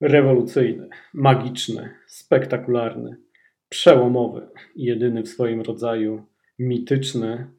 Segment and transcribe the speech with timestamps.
[0.00, 3.16] Rewolucyjny, magiczny, spektakularny,
[3.68, 6.26] przełomowy, jedyny w swoim rodzaju,
[6.58, 7.50] mityczny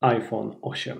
[0.00, 0.98] iPhone 8.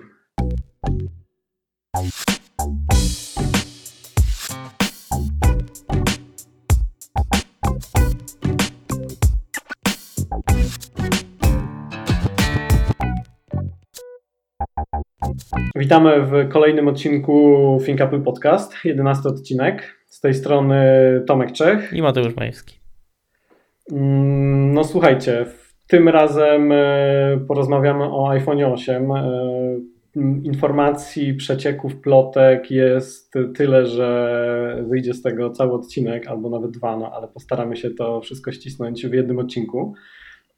[15.76, 20.03] Witamy w kolejnym odcinku Think Apple Podcast, 11 odcinek.
[20.24, 20.76] Z tej strony
[21.26, 21.92] Tomek Czech.
[21.92, 22.78] I Mateusz Majewski.
[23.92, 25.46] Mm, no słuchajcie,
[25.86, 29.10] tym razem e, porozmawiamy o iPhone 8.
[29.10, 29.30] E,
[30.42, 37.12] informacji, przecieków, plotek jest tyle, że wyjdzie z tego cały odcinek, albo nawet dwa, no
[37.12, 39.94] ale postaramy się to wszystko ścisnąć w jednym odcinku.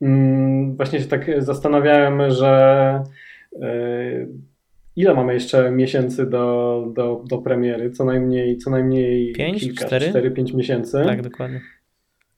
[0.03, 3.03] Mm, właśnie się tak zastanawiałem, że
[3.62, 4.27] e,
[4.96, 7.91] ile mamy jeszcze miesięcy do, do, do premiery?
[7.91, 10.12] Co najmniej, co najmniej 5, kilka, 4?
[10.12, 11.02] 4-5 miesięcy.
[11.05, 11.60] Tak, dokładnie.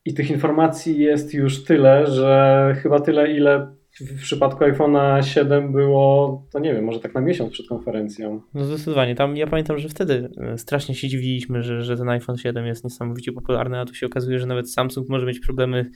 [0.05, 3.67] I tych informacji jest już tyle, że chyba tyle, ile
[4.01, 8.41] w przypadku iPhone'a 7 było, to nie wiem, może tak na miesiąc przed konferencją.
[8.53, 9.15] No zdecydowanie.
[9.15, 12.83] Tam ja pamiętam, że wtedy e, strasznie się dziwiliśmy, że, że ten iPhone 7 jest
[12.83, 15.91] niesamowicie popularny, a tu się okazuje, że nawet Samsung może mieć problemy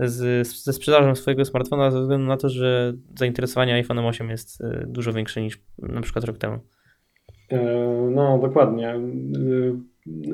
[0.00, 4.84] z, ze sprzedażą swojego smartfona ze względu na to, że zainteresowanie iPhone'em 8 jest e,
[4.86, 6.58] dużo większe niż na przykład rok temu.
[7.50, 7.58] E,
[8.14, 8.94] no, dokładnie.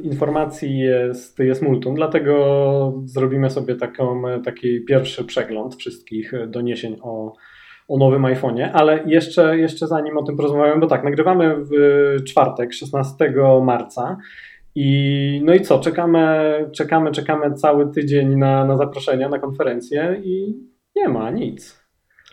[0.02, 7.32] Informacji jest, jest multum, dlatego zrobimy sobie taką, taki pierwszy przegląd wszystkich doniesień o,
[7.88, 11.72] o nowym iPhone'ie, ale jeszcze, jeszcze zanim o tym porozmawiamy, bo tak, nagrywamy w
[12.24, 14.16] czwartek, 16 marca
[14.74, 16.20] i no i co, czekamy,
[16.72, 20.54] czekamy, czekamy cały tydzień na, na zaproszenia, na konferencję i
[20.96, 21.83] nie ma nic.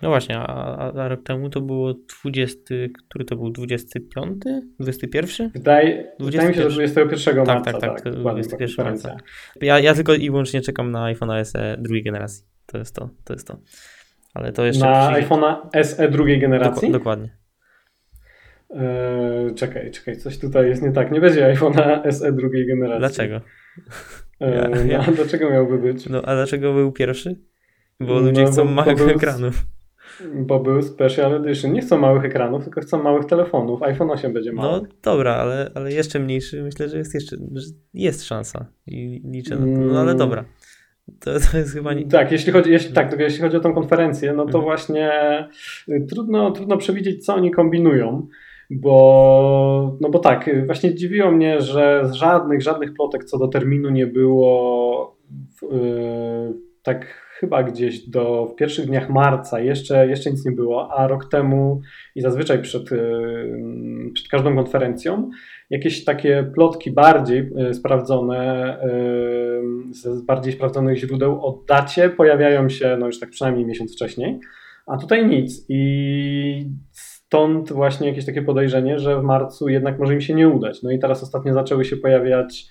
[0.02, 2.76] No właśnie, a, a, rok temu to było 20,
[3.10, 4.44] który to był 25?
[4.80, 5.50] 21?
[5.50, 6.32] Wydaje, 21.
[6.32, 7.72] wydaje mi się, że 21 tak, marca.
[7.72, 9.18] Tak, tak, tak, 21 marca.
[9.62, 12.46] Ja, ja tylko i wyłącznie czekam na iPhone SE drugiej generacji.
[12.66, 13.58] To jest to, to jest to.
[14.34, 14.86] Ale to jeszcze.
[14.86, 16.92] Na iPhone'a SE drugiej generacji?
[16.92, 17.38] Dok dokładnie.
[18.70, 21.12] Eee, czekaj, czekaj, coś tutaj jest nie tak.
[21.12, 23.00] Nie będzie iPhone'a SE drugiej generacji.
[23.00, 23.42] Dlaczego?
[24.40, 25.04] Eee, ja, ja.
[25.08, 26.10] No, dlaczego miałby być?
[26.10, 27.36] No, a dlaczego był pierwszy?
[28.00, 29.66] Bo ludzie no, chcą małych ekranów.
[30.36, 31.74] Bo był Special Edition.
[31.74, 33.84] Nie chcą małych ekranów, tylko chcą małych telefonów.
[33.84, 34.82] iPhone 8 będzie mały.
[34.82, 36.64] No dobra, ale, ale jeszcze mniejszy.
[36.64, 37.38] Myślę, że jest jeszcze
[37.94, 38.66] jest szansa.
[38.88, 39.94] I liczę na to.
[39.94, 40.46] No ale dobra.
[41.20, 42.08] To, to jest chyba nie...
[42.08, 44.64] Tak, jeśli chodzi, jeśli, tak, tylko jeśli chodzi o tą konferencję, no to mhm.
[44.64, 45.12] właśnie
[45.90, 48.28] y, trudno, trudno przewidzieć, co oni kombinują.
[48.70, 53.90] Bo, no bo tak, właśnie dziwiło mnie, że z żadnych, żadnych plotek co do terminu
[53.90, 55.18] nie było
[55.62, 55.70] yy,
[56.84, 61.30] tak chyba gdzieś do w pierwszych dniach marca jeszcze, jeszcze nic nie było, a rok
[61.30, 61.82] temu
[62.16, 65.30] i zazwyczaj przed, y, przed każdą konferencją
[65.70, 68.78] jakieś takie plotki bardziej y, sprawdzone,
[69.90, 74.40] y, z bardziej sprawdzonych źródeł o dacie pojawiają się no już tak przynajmniej miesiąc wcześniej,
[74.88, 80.22] a tutaj nic i stąd właśnie jakieś takie podejrzenie, że w marcu jednak może im
[80.22, 80.84] się nie udać.
[80.84, 82.68] No i teraz ostatnio zaczęły się pojawiać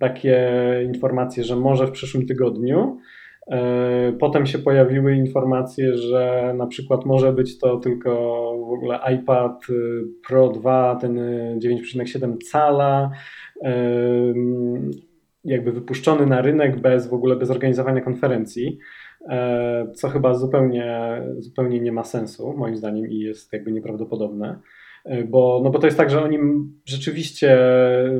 [0.00, 0.50] takie
[0.86, 2.98] informacje, że może w przyszłym tygodniu,
[4.18, 8.10] potem się pojawiły informacje, że na przykład może być to tylko
[8.68, 11.18] w ogóle iPad y, Pro 2, ten
[11.58, 13.10] 9,7 cala,
[13.62, 13.74] e,
[15.44, 18.78] jakby wypuszczony na rynek bez w ogóle bez organizowania konferencji,
[19.28, 24.58] e, co chyba zupełnie, zupełnie nie ma sensu moim zdaniem i jest jakby nieprawdopodobne.
[25.28, 26.38] Bo, no bo to jest tak, że oni
[26.84, 27.58] rzeczywiście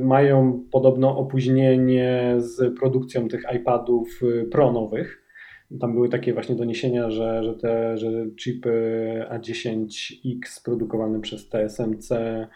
[0.01, 5.22] mają podobno opóźnienie z produkcją tych iPadów y, Pro nowych.
[5.81, 12.49] Tam były takie właśnie doniesienia, że, że te że chipy A10X produkowane przez TSMC e,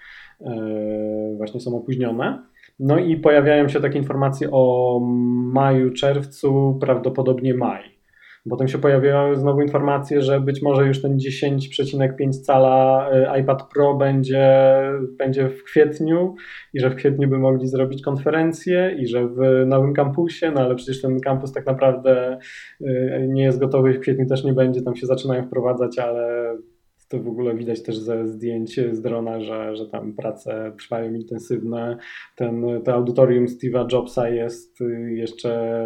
[1.37, 2.43] właśnie są opóźnione.
[2.79, 5.01] No i pojawiają się takie informacje o
[5.53, 7.96] maju, czerwcu, prawdopodobnie maj.
[8.51, 13.95] Potem się pojawiały znowu informacje, że być może już ten 10,5 cala y, iPad Pro
[13.95, 14.69] będzie,
[15.19, 16.35] będzie w kwietniu
[16.75, 20.75] i że w kwietniu by mogli zrobić konferencję i że w nowym kampusie, no ale
[20.75, 22.39] przecież ten kampus tak naprawdę
[22.81, 26.57] y, nie jest gotowy, w kwietniu też nie będzie, tam się zaczynają wprowadzać, ale
[27.09, 31.97] to w ogóle widać też ze zdjęć z drona, że, że tam prace trwają intensywne.
[32.37, 35.79] Ten, to audytorium Steve'a Jobsa jest jeszcze,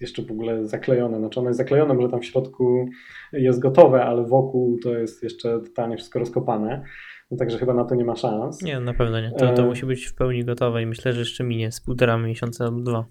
[0.00, 1.18] jeszcze w ogóle zaklejone.
[1.18, 2.86] Znaczy ono jest zaklejone, może tam w środku
[3.32, 6.84] jest gotowe, ale wokół to jest jeszcze totalnie wszystko rozkopane.
[7.30, 8.62] No także chyba na to nie ma szans.
[8.62, 9.30] Nie, na pewno nie.
[9.30, 9.66] To, to e...
[9.66, 13.04] musi być w pełni gotowe i myślę, że jeszcze minie z półtora miesiąca albo dwa.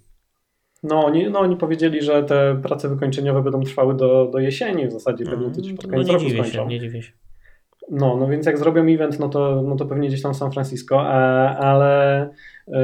[0.83, 4.91] No oni, no, oni powiedzieli, że te prace wykończeniowe będą trwały do, do jesieni w
[4.91, 7.11] zasadzie, pewnie mm, to pod koniec no, nie dziwię Się, nie dziwię się.
[7.89, 11.01] No, no więc jak zrobią event, no to, no to pewnie gdzieś tam San Francisco,
[11.01, 12.30] a, ale
[12.68, 12.75] yy,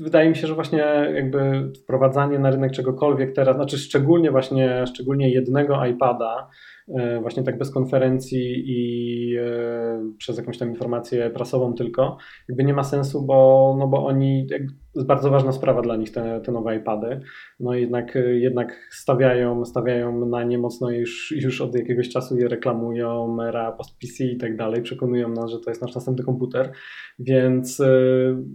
[0.00, 0.78] wydaje mi się, że właśnie
[1.14, 6.48] jakby wprowadzanie na rynek czegokolwiek teraz, znaczy szczególnie właśnie, szczególnie jednego iPada,
[6.96, 12.16] E, właśnie tak bez konferencji i e, przez jakąś tam informację prasową tylko,
[12.48, 14.46] jakby nie ma sensu, bo, no bo oni,
[14.94, 17.20] jest bardzo ważna sprawa dla nich te, te nowe iPady,
[17.60, 23.42] no jednak, jednak stawiają, stawiają na nie mocno już, już od jakiegoś czasu je reklamują,
[23.42, 26.72] era post-PC i tak dalej, przekonują nas, że to jest nasz następny komputer,
[27.18, 27.90] więc e,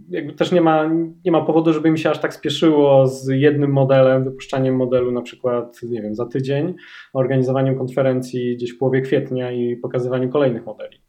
[0.08, 0.90] jakby też nie ma,
[1.24, 5.22] nie ma powodu, żeby mi się aż tak spieszyło z jednym modelem, wypuszczaniem modelu na
[5.22, 6.74] przykład, nie wiem, za tydzień,
[7.12, 11.03] organizowaniem konferencji gdzieś w połowie kwietnia i pokazywaniem kolejnych modeli.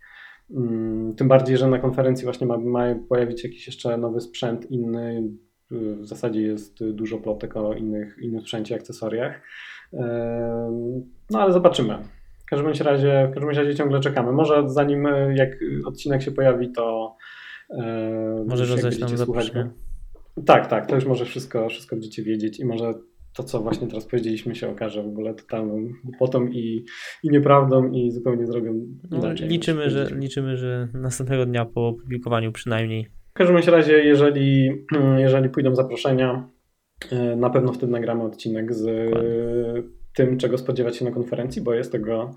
[0.52, 5.30] Mm, tym bardziej, że na konferencji właśnie ma, ma pojawić jakiś jeszcze nowy sprzęt inny.
[5.72, 9.42] W zasadzie jest dużo plotek o innych, innym sprzęcie, akcesoriach.
[11.32, 11.98] No ale zobaczymy.
[12.40, 14.32] W każdym razie, w każdym razie ciągle czekamy.
[14.32, 15.50] Może zanim jak
[15.86, 17.16] odcinek się pojawi, to
[18.46, 19.10] może rozdać nam.
[20.46, 22.94] Tak, tak, to już może wszystko, wszystko będziecie wiedzieć i może
[23.36, 26.86] to, co właśnie teraz powiedzieliśmy, się okaże w ogóle totalną głupotą i,
[27.24, 28.74] i nieprawdą i zupełnie zrobią
[29.12, 29.50] no, inaczej.
[29.50, 33.08] Liczymy że, liczymy, że następnego dnia po opublikowaniu przynajmniej.
[33.30, 34.72] W każdym razie, jeżeli,
[35.18, 36.50] jeżeli pójdą zaproszenia,
[37.12, 39.84] e, na pewno wtedy nagramy odcinek z Dokładnie.
[40.16, 42.32] tym, czego spodziewać się na konferencji, bo jest tego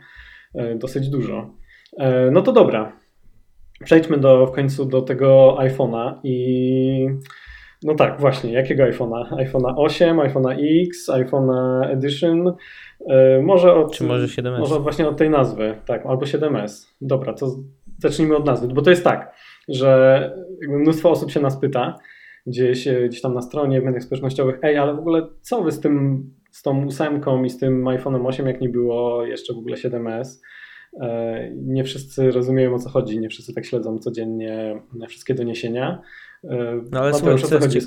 [0.54, 1.54] e, dosyć dużo.
[1.98, 3.00] E, no to dobra.
[3.84, 7.08] Przejdźmy do, w końcu do tego iPhone'a i
[7.82, 8.52] no tak, właśnie.
[8.52, 9.36] Jakiego iPhone'a?
[9.36, 12.52] iPhone'a 8, iPhone'a X, iPhone'a Edition.
[13.06, 14.58] Yy, może od, Czy może 7S?
[14.58, 16.86] Może właśnie od tej nazwy, tak, albo 7S.
[17.00, 17.56] Dobra, to
[17.98, 19.34] zacznijmy od nazwy, bo to jest tak,
[19.68, 20.32] że
[20.68, 21.98] mnóstwo osób się nas pyta
[22.46, 25.80] gdzieś, gdzieś tam na stronie, w mediach społecznościowych, ej, ale w ogóle co wy z
[25.80, 29.76] tym, z tą ósemką i z tym iPhone'em 8, jak nie było jeszcze w ogóle
[29.76, 30.40] 7S?
[31.00, 36.02] E, nie wszyscy rozumieją o co chodzi, nie wszyscy tak śledzą codziennie wszystkie doniesienia.
[36.90, 37.78] No ale słuchaj, o co chodzi?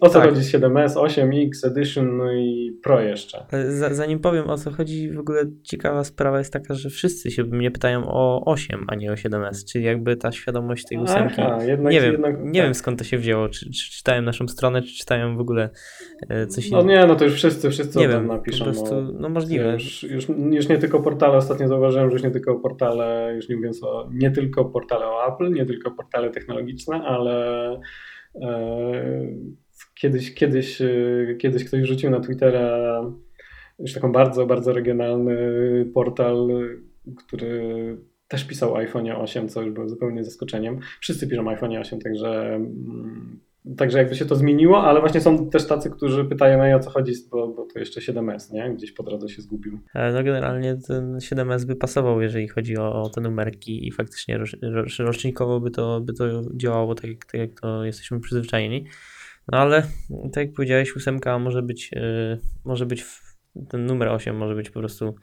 [0.00, 0.28] o co tak.
[0.28, 3.46] chodzi z 7S, 8X, Edition no i Pro jeszcze?
[3.90, 7.70] Zanim powiem o co chodzi, w ogóle ciekawa sprawa jest taka, że wszyscy się mnie
[7.70, 11.34] pytają o 8, a nie o 7S, czyli jakby ta świadomość tej ósemki.
[11.38, 12.62] Aha, jednak, nie wiem, jednak, nie tak.
[12.62, 15.70] wiem skąd to się wzięło, czy, czy czytałem naszą stronę, czy czytałem w ogóle
[16.28, 16.84] e, coś innego.
[16.84, 18.64] No nie, no to już wszyscy, wszyscy nie wiem, napiszą.
[18.64, 19.72] Po prostu, no, no możliwe.
[19.72, 23.56] Już, już, już nie tylko portale, ostatnio zauważyłem, że już nie tylko portale, już nie
[23.56, 27.73] mówiąc o, nie tylko portale o Apple, nie tylko portale technologiczne, ale
[28.42, 29.02] E,
[29.94, 30.86] kiedyś, kiedyś, e,
[31.38, 33.02] kiedyś ktoś rzucił na Twittera
[33.78, 35.36] już taką bardzo, bardzo regionalny
[35.94, 36.48] portal,
[37.16, 37.96] który
[38.28, 40.78] też pisał iPhone 8, co już było zupełnie zaskoczeniem.
[41.00, 43.40] Wszyscy piszą iPhone 8, także mm,
[43.76, 46.90] Także jakby się to zmieniło, ale właśnie są też tacy, którzy pytają, no o co
[46.90, 48.74] chodzi, bo, bo to jeszcze 7S, nie?
[48.74, 49.78] Gdzieś po drodze się zgubił.
[49.94, 54.38] E, no generalnie ten 7S by pasował, jeżeli chodzi o, o te numerki i faktycznie
[54.98, 56.24] rocznikowo by to, by to
[56.56, 58.86] działało tak, tak jak to jesteśmy przyzwyczajeni.
[59.52, 59.82] No ale
[60.32, 63.04] tak jak powiedziałeś, ósemka może być, yy, może być
[63.68, 65.14] ten numer 8 może być po prostu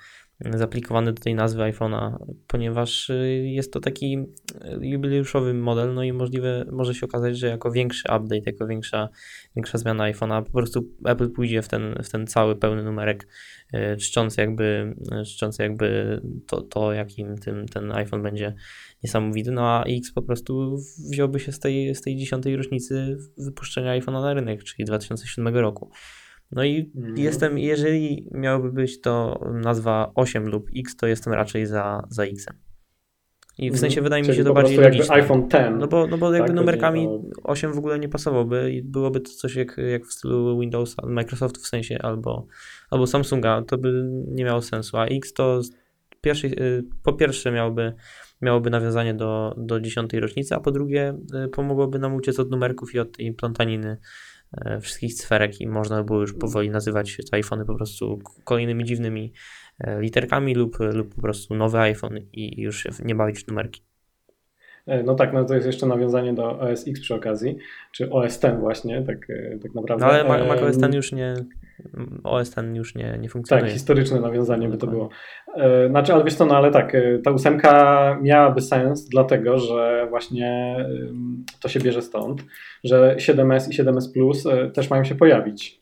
[0.53, 2.17] zaplikowany do tej nazwy iPhone'a,
[2.47, 7.47] ponieważ y, jest to taki y, jubileuszowy model, no i możliwe, może się okazać, że
[7.47, 9.09] jako większy update, jako większa,
[9.55, 13.27] większa zmiana iPhone'a, po prostu Apple pójdzie w ten, w ten cały pełny numerek,
[13.73, 14.95] y, czczący jakby,
[15.25, 18.55] czczący jakby to, to jakim tym, ten iPhone będzie
[19.03, 20.77] niesamowity, no a X po prostu
[21.11, 25.91] wziąłby się z tej, z tej dziesiątej rocznicy wypuszczenia iPhone'a na rynek, czyli 2007 roku.
[26.51, 27.18] No i mm.
[27.18, 32.45] jestem, jeżeli miałoby być to nazwa 8 lub X, to jestem raczej za, za X.
[33.57, 33.80] I w mhm.
[33.80, 35.16] sensie wydaje mi się to bardziej logiczne.
[35.16, 35.75] iPhone 10.
[35.80, 37.07] No bo, no bo jakby tak, numerkami
[37.44, 41.57] 8 w ogóle nie pasowałoby i byłoby to coś jak, jak w stylu Windows, Microsoft
[41.57, 42.47] w sensie albo,
[42.90, 44.97] albo Samsunga, to by nie miało sensu.
[44.97, 45.61] A X to
[46.21, 46.52] pierwszy,
[47.04, 47.94] po pierwsze miałoby,
[48.42, 52.95] miałoby nawiązanie do, do 10 rocznicy, a po drugie y, pomogłoby nam uciec od numerków
[52.95, 53.97] i od tej plątaniny
[54.81, 59.33] wszystkich sferek i można było już powoli nazywać te iPhony po prostu kolejnymi dziwnymi
[59.79, 63.81] e, literkami lub, lub po prostu nowy iPhone i już nie bawić numerki.
[64.85, 67.57] E, no tak, no to jest jeszcze nawiązanie do OS X przy okazji,
[67.91, 69.27] czy OS X właśnie, tak,
[69.61, 70.05] tak naprawdę.
[70.05, 71.33] No ale Mac OS X już nie,
[72.23, 73.66] OS ten już nie, nie funkcjonuje.
[73.66, 75.09] Tak, historyczne nawiązanie by to było.
[75.56, 80.07] E, znaczy, ale wiesz co, no ale tak, e, ta ósemka miałaby sens, dlatego że
[80.09, 80.76] właśnie
[81.61, 82.44] to się bierze stąd,
[82.83, 85.81] że 7S i 7S Plus e, też mają się pojawić.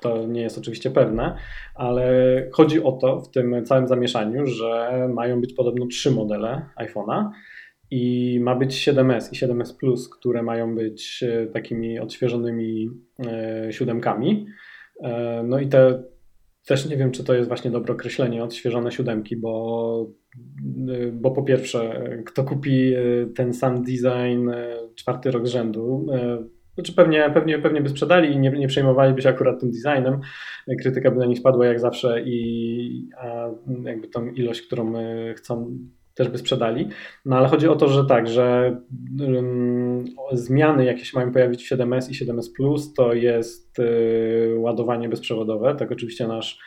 [0.00, 1.36] To nie jest oczywiście pewne,
[1.74, 2.06] ale
[2.52, 7.30] chodzi o to w tym całym zamieszaniu, że mają być podobno trzy modele iPhone'a
[7.90, 12.90] i ma być 7S i 7S Plus, które mają być takimi odświeżonymi
[13.70, 14.46] siódemkami.
[15.02, 16.02] E, no i te
[16.66, 20.06] też nie wiem, czy to jest właśnie dobre określenie, odświeżone siódemki, bo,
[20.88, 23.00] e, bo po pierwsze, kto kupi e,
[23.34, 24.50] ten sam design
[24.94, 26.06] czwarty rok z rzędu,
[26.74, 30.20] Znaczy pewnie, pewnie, pewnie by sprzedali i nie, nie przejmowaliby się akurat tym designem.
[30.80, 33.50] Krytyka by na nich spadła jak zawsze i a
[33.84, 34.92] jakby tą ilość, którą
[35.36, 35.78] chcą
[36.14, 36.88] też by sprzedali.
[37.24, 38.76] No ale chodzi o to, że tak, że
[39.20, 45.08] um, zmiany, jakie się mają pojawić w 7S i 7S Plus, to jest y, ładowanie
[45.08, 45.74] bezprzewodowe.
[45.74, 46.58] Tak oczywiście nasz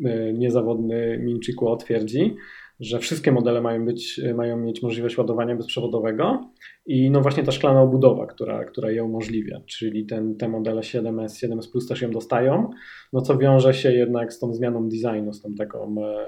[0.00, 2.36] y, niezawodny Minchiku twierdzi,
[2.80, 6.50] że wszystkie modele mają, być, mają mieć możliwość ładowania bezprzewodowego
[6.86, 11.46] i no właśnie ta szklana obudowa, która, która je umożliwia, czyli ten, te modele 7S,
[11.46, 12.70] 7S Plus też ją dostają,
[13.12, 16.26] no co wiąże się jednak z tą zmianą designu, z tą taką e,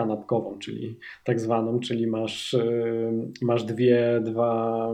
[0.00, 4.86] kanapkową, czyli tak zwaną, czyli masz, y, masz dwie, dwa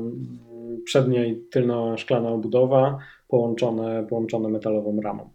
[0.84, 2.98] przednia i tylna szklana obudowa
[3.28, 5.30] połączone, połączone metalową ramą.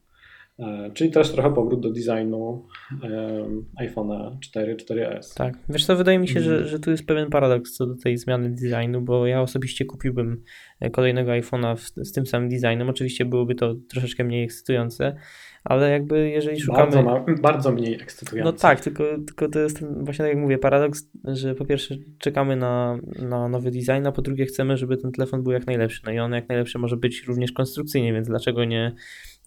[0.60, 2.66] E, czyli też trochę powrót do designu
[3.82, 5.36] iPhone'a 4, 4S.
[5.36, 6.68] Tak, wiesz co, wydaje mi się, że, mm.
[6.68, 10.44] że tu jest pewien paradoks co do tej zmiany designu, bo ja osobiście kupiłbym
[10.80, 12.90] e, kolejnego iPhone'a z tym samym designem.
[12.90, 15.16] Oczywiście byłoby to troszeczkę mniej ekscytujące,
[15.64, 16.92] ale jakby jeżeli szukamy...
[16.92, 18.52] Bardzo, ma, bardzo mniej ekscytujące.
[18.52, 21.96] No tak, tylko, tylko to jest ten, właśnie tak jak mówię, paradoks, że po pierwsze
[22.18, 26.02] czekamy na, na nowy design, a po drugie chcemy, żeby ten telefon był jak najlepszy.
[26.06, 28.96] No i on jak najlepszy może być również konstrukcyjnie, więc dlaczego nie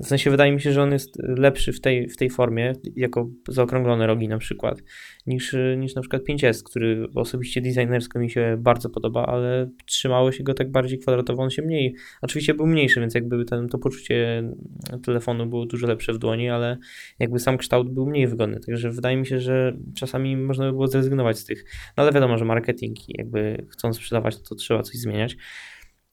[0.01, 3.29] w sensie wydaje mi się, że on jest lepszy w tej, w tej formie, jako
[3.49, 4.83] zaokrąglone rogi na przykład,
[5.27, 10.45] niż, niż na przykład 5S, który osobiście designersko mi się bardzo podoba, ale trzymało się
[10.45, 14.43] go tak bardziej kwadratowo, on się mniej, oczywiście był mniejszy, więc jakby ten, to poczucie
[15.05, 16.79] telefonu było dużo lepsze w dłoni, ale
[17.19, 20.87] jakby sam kształt był mniej wygodny, także wydaje mi się, że czasami można by było
[20.87, 21.65] zrezygnować z tych,
[21.97, 25.37] no ale wiadomo, że marketing jakby chcąc sprzedawać, to trzeba coś zmieniać.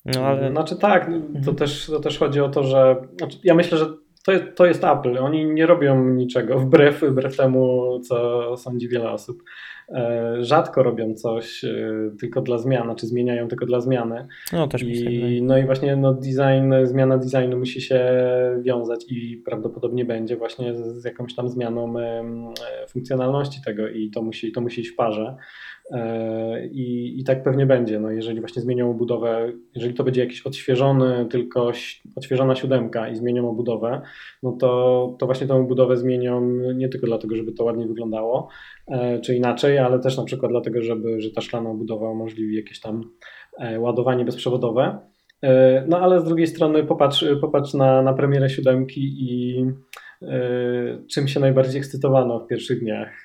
[0.06, 0.52] No, ale...
[0.52, 1.56] Znaczy tak, to, mhm.
[1.56, 3.86] też, to też chodzi o to, że znaczy ja myślę, że
[4.26, 5.18] to jest, to jest Apple.
[5.18, 9.44] Oni nie robią niczego wbrew, wbrew temu, co sądzi wiele osób.
[9.90, 14.28] E, rzadko robią coś e, tylko dla zmian, czy znaczy zmieniają tylko dla zmiany.
[14.54, 18.12] No, też I, no i właśnie no, design, zmiana designu musi się
[18.62, 21.94] wiązać i prawdopodobnie będzie właśnie z, jakąś tam zmianą
[22.90, 25.36] funkcjonalności tego i to musi, to musi iść w parze.
[25.92, 28.00] E, I, I tak pewnie będzie.
[28.00, 31.72] No jeżeli właśnie zmienią obudowę, jeżeli to będzie jakiś odświeżony, tylko
[32.16, 34.02] odświeżona siódemka i zmienią obudowę,
[34.44, 36.42] no to, to właśnie tą obudowę zmienią
[36.76, 38.48] nie tylko dlatego, żeby to ładnie wyglądało,
[38.88, 42.80] e, czy inaczej, ale też na przykład dlatego, żeby, że ta szklana obudowa umożliwi jakieś
[42.80, 43.04] tam
[43.60, 45.00] e, ładowanie bezprzewodowe.
[45.88, 49.66] No ale z drugiej strony popatrz, popatrz na, na premierę siódemki i
[51.12, 53.24] czym się najbardziej ekscytowano w pierwszych dniach.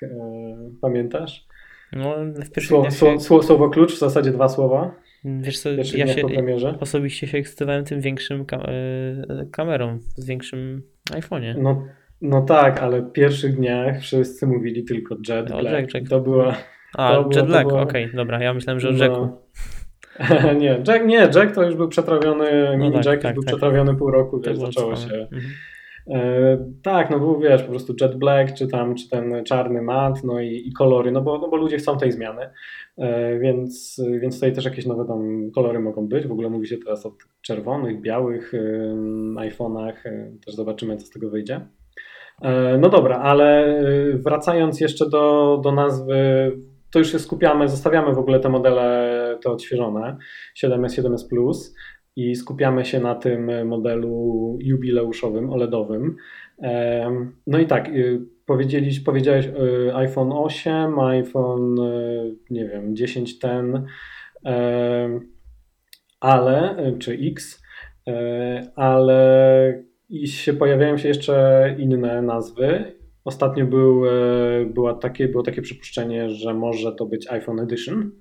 [0.81, 1.47] Pamiętasz?
[1.93, 2.15] No,
[2.55, 3.19] w słowo, się...
[3.19, 4.95] słowo, klucz, w zasadzie dwa słowa.
[5.25, 6.23] Wiesz co, ja się
[6.79, 11.55] osobiście się ekscytowałem tym większym kam e, kamerą, z większym iPhone'ie.
[11.57, 11.87] No,
[12.21, 15.61] no tak, ale w pierwszych dniach wszyscy mówili tylko Jet no.
[15.61, 16.09] Jack, Jack.
[16.09, 16.57] To była...
[16.97, 18.97] A, to Jet Black, okej, okay, dobra, ja myślałem, że o no.
[18.97, 19.29] Jacku.
[20.61, 23.51] nie, Jack, nie, Jack to już był przetrawiony, no tak, Jack tak, był tak.
[23.51, 25.13] przetrawiony pół roku, wiesz, zaczęło się...
[25.13, 25.41] Mhm.
[26.09, 30.23] E, tak, no był wiesz, po prostu jet black, czy tam, czy ten czarny mat,
[30.23, 32.49] no i, i kolory, no bo, no bo ludzie chcą tej zmiany,
[32.97, 36.27] e, więc, więc tutaj też jakieś nowe tam kolory mogą być.
[36.27, 38.53] W ogóle mówi się teraz o czerwonych, białych
[39.35, 41.61] iPhone'ach, e, też zobaczymy, co z tego wyjdzie.
[42.79, 43.79] No dobra, ale
[44.13, 46.15] wracając jeszcze do, do nazwy,
[46.91, 50.17] to już się skupiamy, zostawiamy w ogóle te modele, te odświeżone,
[50.63, 51.75] 7S, 7S Plus
[52.17, 56.15] i skupiamy się na tym modelu jubileuszowym, OLEDowym.
[57.47, 63.85] No i tak, y, powiedzieliś, powiedziałeś y, iPhone 8, iPhone, y, nie wiem, 10 ten,
[66.19, 67.63] ale, czy X,
[68.75, 72.95] ale i się pojawiają się jeszcze inne nazwy.
[73.25, 74.03] Ostatnio był,
[74.73, 78.11] była takie, było takie przypuszczenie, że może to być iPhone Edition.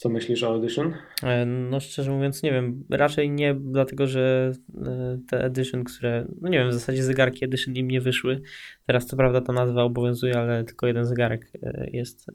[0.00, 0.94] Co myślisz o Audition?
[1.22, 4.52] E, no szczerze mówiąc nie wiem, raczej nie dlatego, że
[4.86, 8.42] e, te Edition, które, no nie wiem, w zasadzie zegarki Edition im nie wyszły.
[8.86, 12.26] Teraz co prawda ta nazwa obowiązuje, ale tylko jeden zegarek e, jest,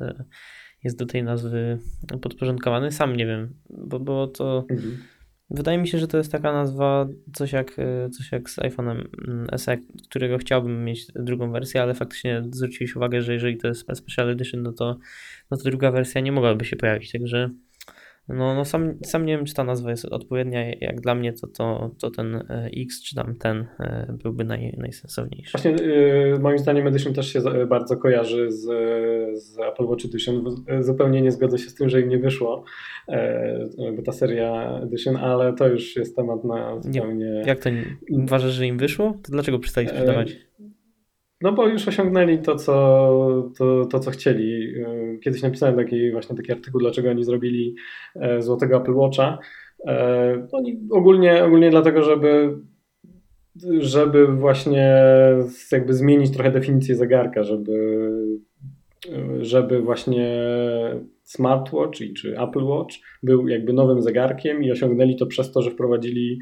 [0.84, 1.80] jest do tej nazwy
[2.22, 2.92] podporządkowany.
[2.92, 4.66] Sam nie wiem, bo, bo to...
[4.70, 4.98] Mhm
[5.50, 9.04] Wydaje mi się, że to jest taka nazwa, coś jak, e, coś jak z iPhone'em
[9.28, 9.78] mm, SE,
[10.10, 14.64] którego chciałbym mieć drugą wersję, ale faktycznie zwróciłeś uwagę, że jeżeli to jest Special Edition,
[14.64, 14.98] no to,
[15.52, 17.50] no to druga wersja nie mogłaby się pojawić, także
[18.28, 20.74] no, no sam, sam nie wiem, czy ta nazwa jest odpowiednia.
[20.82, 24.76] Jak dla mnie, to, to, to ten e, X czy tam ten e, byłby naj,
[24.78, 25.52] najsensowniejszy.
[25.52, 28.64] Właśnie yy, moim zdaniem Edition też się bardzo kojarzy z,
[29.44, 30.46] z Apple Watch Edition.
[30.80, 32.64] Zupełnie nie zgodzę się z tym, że im nie wyszło
[33.08, 37.26] yy, ta seria Edition, ale to już jest temat na zupełnie...
[37.26, 39.12] Nie, jak to nie, uważasz, że im wyszło?
[39.24, 40.32] To dlaczego przestali sprzedawać?
[40.32, 40.75] Yy,
[41.46, 44.74] no bo już osiągnęli to co, to, to, co chcieli.
[45.24, 47.76] Kiedyś napisałem taki właśnie taki artykuł, dlaczego oni zrobili
[48.16, 49.38] e, złotego Apple Watcha.
[50.54, 50.60] No,
[50.92, 52.58] ogólnie, ogólnie dlatego, żeby
[53.80, 54.96] żeby właśnie
[55.72, 58.10] jakby zmienić trochę definicję zegarka, żeby,
[59.42, 60.40] żeby właśnie
[61.24, 66.40] smartwatch czy Apple Watch był jakby nowym zegarkiem i osiągnęli to przez to, że wprowadzili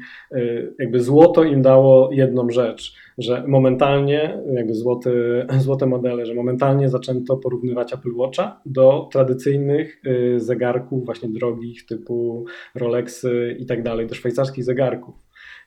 [0.78, 5.12] jakby złoto im dało jedną rzecz, że momentalnie jakby złoty,
[5.58, 10.02] złote modele, że momentalnie zaczęto porównywać Apple Watcha do tradycyjnych
[10.36, 12.44] zegarków właśnie drogich typu
[12.74, 15.14] Rolexy i tak dalej, do szwajcarskich zegarków.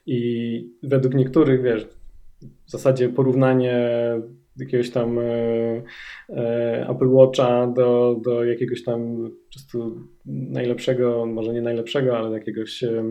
[0.06, 1.88] I według niektórych, wiesz,
[2.66, 3.80] w zasadzie porównanie
[4.60, 5.24] jakiegoś tam e,
[6.30, 12.84] e, Apple Watcha do, do jakiegoś tam po prostu najlepszego, może nie najlepszego, ale jakiegoś
[12.84, 13.04] e,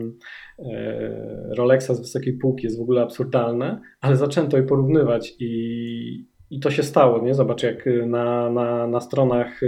[1.57, 6.71] Rolexa z wysokiej półki jest w ogóle absurdalne, ale zaczęto je porównywać i, i to
[6.71, 7.33] się stało, nie?
[7.33, 9.61] Zobacz, jak na, na, na stronach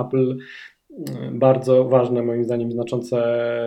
[0.00, 0.36] Apple
[1.32, 3.18] bardzo ważne, moim zdaniem, znaczące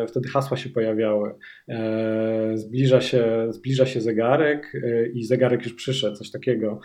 [0.07, 1.33] wtedy hasła się pojawiały.
[1.69, 6.79] E, zbliża się, zbliża się zegarek e, i zegarek już przyszedł, coś takiego.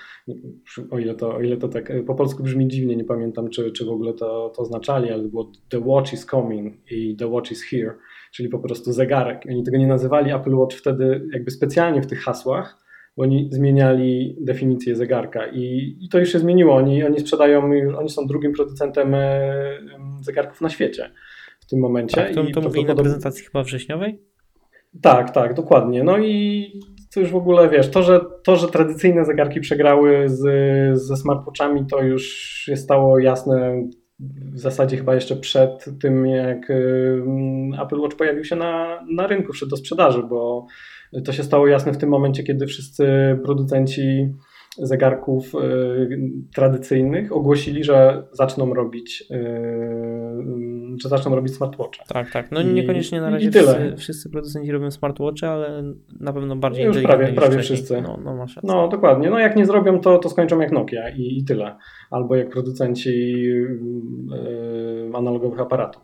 [0.91, 3.85] O ile to, o ile to tak po polsku brzmi dziwnie, nie pamiętam, czy, czy
[3.85, 7.65] w ogóle to, to oznaczali, ale było The Watch is coming i The Watch is
[7.65, 7.95] here,
[8.33, 9.43] czyli po prostu zegarek.
[9.51, 12.86] Oni tego nie nazywali Apple Watch wtedy jakby specjalnie w tych hasłach,
[13.17, 16.77] oni zmieniali definicję zegarka i, i to już się zmieniło.
[16.77, 19.51] Oni, oni sprzedają, oni są drugim producentem e,
[20.21, 21.11] zegarków na świecie
[21.61, 22.17] w tym momencie.
[22.17, 24.23] Tak, to, to mówili na prezentacji chyba wrześniowej?
[25.03, 26.05] Tak, tak, dokładnie.
[26.05, 26.67] No i
[27.15, 30.43] to już w ogóle wiesz, to, że, to, że tradycyjne zegarki przegrały z,
[31.01, 33.83] ze smartwatchami, to już się stało jasne
[34.53, 36.71] w zasadzie chyba jeszcze przed tym, jak
[37.83, 40.67] Apple Watch pojawił się na, na rynku, przed do sprzedaży, bo
[41.25, 43.07] to się stało jasne w tym momencie, kiedy wszyscy
[43.45, 44.35] producenci
[44.79, 46.19] zegarków y,
[46.55, 49.37] tradycyjnych ogłosili, że zaczną robić y,
[51.03, 52.03] że zaczną robić smartwatche.
[52.09, 52.53] Tak, tak.
[52.53, 55.83] No niekoniecznie na razie wszyscy, wszyscy, producenci robią smartwatche, ale
[56.21, 58.03] na pewno bardziej Już prawie, prawie wszyscy.
[58.03, 59.31] No, no, masz no dokładnie.
[59.31, 61.77] No jak nie zrobią, to, to skończą jak Nokia i, i tyle.
[62.11, 66.03] Albo jak producenci yy, analogowych aparatów.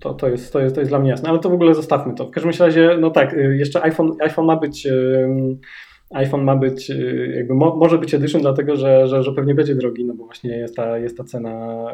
[0.00, 2.14] To, to, jest, to, jest, to jest dla mnie jasne, ale to w ogóle zostawmy
[2.14, 2.26] to.
[2.26, 4.88] W każdym razie, no tak, y, jeszcze iPhone, iPhone ma być
[6.10, 9.74] iPhone ma być, y, jakby mo, może być edition, dlatego że, że, że pewnie będzie
[9.74, 11.84] drogi, no bo właśnie jest ta, jest ta cena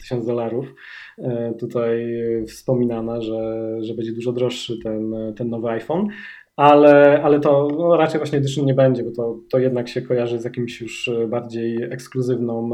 [0.00, 0.74] 1000 e, dolarów
[1.58, 6.08] tutaj wspominana, że, że będzie dużo droższy ten, ten nowy iPhone.
[6.56, 10.38] Ale, ale to no, raczej właśnie edition nie będzie, bo to, to jednak się kojarzy
[10.38, 12.70] z jakimś już bardziej ekskluzywną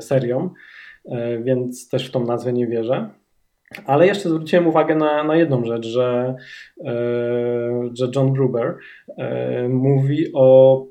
[0.00, 0.50] serią,
[1.42, 3.10] więc też w tą nazwę nie wierzę.
[3.86, 6.34] Ale jeszcze zwróciłem uwagę na, na jedną rzecz, że,
[6.84, 6.92] e,
[7.94, 8.76] że John Gruber
[9.18, 10.86] e, mówi o,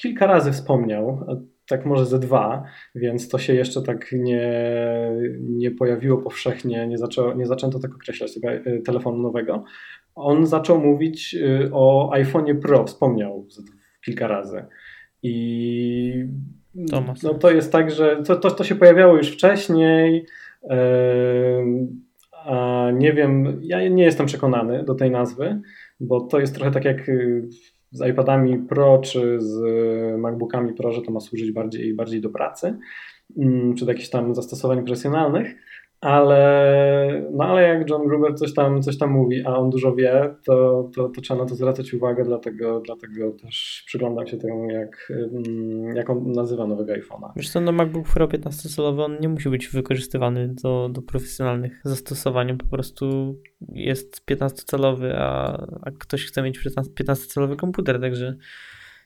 [0.00, 1.26] kilka razy wspomniał,
[1.68, 2.64] tak może ze dwa,
[2.94, 4.52] więc to się jeszcze tak nie,
[5.40, 9.64] nie pojawiło powszechnie, nie, zaczęło, nie zaczęto tak określać tego e, telefonu nowego.
[10.14, 11.36] On zaczął mówić
[11.72, 13.46] o iPhone Pro, wspomniał
[14.04, 14.64] kilka razy.
[15.22, 16.24] I
[16.74, 20.26] no, to jest tak, że to, to, to się pojawiało już wcześniej.
[22.94, 25.60] Nie wiem, ja nie jestem przekonany do tej nazwy,
[26.00, 27.48] bo to jest trochę tak jak y,
[27.90, 29.60] z iPadami Pro czy z
[30.18, 32.78] MacBookami Pro, że to ma służyć bardziej, bardziej do pracy
[33.38, 35.54] mm, czy do jakichś tam zastosowań profesjonalnych
[36.02, 40.34] ale, no ale jak John Gruber coś tam, coś tam mówi, a on dużo wie,
[40.44, 45.12] to, to, to trzeba na to zwracać uwagę, dlatego, dlatego też przyglądam się temu, jak,
[45.34, 47.32] mm, jak on nazywa nowego iPhone'a.
[47.36, 52.58] Wiesz co, no MacBook Pro 15-calowy, on nie musi być wykorzystywany do, do profesjonalnych zastosowań,
[52.58, 53.36] po prostu
[53.68, 56.60] jest 15-calowy, a, a ktoś chce mieć
[57.00, 58.36] 15-calowy komputer, także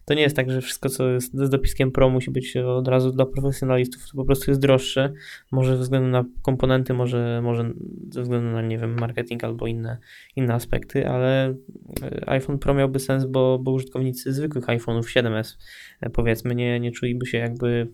[0.07, 3.13] to nie jest tak, że wszystko, co jest z dopiskiem Pro, musi być od razu
[3.13, 5.13] dla profesjonalistów, to po prostu jest droższe.
[5.53, 7.73] Może ze względu na komponenty, może, może
[8.11, 9.99] ze względu na, nie wiem, marketing albo inne,
[10.37, 11.55] inne aspekty, ale
[12.03, 15.57] e, iPhone Pro miałby sens, bo, bo użytkownicy zwykłych iPhone'ów 7S
[16.01, 17.89] e, powiedzmy nie, nie czuliby się jakby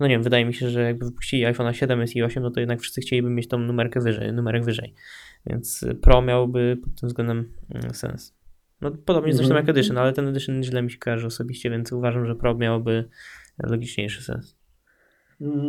[0.00, 2.60] no nie wiem, wydaje mi się, że jakby wypuścili iPhone'a 7S i 8, no to
[2.60, 4.94] jednak wszyscy chcieliby mieć tą numerkę wyżej, numerek wyżej.
[5.46, 8.37] Więc Pro miałby pod tym względem mm, sens.
[8.80, 9.66] No podobnie zresztą mm.
[9.66, 13.08] jak Edition, ale ten Edition źle mi się kojarzy osobiście, więc uważam, że Pro miałoby
[13.58, 14.58] logiczniejszy sens.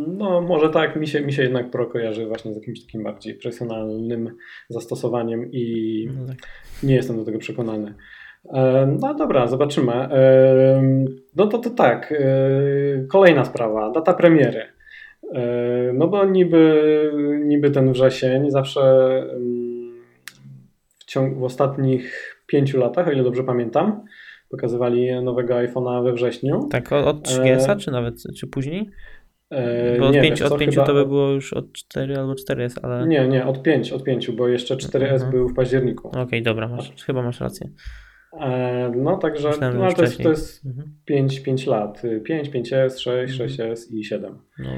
[0.06, 3.34] No, może tak, mi się, mi się jednak Pro kojarzy właśnie z jakimś takim bardziej
[3.34, 4.36] profesjonalnym
[4.68, 6.36] zastosowaniem i no tak.
[6.82, 7.94] nie jestem do tego przekonany.
[8.48, 9.92] E, no dobra, zobaczymy.
[9.92, 10.82] E,
[11.36, 14.66] no to, to tak, e, kolejna sprawa, data premiery.
[15.94, 17.12] No bo niby,
[17.44, 18.80] niby ten wrzesień zawsze
[20.98, 24.04] w, ciągu, w ostatnich pięciu latach, o ile dobrze pamiętam.
[24.48, 26.68] Pokazywali nowego iPhone'a we wrześniu.
[26.70, 27.76] Tak, od 30 e...
[27.76, 28.90] czy nawet, czy później?
[29.98, 33.08] Bo od 5 od 5 to by było już od 4 albo 4S, ale.
[33.08, 35.30] Nie, nie, od 5, od 5, bo jeszcze 4S mhm.
[35.30, 36.08] był w październiku.
[36.08, 37.70] Okej, okay, dobra, masz, chyba masz rację.
[38.40, 40.94] E, no także Myślałem, no, to, jest, to jest mhm.
[41.04, 42.02] 5, 5 lat.
[42.24, 43.50] 5, 5S, 6, mhm.
[43.50, 44.38] 6S i 7.
[44.58, 44.70] No.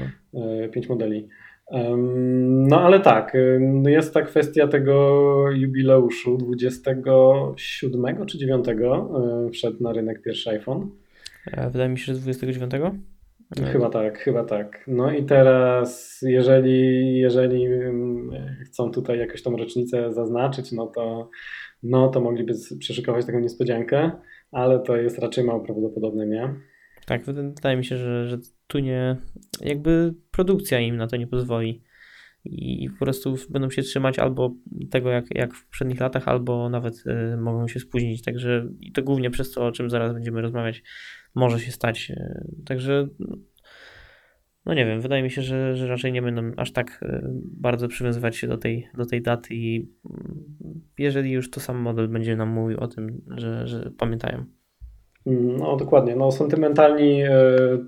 [0.71, 1.27] 5 e, modeli.
[2.69, 3.37] No ale tak,
[3.87, 10.89] jest ta kwestia tego jubileuszu 27 czy 9 e, wszedł na rynek pierwszy iPhone.
[11.71, 12.71] Wydaje mi się, że 29.
[13.71, 14.83] Chyba tak, chyba tak.
[14.87, 17.67] No i teraz, jeżeli, jeżeli
[18.65, 21.29] chcą tutaj jakąś tą rocznicę zaznaczyć, no to,
[21.83, 24.11] no to mogliby przeszykować taką niespodziankę,
[24.51, 26.53] ale to jest raczej mało prawdopodobne, nie?
[27.05, 28.37] Tak, wydaje mi się, że, że
[28.67, 29.15] tu nie,
[29.61, 31.83] jakby produkcja im na to nie pozwoli
[32.45, 34.55] i po prostu będą się trzymać albo
[34.89, 38.21] tego jak, jak w poprzednich latach, albo nawet y, mogą się spóźnić.
[38.21, 40.83] Także i to głównie przez to, o czym zaraz będziemy rozmawiać,
[41.35, 42.11] może się stać.
[42.11, 43.07] Y, także
[44.65, 47.87] no nie wiem, wydaje mi się, że, że raczej nie będą aż tak y, bardzo
[47.87, 50.45] przywiązywać się do tej, do tej daty i mm,
[50.97, 54.45] jeżeli już to sam model będzie nam mówił o tym, że, że pamiętają.
[55.27, 57.31] Mm, no dokładnie, no sentymentalni e,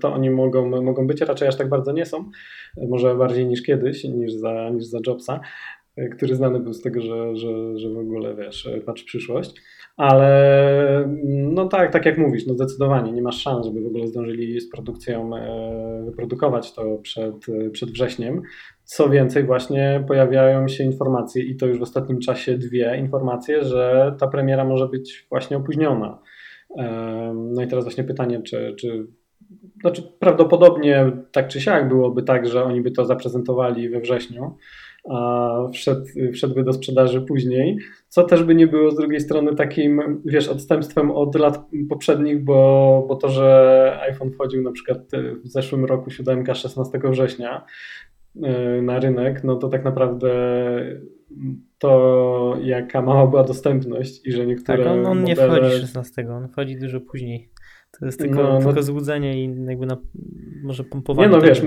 [0.00, 2.30] to oni mogą, mogą być, raczej aż tak bardzo nie są,
[2.88, 5.40] może bardziej niż kiedyś, niż za, niż za Jobsa,
[5.96, 9.54] e, który znany był z tego, że, że, że w ogóle wiesz, patrz przyszłość,
[9.96, 14.06] ale mm, no tak, tak jak mówisz, no zdecydowanie nie masz szans, żeby w ogóle
[14.06, 18.42] zdążyli z produkcją e, wyprodukować to przed, przed wrześniem.
[18.84, 24.14] Co więcej, właśnie pojawiają się informacje i to już w ostatnim czasie dwie informacje, że
[24.18, 26.18] ta premiera może być właśnie opóźniona.
[27.34, 29.06] No i teraz właśnie pytanie, czy, czy
[29.80, 34.56] znaczy prawdopodobnie tak czy siak byłoby tak, że oni by to zaprezentowali we wrześniu,
[35.10, 40.22] a wszedł, wszedłby do sprzedaży później, co też by nie było z drugiej strony takim,
[40.24, 44.98] wiesz, odstępstwem od lat poprzednich, bo, bo to, że iPhone wchodził na przykład
[45.44, 47.64] w zeszłym roku 7 16 września
[48.36, 50.30] y, na rynek, no to tak naprawdę
[51.78, 55.24] to jaka mała była dostępność i że niektóre Tak, on, on modele...
[55.24, 57.50] nie wchodzi 16, on wchodzi dużo później.
[58.00, 58.64] To jest tylko, no, no...
[58.64, 59.96] tylko złudzenie i jakby na,
[60.62, 61.28] może pompowanie.
[61.28, 61.62] Nie no wiesz,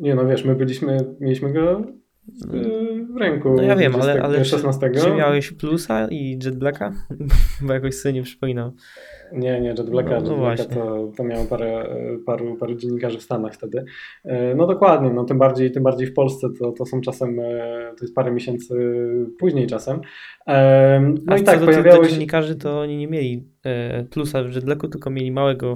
[0.00, 1.86] nie no wiesz, my byliśmy, mieliśmy go
[3.14, 3.54] w ręku.
[3.54, 4.90] No ja wiem, ale, ale 16.
[4.90, 6.92] Czy, czy miałeś plusa i Jetblacka?
[7.66, 8.72] Bo jakoś sobie nie przypominam.
[9.32, 11.88] Nie, nie, Jetblacka, no, no Jetblacka to, to miało parę,
[12.26, 13.84] paru, paru dziennikarzy w Stanach wtedy.
[14.24, 17.92] E, no dokładnie, no tym bardziej, tym bardziej w Polsce to, to są czasem, e,
[17.98, 18.74] to jest parę miesięcy
[19.38, 20.00] później czasem.
[20.46, 22.10] E, no A i tak do pojawiały się...
[22.10, 23.48] dziennikarzy to oni nie mieli
[24.10, 25.74] plusa w Jetblacku, tylko mieli małego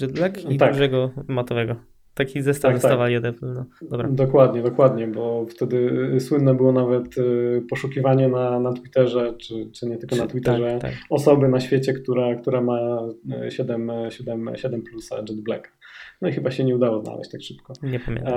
[0.00, 0.72] Jetblack i tak.
[0.72, 1.95] dużego matowego.
[2.16, 3.34] Taki zestaw tak, dostawali tak.
[3.42, 4.08] no, dobra.
[4.08, 9.96] Dokładnie, dokładnie, bo wtedy słynne było nawet y, poszukiwanie na, na Twitterze, czy, czy nie
[9.96, 10.92] tylko na Twitterze, tak, tak.
[11.10, 13.00] osoby na świecie, która, która ma
[13.48, 15.72] 7, 7, 7 plusa Jet Black.
[16.22, 17.72] No i chyba się nie udało znaleźć tak szybko.
[17.82, 18.34] Nie pamiętam.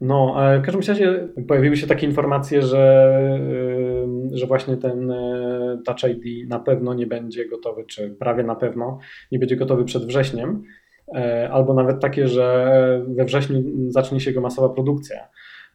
[0.00, 3.40] No, ale w każdym razie pojawiły się takie informacje, że,
[4.32, 5.12] że właśnie ten
[5.84, 8.98] Touch ID na pewno nie będzie gotowy, czy prawie na pewno
[9.32, 10.62] nie będzie gotowy przed wrześniem.
[11.14, 15.28] E, albo nawet takie, że we wrześniu zacznie się go masowa produkcja.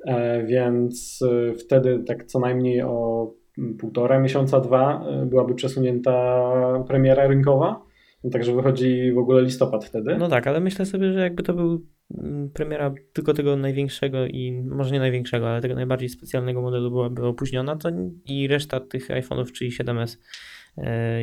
[0.06, 3.32] E, więc e, wtedy tak co najmniej o
[3.80, 6.44] półtora miesiąca, dwa byłaby przesunięta
[6.88, 7.88] premiera rynkowa.
[8.24, 10.18] No, także wychodzi w ogóle listopad wtedy.
[10.18, 11.86] No tak, ale myślę sobie, że jakby to był
[12.18, 17.26] mm, premiera tylko tego największego i może nie największego, ale tego najbardziej specjalnego modelu byłaby
[17.26, 17.90] opóźniona, to
[18.26, 20.18] i reszta tych iPhone'ów, czyli 7S E,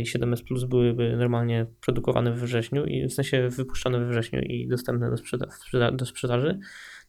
[0.00, 4.68] i 7S Plus byłyby normalnie produkowane we wrześniu i w sensie wypuszczone we wrześniu i
[4.68, 6.58] dostępne do, sprzeda do sprzedaży,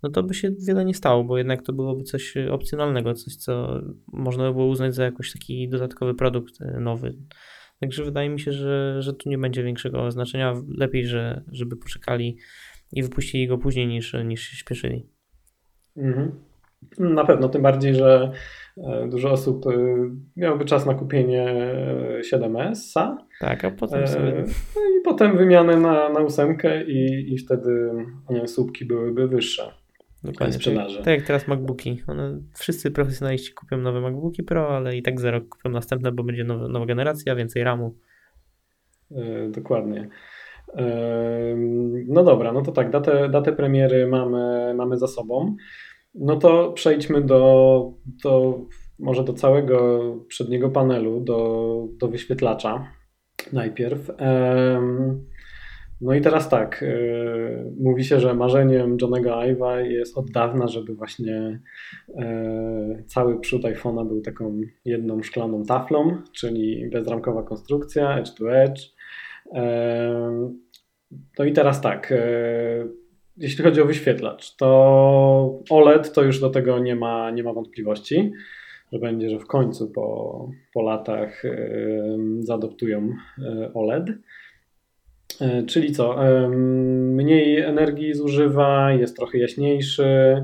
[0.03, 3.81] no to by się wiele nie stało, bo jednak to byłoby coś opcjonalnego, coś co
[4.07, 7.15] można by było uznać za jakiś taki dodatkowy produkt e, nowy.
[7.79, 10.53] Także wydaje mi się, że, że tu nie będzie większego znaczenia.
[10.67, 12.37] Lepiej, że, żeby poczekali
[12.91, 15.09] i wypuścili go później niż, niż się śpieszyli.
[15.97, 16.31] Mhm.
[16.99, 18.31] Na pewno, tym bardziej, że
[18.77, 19.71] E, dużo osób e,
[20.37, 21.55] miałoby czas na kupienie
[22.31, 23.17] 7S-a.
[23.39, 24.43] Tak, a potem sobie...
[24.75, 27.91] No i potem wymianę na, na ósemkę i, i wtedy
[28.45, 29.71] słupki byłyby wyższe.
[30.23, 30.53] Dokładnie.
[30.53, 30.95] Sprzedaży.
[30.95, 32.03] Tak, tak jak teraz MacBooki.
[32.07, 36.23] One, wszyscy profesjonaliści kupią nowe MacBooki Pro, ale i tak za rok kupią następne, bo
[36.23, 37.95] będzie nowa, nowa generacja, więcej RAMu.
[39.49, 40.09] Dokładnie.
[42.07, 45.55] No dobra, no to tak, datę, datę premiery mamy, mamy za sobą.
[46.19, 47.91] No to przejdźmy do,
[48.23, 48.59] do
[48.99, 52.91] może do całego przedniego panelu, do, do wyświetlacza
[53.53, 54.11] najpierw.
[56.01, 60.95] No i teraz tak, e, mówi się, że marzeniem Johnego Ive'a jest od dawna, żeby
[60.95, 61.59] właśnie
[62.17, 68.81] e, cały przód iPhone'a był taką jedną szklaną taflą, czyli bezramkowa konstrukcja, edge to edge.
[71.39, 72.17] No i teraz tak, e,
[73.37, 78.31] jeśli chodzi o wyświetlacz, to OLED to już do tego nie ma, nie ma wątpliwości,
[78.93, 81.43] że będzie, że w końcu po, po latach
[82.39, 83.13] zaadoptują
[83.73, 84.05] OLED.
[85.67, 86.15] Czyli co?
[86.89, 90.43] Mniej energii zużywa, jest trochę jaśniejszy.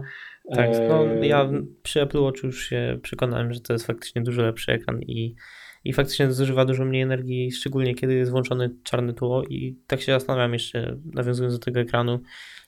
[0.56, 1.50] Tak, no ja
[1.84, 5.36] przy Apple Watch już się przekonałem, że to jest faktycznie dużo lepszy ekran i
[5.84, 10.12] i faktycznie zużywa dużo mniej energii, szczególnie kiedy jest włączony czarne tło i tak się
[10.12, 12.20] zastanawiam jeszcze, nawiązując do tego ekranu,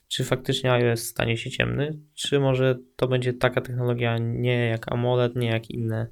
[0.08, 5.36] czy faktycznie iOS stanie się ciemny, czy może to będzie taka technologia nie jak AMOLED,
[5.36, 6.06] nie jak inne.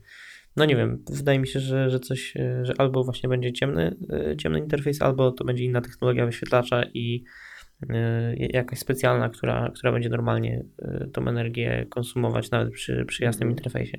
[0.57, 4.37] No nie wiem, wydaje mi się, że, że coś, że albo właśnie będzie ciemny, e,
[4.37, 7.24] ciemny interfejs, albo to będzie inna technologia wyświetlacza i
[7.90, 13.48] e, jakaś specjalna, która, która będzie normalnie e, tą energię konsumować nawet przy, przy jasnym
[13.48, 13.59] mhm.
[13.59, 13.98] interfejsie.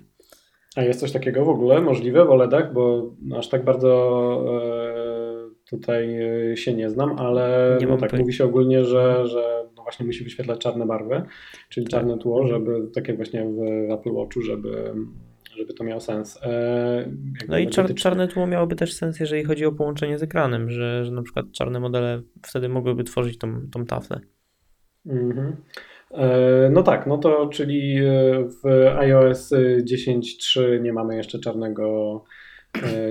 [0.75, 6.17] A jest coś takiego w ogóle możliwe w OLEDach, bo aż tak bardzo e, tutaj
[6.51, 10.59] e, się nie znam, ale no tak, mówi się ogólnie, że, że właśnie musi wyświetlać
[10.59, 11.21] czarne barwy,
[11.69, 12.49] czyli czarne tło, mhm.
[12.49, 14.93] żeby tak jak właśnie w Apple Watchu, żeby,
[15.57, 16.39] żeby to miało sens.
[16.43, 17.11] E,
[17.47, 21.05] no i czar, czarne tło miałoby też sens, jeżeli chodzi o połączenie z ekranem, że,
[21.05, 24.19] że na przykład czarne modele wtedy mogłyby tworzyć tą, tą taflę.
[25.05, 25.55] Mhm.
[26.11, 28.03] E, no tak, no to czyli e,
[28.63, 32.23] w iOS 10.3 nie mamy jeszcze czarnego,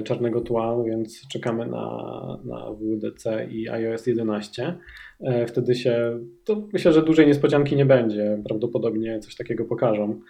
[0.05, 4.79] czarnego tła, więc czekamy na, na WDC i iOS 11.
[5.46, 8.42] Wtedy się, to myślę, że dużej niespodzianki nie będzie.
[8.44, 10.20] Prawdopodobnie coś takiego pokażą.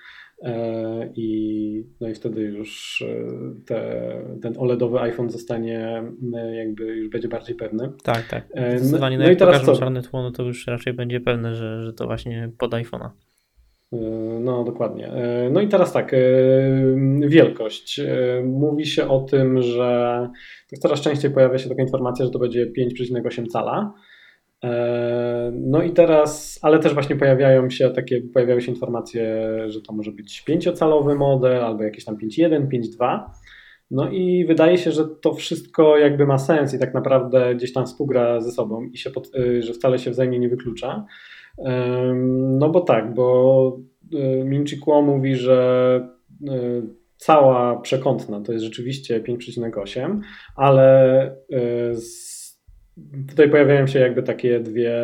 [0.42, 7.08] E, I, no i wtedy już e, te, ten OLEDowy iPhone zostanie e, jakby już
[7.08, 7.92] będzie bardziej pewny.
[8.02, 8.46] Tak, tak.
[8.76, 9.76] Zdecydowanie no, no, no i teraz co?
[9.76, 13.10] czarne tło, no to już raczej będzie pewne, że, że to właśnie pod iPhone'a.
[14.40, 15.12] No, dokładnie.
[15.50, 16.12] No i teraz tak,
[17.20, 18.00] wielkość.
[18.44, 20.28] Mówi się o tym, że
[20.80, 23.94] coraz częściej pojawia się taka informacja, że to będzie 5,8 cala.
[24.64, 29.92] E, no i teraz, ale też właśnie pojawiają się takie, pojawiają się informacje, że to
[29.92, 33.20] może być pięciocalowy model albo jakieś tam 5.1, 5.2.
[33.90, 37.86] No i wydaje się, że to wszystko jakby ma sens i tak naprawdę gdzieś tam
[37.86, 41.06] współgra ze sobą i się pod, że wcale się wzajemnie nie wyklucza.
[42.58, 43.78] No bo tak, bo
[44.14, 46.08] y, Minchi Kuo mówi, że
[46.42, 46.82] y,
[47.16, 50.20] cała przekątna to jest rzeczywiście 5,8,
[50.56, 51.36] ale
[51.92, 52.32] z
[53.28, 54.94] tutaj pojawiają się jakby takie dwie,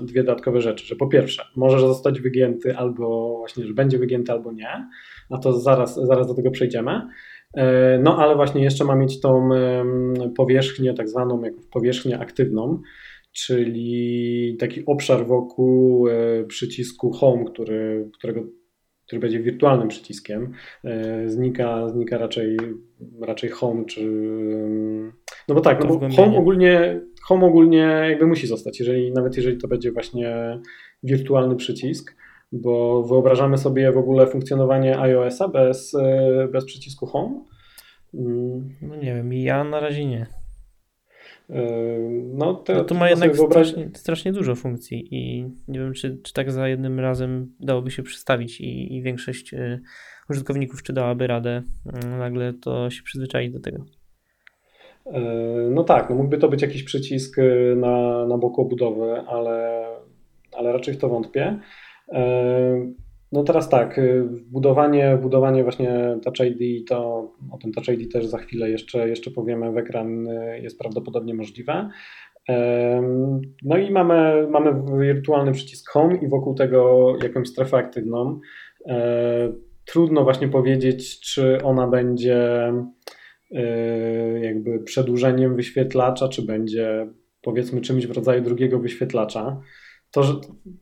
[0.00, 4.52] dwie dodatkowe rzeczy, że po pierwsze może zostać wygięty albo właśnie, że będzie wygięty albo
[4.52, 4.88] nie,
[5.30, 7.02] a to zaraz, zaraz do tego przejdziemy.
[7.54, 9.48] E, no ale właśnie jeszcze ma mieć tą
[10.36, 11.42] powierzchnię, tak zwaną
[11.72, 12.80] powierzchnię aktywną,
[13.46, 18.42] czyli taki obszar wokół e, przycisku Home, który, którego
[19.08, 20.52] który będzie wirtualnym przyciskiem,
[20.84, 22.56] e, znika, znika raczej,
[23.20, 24.02] raczej home, czy.
[25.48, 29.58] No bo tak, no bo home ogólnie, home ogólnie jakby musi zostać, jeżeli, nawet jeżeli
[29.58, 30.60] to będzie właśnie
[31.02, 32.16] wirtualny przycisk,
[32.52, 37.44] bo wyobrażamy sobie w ogóle funkcjonowanie iOS-a bez, e, bez przycisku home.
[38.14, 38.68] Mm.
[38.82, 40.37] No nie wiem, ja na razie nie.
[42.34, 43.72] No, to, no to ma jednak wyobrazić...
[43.72, 48.02] strasznie, strasznie, dużo funkcji i nie wiem, czy, czy tak za jednym razem dałoby się
[48.02, 49.80] przedstawić i, i większość y,
[50.30, 51.62] użytkowników czy dałaby radę
[52.04, 53.84] y, nagle to się przyzwyczaić do tego.
[55.70, 59.86] No tak, no mógłby to być jakiś przycisk y, na, na boku obudowy, ale,
[60.52, 61.58] ale raczej w to wątpię.
[63.32, 68.26] No teraz tak, y, budowanie, budowanie właśnie Touch ID, to o tym Touch ID też
[68.26, 71.90] za chwilę jeszcze, jeszcze powiemy, w ekran y, jest prawdopodobnie możliwe.
[73.62, 78.40] No i mamy, mamy wirtualny przycisk Home i wokół tego jakąś strefę aktywną.
[78.86, 79.52] E,
[79.84, 82.72] trudno właśnie powiedzieć, czy ona będzie
[83.50, 87.06] y, jakby przedłużeniem wyświetlacza, czy będzie
[87.42, 89.60] powiedzmy czymś w rodzaju drugiego wyświetlacza
[90.10, 90.40] to,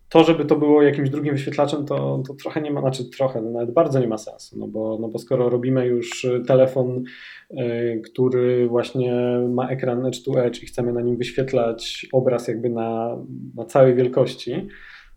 [0.09, 3.51] to, żeby to było jakimś drugim wyświetlaczem, to, to trochę nie ma, znaczy trochę, no
[3.51, 7.05] nawet bardzo nie ma sensu, no bo, no bo skoro robimy już telefon,
[7.51, 9.15] y, który właśnie
[9.49, 13.19] ma ekran Edge to Edge i chcemy na nim wyświetlać obraz jakby na,
[13.55, 14.69] na całej wielkości,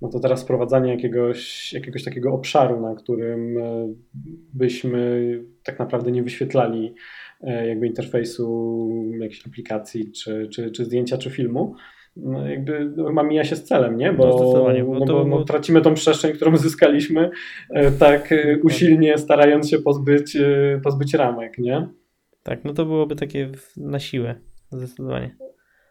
[0.01, 3.95] no to teraz wprowadzanie jakiegoś, jakiegoś takiego obszaru, na którym y,
[4.53, 5.31] byśmy
[5.63, 6.95] tak naprawdę nie wyświetlali
[7.43, 11.75] y, jakby interfejsu jakiejś aplikacji, czy, czy, czy zdjęcia, czy filmu,
[12.23, 14.13] no jakby chyba mija się z celem, nie?
[14.13, 17.29] Bo, no, bo, no bo no, tracimy tą przestrzeń, którą zyskaliśmy
[17.69, 21.87] e, tak e, usilnie starając się pozbyć, e, pozbyć ramek, nie?
[22.43, 24.35] Tak, no to byłoby takie na siłę,
[24.71, 25.35] zdecydowanie.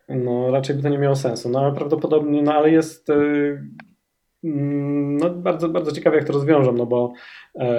[0.09, 3.11] No raczej by to nie miało sensu, no ale prawdopodobnie, no ale jest
[4.45, 7.13] mm, no, bardzo, bardzo ciekawe, jak to rozwiążą, no bo
[7.55, 7.79] e,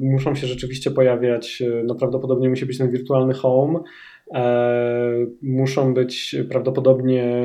[0.00, 3.80] muszą się rzeczywiście pojawiać, no prawdopodobnie musi być ten wirtualny home,
[5.42, 7.38] Muszą być prawdopodobnie,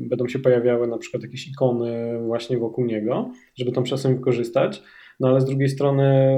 [0.00, 4.82] będą się pojawiały na przykład jakieś ikony właśnie wokół niego, żeby tą przestrzeń wykorzystać.
[5.20, 6.36] No ale z drugiej strony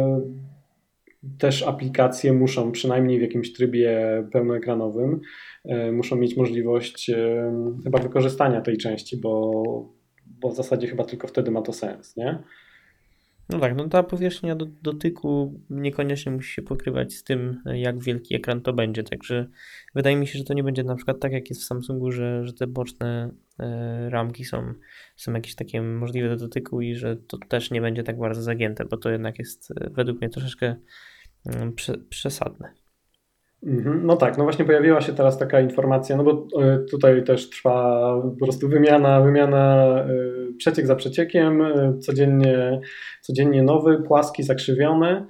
[1.38, 3.98] też aplikacje muszą, przynajmniej w jakimś trybie
[4.32, 5.20] pełnoekranowym,
[5.64, 7.52] e, muszą mieć możliwość e,
[7.84, 9.62] chyba wykorzystania tej części, bo,
[10.26, 12.38] bo w zasadzie chyba tylko wtedy ma to sens, nie?
[13.48, 18.34] No tak, no ta powierzchnia do, dotyku niekoniecznie musi się pokrywać z tym, jak wielki
[18.34, 19.46] ekran to będzie, także
[19.94, 22.44] wydaje mi się, że to nie będzie na przykład tak, jak jest w Samsungu, że,
[22.44, 24.74] że te boczne e, ramki są,
[25.16, 28.84] są jakieś takie możliwe do dotyku i że to też nie będzie tak bardzo zagięte,
[28.84, 30.76] bo to jednak jest e, według mnie troszeczkę
[31.46, 32.87] mm, prze, przesadne.
[33.62, 34.06] Mhm.
[34.06, 38.14] No tak, no właśnie pojawiła się teraz taka informacja, no bo e, tutaj też trwa
[38.22, 40.06] po prostu wymiana, wymiana e,
[40.58, 42.80] przeciek za przeciekiem, e, codziennie,
[43.20, 45.26] codziennie nowy, płaski, zakrzywiony.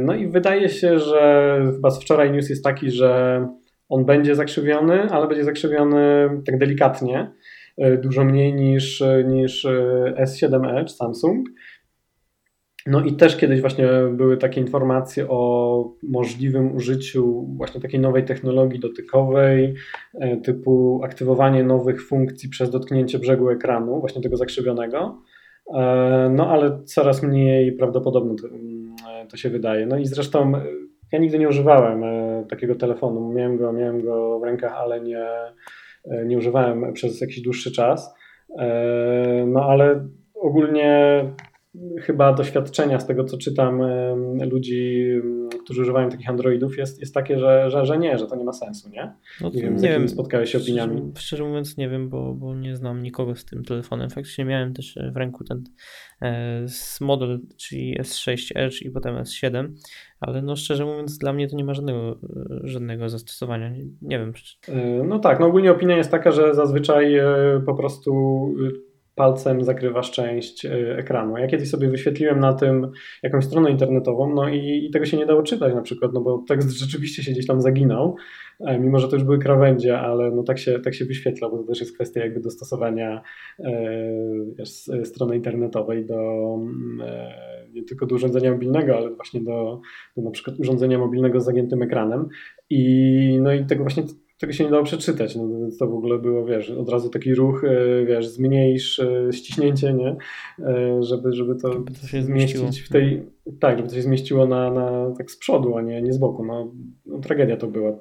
[0.00, 3.46] No i wydaje się, że chyba z wczoraj news jest taki, że
[3.88, 7.30] on będzie zakrzywiony, ale będzie zakrzywiony tak delikatnie,
[8.02, 9.66] dużo mniej niż, niż
[10.16, 11.48] S7 Edge Samsung.
[12.90, 18.80] No i też kiedyś właśnie były takie informacje o możliwym użyciu właśnie takiej nowej technologii
[18.80, 19.74] dotykowej,
[20.14, 25.18] e, typu aktywowanie nowych funkcji przez dotknięcie brzegu ekranu, właśnie tego zakrzywionego.
[25.74, 28.96] E, no ale coraz mniej prawdopodobne to, mm,
[29.30, 29.86] to się wydaje.
[29.86, 30.64] No i zresztą e,
[31.12, 32.02] ja nigdy nie używałem
[32.48, 33.32] takiego telefonu.
[33.32, 35.26] Miałem go, miałem go w rękach, ale nie,
[36.26, 38.14] nie używałem przez jakiś dłuższy czas.
[39.46, 41.24] No ale ogólnie
[42.00, 43.82] chyba doświadczenia z tego, co czytam
[44.50, 45.06] ludzi,
[45.64, 48.52] którzy używają takich Androidów, jest, jest takie, że, że, że nie, że to nie ma
[48.52, 49.12] sensu, nie?
[49.40, 50.96] No, nie wiem, z jakimi spotkałeś się opiniami.
[50.96, 54.10] Szczerze, szczerze, mówiąc nie wiem, bo, bo nie znam nikogo z tym telefonem.
[54.10, 55.64] Faktycznie miałem też w ręku ten
[56.22, 56.66] e,
[57.00, 59.68] model, czyli S6 Edge i potem S7,
[60.20, 62.18] ale no szczerze mówiąc dla mnie to nie ma żadnego,
[62.64, 63.68] żadnego zastosowania.
[63.68, 64.32] Nie, nie wiem.
[64.68, 67.24] E, no tak, no ogólnie opinia jest taka, że zazwyczaj e,
[67.66, 68.12] po prostu
[69.20, 71.38] palcem zakrywasz część e, ekranu.
[71.38, 72.90] Ja kiedyś sobie wyświetliłem na tym
[73.22, 76.44] jakąś stronę internetową, no i, i, tego się nie dało czytać na przykład, no bo
[76.48, 78.16] tekst rzeczywiście się gdzieś tam zaginał,
[78.60, 81.58] e, mimo że to już były krawędzie, ale no tak się, tak się wyświetla, bo
[81.58, 83.22] to też jest kwestia jakby dostosowania
[83.58, 86.58] e, strony internetowej do
[87.04, 89.80] e, nie tylko do urządzenia mobilnego, ale właśnie do,
[90.16, 92.28] do na przykład urządzenia mobilnego z zagiętym ekranem
[92.70, 94.02] i no i tego właśnie
[94.40, 97.34] tego się nie dało przeczytać, no więc to w ogóle było, wiesz, od razu taki
[97.34, 100.16] ruch, e, wiesz, zmniejsz e, ściśnięcie, nie,
[100.58, 103.22] e, żeby, żeby to, żeby to się zmieścić w tej,
[103.60, 106.44] tak, żeby to się zmieściło na, na tak z przodu, a nie, nie z boku,
[106.44, 106.72] no,
[107.06, 107.92] no tragedia to była.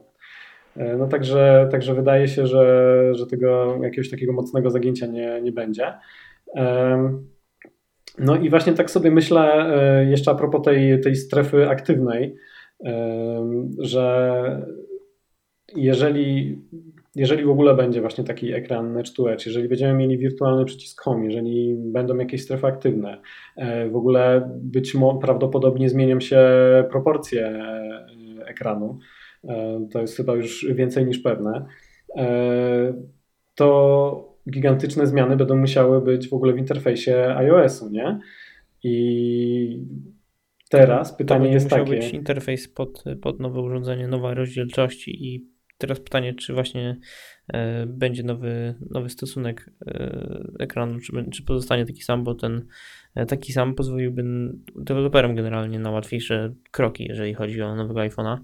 [0.98, 5.94] No także, także wydaje się, że, że tego jakiegoś takiego mocnego zagięcia nie, nie będzie.
[8.20, 9.74] No i właśnie tak sobie myślę
[10.10, 12.36] jeszcze a propos tej, tej strefy aktywnej,
[13.80, 14.68] że
[15.76, 16.60] jeżeli,
[17.16, 21.02] jeżeli w ogóle będzie właśnie taki ekran Edge to Edge, jeżeli będziemy mieli wirtualny przycisk
[21.02, 23.22] Home, jeżeli będą jakieś strefy aktywne,
[23.56, 26.40] e, w ogóle być może prawdopodobnie zmienią się
[26.92, 28.08] proporcje e,
[28.46, 29.00] ekranu,
[29.44, 31.66] e, to jest chyba już więcej niż pewne,
[33.56, 38.20] to gigantyczne zmiany będą musiały być w ogóle w interfejsie iOS-u, nie?
[38.84, 39.84] I
[40.70, 41.86] teraz pytanie to jest takie.
[41.86, 45.49] To być interfejs pod, pod nowe urządzenie, nowa rozdzielczości i
[45.80, 46.98] teraz pytanie, czy właśnie
[47.54, 52.66] e, będzie nowy, nowy stosunek e, ekranu, czy, czy pozostanie taki sam, bo ten
[53.16, 54.24] e, taki sam pozwoliłby
[54.76, 58.38] deweloperom generalnie na łatwiejsze kroki, jeżeli chodzi o nowego iPhone'a.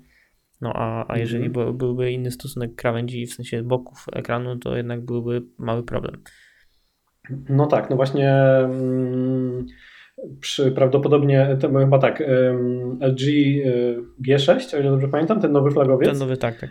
[0.61, 1.77] No a, a jeżeli mhm.
[1.77, 6.21] byłby inny stosunek krawędzi, w sensie boków ekranu, to jednak byłby mały problem.
[7.49, 9.65] No tak, no właśnie mm,
[10.39, 12.23] przy prawdopodobnie, to chyba tak,
[12.99, 13.21] LG
[14.27, 16.09] G6, o ile dobrze pamiętam, ten nowy flagowiec.
[16.09, 16.69] Ten nowy, tak, tak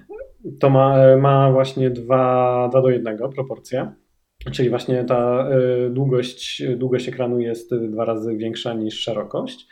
[0.60, 3.92] to ma, ma właśnie 2, 2 do 1 proporcje.
[4.52, 5.48] Czyli właśnie ta
[5.86, 9.66] y, długość, długość ekranu jest dwa razy większa niż szerokość.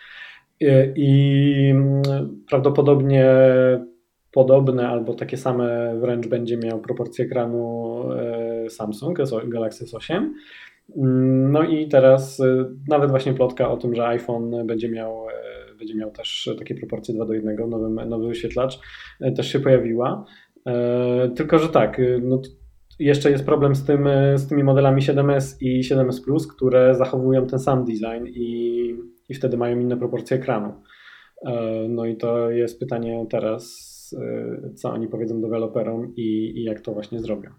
[0.62, 2.02] Y, I mm,
[2.48, 3.26] prawdopodobnie
[4.32, 8.04] podobne albo takie same wręcz będzie miał proporcje ekranu
[8.66, 10.28] y, Samsung Galaxy S8.
[10.96, 12.42] Mm, no i teraz
[12.88, 15.26] nawet właśnie plotka o tym, że iPhone będzie miał,
[15.78, 18.78] będzie miał też takie proporcje 2 do 1, nowy, nowy wyświetlacz,
[19.36, 20.24] też się pojawiła.
[20.66, 22.42] E, tylko, że tak, y, no,
[22.98, 27.46] jeszcze jest problem z, tym, y, z tymi modelami 7S i 7S Plus, które zachowują
[27.46, 28.96] ten sam design i,
[29.28, 30.72] i wtedy mają inne proporcje ekranu.
[31.46, 34.16] E, no i to jest pytanie teraz,
[34.72, 37.50] y, co oni powiedzą deweloperom i, i jak to właśnie zrobią.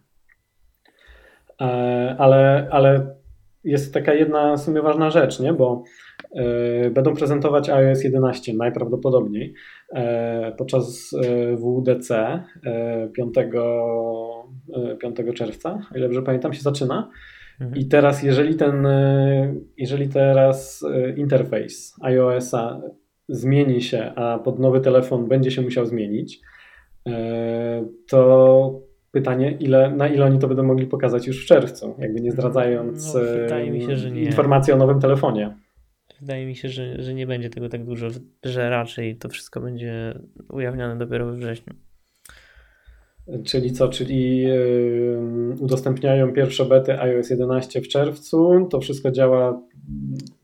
[1.61, 3.15] E, ale, ale
[3.63, 5.53] jest taka jedna w sumie ważna rzecz, nie?
[5.53, 5.83] bo
[6.91, 9.53] będą prezentować iOS 11 najprawdopodobniej
[10.57, 11.15] podczas
[11.55, 12.39] WDC
[13.15, 13.35] 5,
[14.99, 17.09] 5 czerwca, o ile dobrze pamiętam, się zaczyna.
[17.61, 17.81] Mhm.
[17.81, 18.87] I teraz, jeżeli ten,
[19.77, 20.85] jeżeli teraz
[21.15, 22.81] interfejs iOS-a
[23.29, 26.41] zmieni się, a pod nowy telefon będzie się musiał zmienić,
[28.07, 28.81] to
[29.11, 33.13] pytanie, ile, na ile oni to będą mogli pokazać już w czerwcu, jakby nie zdradzając
[33.13, 33.19] no,
[33.97, 35.57] się, informacji o nowym telefonie.
[36.23, 38.07] Wydaje mi się, że, że nie będzie tego tak dużo,
[38.43, 40.19] że raczej to wszystko będzie
[40.49, 41.73] ujawnione dopiero we wrześniu.
[43.45, 49.61] Czyli co, czyli yy, udostępniają pierwsze bety iOS 11 w czerwcu, to wszystko działa,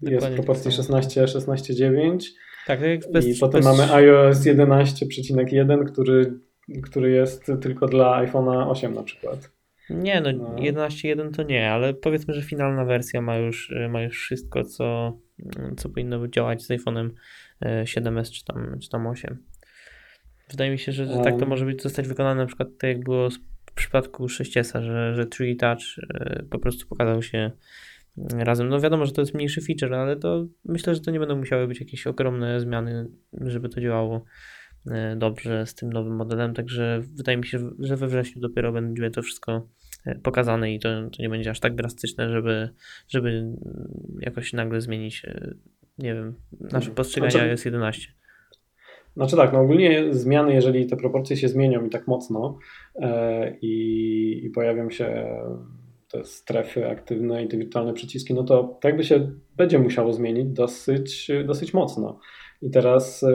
[0.02, 2.32] Dokładnie jest w proporcji 16, 16, 9.
[2.68, 3.66] Tak, tak bez, I potem bez...
[3.66, 6.40] mamy iOS 11,1, który
[6.84, 9.52] który jest tylko dla iPhone'a 8 na przykład.
[9.90, 14.20] Nie, no, no 11.1 to nie, ale powiedzmy, że finalna wersja ma już, ma już
[14.20, 15.18] wszystko, co,
[15.78, 17.10] co powinno działać z iPhone'em
[17.84, 19.38] 7S e, czy tam, czy tam 8.
[20.52, 23.04] Wydaje mi się, że, że tak to może być zostać wykonane na przykład tak jak
[23.04, 23.30] było
[23.66, 25.82] w przypadku 6S, że, że 3 Touch
[26.14, 27.52] e, po prostu pokazał się
[28.18, 28.70] razem.
[28.70, 31.68] No wiadomo, że to jest mniejszy feature, ale to myślę, że to nie będą musiały
[31.68, 34.26] być jakieś ogromne zmiany, żeby to działało
[34.88, 39.12] E, dobrze z tym nowym modelem, także wydaje mi się, że we wrześniu dopiero będzie
[39.12, 39.68] to wszystko
[40.06, 42.70] e, pokazane i to, to nie będzie aż tak drastyczne, żeby,
[43.08, 43.46] żeby
[44.20, 45.54] jakoś nagle zmienić, e,
[45.98, 46.96] nie wiem, nasze mhm.
[46.96, 48.08] postrzeganie znaczy, iOS 11.
[49.16, 52.58] Znaczy tak, no ogólnie zmiany, jeżeli te proporcje się zmienią i tak mocno
[52.96, 55.26] e, i, i pojawią się
[56.12, 60.46] te strefy aktywne i te wirtualne przyciski, no to tak by się będzie musiało zmienić
[60.46, 62.20] dosyć, dosyć mocno.
[62.62, 63.32] I teraz, e,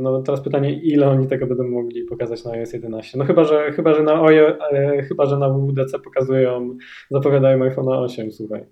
[0.00, 3.18] no teraz pytanie, ile oni tego będą mogli pokazać na iOS 11?
[3.18, 6.76] No chyba, że, chyba, że na OJ, e, chyba, że na WWDC pokazują,
[7.10, 8.64] zapowiadają iPhone 8, słuchaj.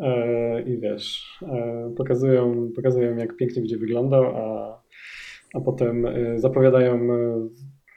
[0.00, 1.38] E, I wiesz,
[1.96, 4.78] pokazują, pokazują jak pięknie będzie wyglądał, a,
[5.54, 6.06] a potem
[6.36, 7.08] zapowiadają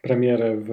[0.03, 0.71] premierę w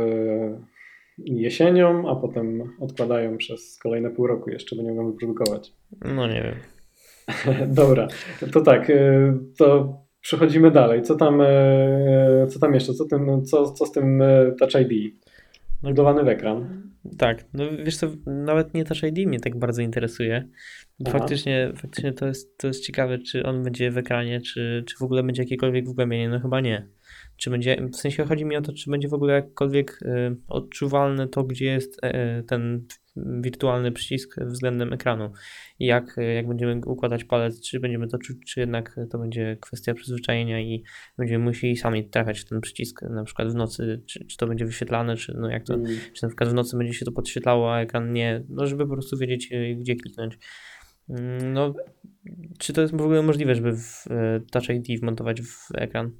[1.19, 5.73] jesienią, a potem odkładają przez kolejne pół roku jeszcze, będą go wyprodukować.
[6.05, 6.78] No nie wiem.
[7.66, 8.09] Dobra,
[8.53, 11.03] to tak, y, to przechodzimy dalej.
[11.03, 12.95] Co tam, y, co tam jeszcze?
[12.95, 15.14] Co, tym, co, co z tym y, Touch ID?
[15.83, 16.83] Budowany w ekran.
[17.18, 20.49] Tak, no wiesz co, nawet nie Touch ID mnie tak bardzo interesuje.
[21.09, 25.03] Faktycznie, faktycznie to, jest, to jest ciekawe, czy on będzie w ekranie, czy, czy w
[25.03, 26.29] ogóle będzie jakiekolwiek wgłębienie.
[26.29, 26.89] No chyba nie.
[27.39, 31.28] Czy będzie, w sensie chodzi mi o to, czy będzie w ogóle jakkolwiek y, odczuwalne
[31.28, 32.86] to, gdzie jest y, ten
[33.16, 35.32] wirtualny przycisk względem ekranu.
[35.78, 39.95] I jak, jak będziemy układać palec, czy będziemy to czuć, czy jednak to będzie kwestia
[39.95, 40.82] przyzwyczajenia i
[41.18, 44.64] będziemy musieli sami trafiać w ten przycisk, na przykład w nocy, czy, czy to będzie
[44.64, 45.86] wyświetlane, czy no jak to, mm.
[46.12, 48.93] czy na przykład w nocy będzie się to podświetlało, a ekran nie, no żeby po
[48.93, 50.39] prostu wiedzieć, y, gdzie kliknąć.
[51.09, 51.74] Mm, no,
[52.59, 54.05] czy to jest w ogóle możliwe, żeby w
[54.51, 56.11] Touch ID wmontować w ekran?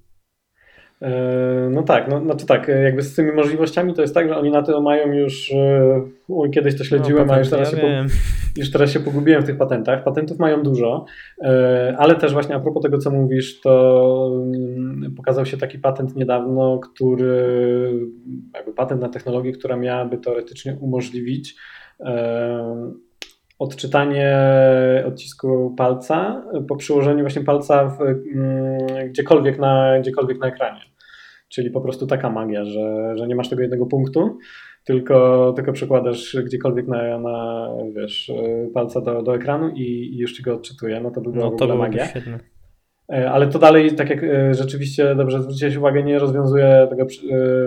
[1.03, 4.37] E, no tak, no, znaczy tak, e, jakby z tymi możliwościami to jest tak, że
[4.37, 7.83] oni na to mają już, e, kiedyś to śledziłem, no, a już teraz, ja się
[7.83, 7.89] po,
[8.61, 10.05] już teraz się pogubiłem w tych patentach.
[10.05, 11.05] Patentów mają dużo,
[11.99, 16.79] ale też właśnie a propos tego, co mówisz, to mm, pokazał się taki patent niedawno,
[16.79, 17.93] który,
[18.55, 21.57] jakby patent na technologię, która miałaby teoretycznie umożliwić
[23.59, 24.37] odczytanie
[25.07, 30.81] odcisku palca po przyłożeniu właśnie palca w, mm, gdziekolwiek, na, gdziekolwiek na ekranie.
[31.49, 34.39] Czyli po prostu taka magia, że, że nie masz tego jednego punktu,
[34.85, 38.33] tylko, tylko przekładasz gdziekolwiek na, na wiesz,
[38.75, 41.01] palca do, do ekranu i, i już ci go odczytuje.
[41.01, 42.07] No to by była no, to magia.
[42.07, 42.39] Świetne.
[43.13, 47.07] E, ale to dalej, tak jak e, rzeczywiście dobrze zwróciłeś uwagę, nie rozwiązuje tego e,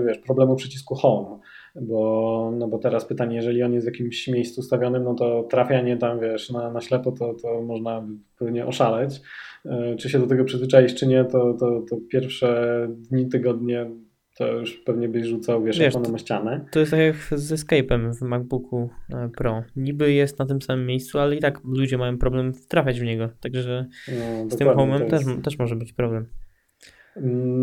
[0.08, 1.40] wiesz, problemu przycisku home
[1.76, 5.98] bo, no bo teraz pytanie, jeżeli on jest w jakimś miejscu ustawionym, no to trafianie
[5.98, 8.08] tam, wiesz, na, na ślepo, to, to można
[8.40, 9.22] pewnie oszaleć.
[9.66, 13.92] E, czy się do tego przyzwyczaić, czy nie, to, to, to pierwsze dni, tygodnie
[14.38, 16.66] to już pewnie byś rzucał, wiesz, wiesz na ścianę.
[16.72, 19.64] To jest tak jak z Escape'em w MacBooku e, Pro.
[19.76, 23.30] Niby jest na tym samym miejscu, ale i tak ludzie mają problem trafiać w niego,
[23.40, 26.26] także no, z tym Home'em też, też może być problem.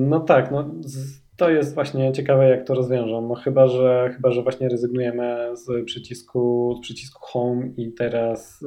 [0.09, 3.28] No tak, no z to jest właśnie ciekawe, jak to rozwiążą.
[3.28, 8.66] No chyba, że chyba, że właśnie rezygnujemy z przycisku, z przycisku Home i teraz y,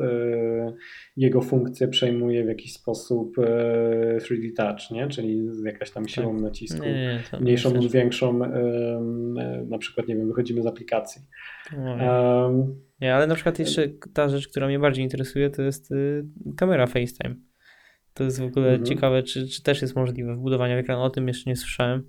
[1.17, 3.41] jego funkcję przejmuje w jakiś sposób y,
[4.21, 5.07] 3D Touch, nie?
[5.07, 6.41] czyli z jakaś tam siłą tak.
[6.41, 8.49] nacisku, nie, nie, mniejszą lub większą, y,
[9.69, 11.21] na przykład, nie wiem, wychodzimy z aplikacji.
[11.77, 16.25] Um, nie, ale na przykład jeszcze ta rzecz, która mnie bardziej interesuje, to jest y,
[16.57, 17.35] kamera FaceTime.
[18.13, 18.85] To jest w ogóle mhm.
[18.85, 20.99] ciekawe, czy, czy też jest możliwe wbudowanie w ekran.
[20.99, 22.03] O tym jeszcze nie słyszałem.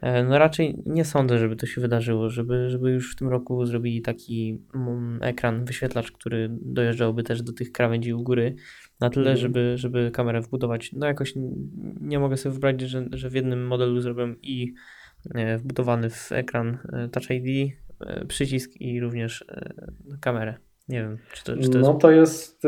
[0.00, 3.66] E, no raczej nie sądzę, żeby to się wydarzyło, żeby, żeby już w tym roku
[3.66, 8.54] zrobili taki mm, ekran, wyświetlacz, który dojeżdżałby też do tych krawędzi u góry,
[9.00, 9.36] na tyle, mm.
[9.36, 10.92] żeby, żeby kamerę wbudować.
[10.92, 11.34] No jakoś
[12.00, 14.74] nie mogę sobie wybrać, że, że w jednym modelu zrobię i
[15.34, 17.72] e, wbudowany w ekran e, Touch ID,
[18.28, 19.44] przycisk i również
[20.20, 20.54] kamerę.
[20.88, 21.88] Nie wiem, czy to, czy to jest...
[21.88, 22.62] No to jest,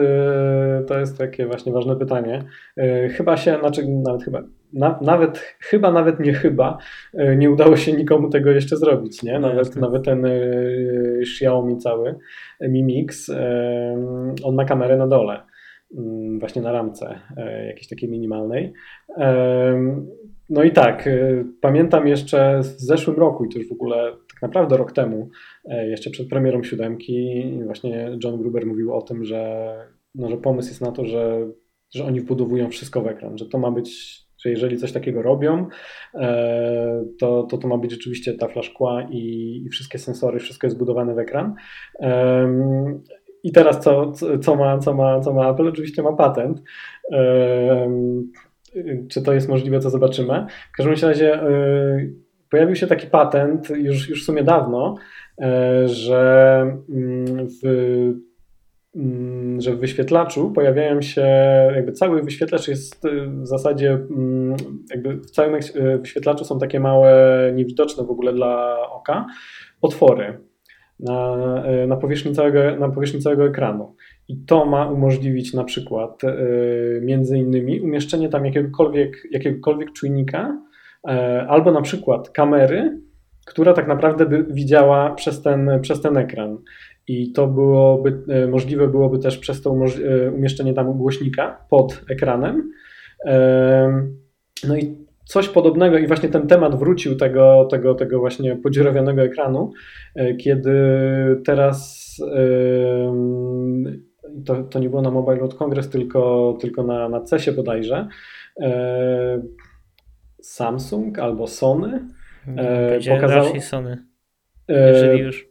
[0.87, 2.45] to jest takie właśnie ważne pytanie.
[3.17, 4.43] Chyba się, znaczy nawet chyba,
[4.73, 6.79] na, nawet, chyba nawet nie chyba,
[7.15, 9.39] e, nie udało się nikomu tego jeszcze zrobić, nie?
[9.39, 12.15] Nawet, no, nawet ten y, Xiaomi cały,
[12.61, 13.35] Mi Mix, y,
[14.45, 15.43] on ma kamerę na dole,
[15.93, 15.97] y,
[16.39, 17.19] właśnie na ramce
[17.67, 18.73] jakiejś takiej minimalnej.
[20.51, 21.09] No i tak,
[21.61, 25.31] pamiętam jeszcze w zeszłym roku i to już w ogóle tak naprawdę rok temu,
[25.65, 29.75] jeszcze przed premierą siódemki, właśnie John Gruber mówił o tym, że,
[30.15, 31.51] no, że pomysł jest na to, że,
[31.95, 35.69] że oni wbudowują wszystko w ekran, że to ma być że jeżeli coś takiego robią,
[36.15, 40.77] e, to to, to ma być rzeczywiście ta szkła i, i wszystkie sensory, wszystko jest
[40.77, 41.55] zbudowane w ekran.
[43.43, 44.13] I teraz co,
[44.43, 45.69] co, ma, co, ma, co ma Apple?
[45.69, 46.63] Oczywiście ma patent.
[49.09, 50.47] Czy to jest możliwe, to zobaczymy.
[50.73, 51.49] W każdym razie e,
[52.51, 54.95] pojawił się taki patent już, już w sumie dawno,
[55.41, 58.30] e, że mm, w
[59.59, 61.27] że w wyświetlaczu pojawiają się,
[61.75, 64.57] jakby cały wyświetlacz jest y, w zasadzie, mm,
[64.91, 69.27] jakby w całym y, wyświetlaczu są takie małe, niewidoczne w ogóle dla oka,
[69.81, 70.39] otwory
[71.01, 71.35] na,
[71.85, 73.97] y, na, powierzchni, całego, na powierzchni całego ekranu.
[74.29, 76.23] I to ma umożliwić na przykład
[77.03, 80.59] między innymi umieszczenie tam jakiegokolwiek, jakiegokolwiek czujnika
[81.49, 83.01] albo na przykład kamery,
[83.47, 86.59] która tak naprawdę by widziała przez ten, przez ten ekran.
[87.09, 92.71] I to byłoby, e, możliwe byłoby też przez to e, umieszczenie tam głośnika pod ekranem.
[94.69, 99.73] No i coś podobnego i właśnie ten temat wrócił tego, tego, tego właśnie podziurawionego ekranu,
[100.15, 100.73] e, kiedy
[101.45, 102.01] teraz
[104.47, 108.09] to, to nie było na Mobile World Congress, tylko, tylko na, na CESie bodajże,
[110.43, 112.09] Samsung albo Sony
[113.09, 113.61] pokazał...
[113.61, 114.05] Sony,
[114.69, 115.50] jeżeli już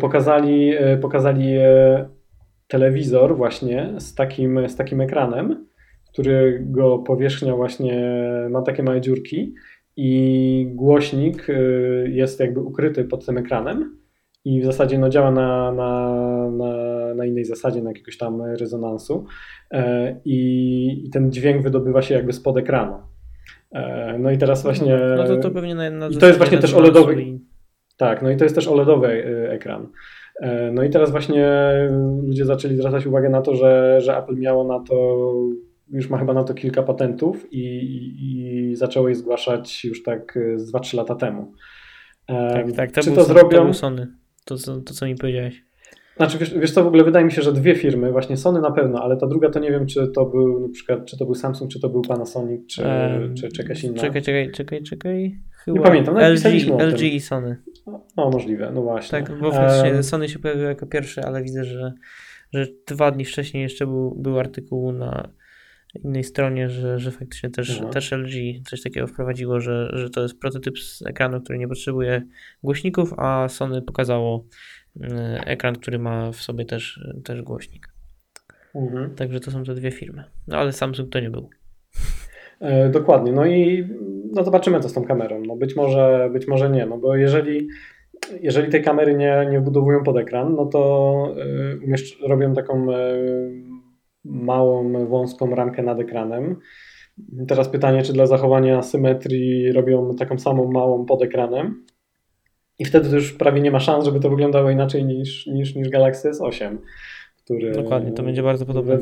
[0.00, 1.62] pokazali, y, pokazali y,
[2.68, 5.66] telewizor właśnie z takim, z takim ekranem,
[6.12, 8.12] którego powierzchnia właśnie
[8.50, 9.54] ma takie małe dziurki
[9.96, 11.46] i głośnik
[12.04, 13.98] jest jakby ukryty pod tym ekranem
[14.44, 16.16] i w zasadzie no, działa na, na,
[16.50, 16.74] na,
[17.14, 19.26] na innej zasadzie, na jakiegoś tam rezonansu
[20.24, 22.96] i, i ten dźwięk wydobywa się jakby spod ekranu.
[24.18, 24.98] No i teraz właśnie...
[25.16, 27.31] No to, to pewnie na, na to jest właśnie też OLEDowy...
[28.02, 29.88] Tak, no i to jest też OLEDowy y, ekran.
[30.40, 31.46] E, no i teraz właśnie
[32.22, 35.24] ludzie zaczęli zwracać uwagę na to, że, że Apple miało na to,
[35.90, 37.64] już ma chyba na to kilka patentów i,
[38.20, 41.52] i zaczęło je zgłaszać już tak y, z 2-3 lata temu.
[42.28, 43.66] E, tak, tak, to Czy to zrobią?
[43.66, 44.06] To Sony,
[44.44, 45.62] to, to, to co mi powiedziałeś.
[46.16, 48.70] Znaczy, wiesz, wiesz co, w ogóle wydaje mi się, że dwie firmy, właśnie Sony na
[48.70, 51.34] pewno, ale ta druga to nie wiem, czy to był na przykład, czy to był
[51.34, 54.00] Samsung, czy to był Panasonic, czy, um, czy, czy jakaś inna.
[54.00, 55.38] Czekaj, czekaj, czekaj, czekaj.
[55.64, 56.44] Chyba nie pamiętam, LG,
[56.78, 57.56] LG i Sony.
[57.86, 59.22] No, możliwe, no właśnie.
[59.22, 61.92] Tak, bo faktycznie um, Sony się pojawiło jako pierwszy, ale widzę, że,
[62.52, 65.28] że dwa dni wcześniej jeszcze był, był artykuł na
[66.04, 67.88] innej stronie, że, że faktycznie też, no.
[67.88, 72.22] też LG coś takiego wprowadziło, że, że to jest prototyp z ekranu, który nie potrzebuje
[72.62, 74.44] głośników, a Sony pokazało
[75.00, 77.88] E, ekran, który ma w sobie też, też głośnik.
[78.74, 79.14] Mhm.
[79.14, 80.24] Także to są te dwie firmy.
[80.46, 81.50] No ale Samsung to nie był.
[82.62, 83.32] E, dokładnie.
[83.32, 83.88] No i
[84.32, 85.42] no zobaczymy, co z tą kamerą.
[85.46, 87.68] No być może, być może nie, no bo jeżeli,
[88.40, 91.34] jeżeli tej kamery nie, nie wbudowują pod ekran, no to
[92.22, 93.62] y, robią taką y,
[94.24, 96.56] małą, wąską ramkę nad ekranem.
[97.48, 101.84] Teraz pytanie, czy dla zachowania symetrii robią taką samą małą pod ekranem,
[102.78, 105.88] i wtedy to już prawie nie ma szans, żeby to wyglądało inaczej niż, niż, niż
[105.88, 106.76] Galaxy S8.
[107.44, 108.98] Który, Dokładnie, to będzie bardzo podobne.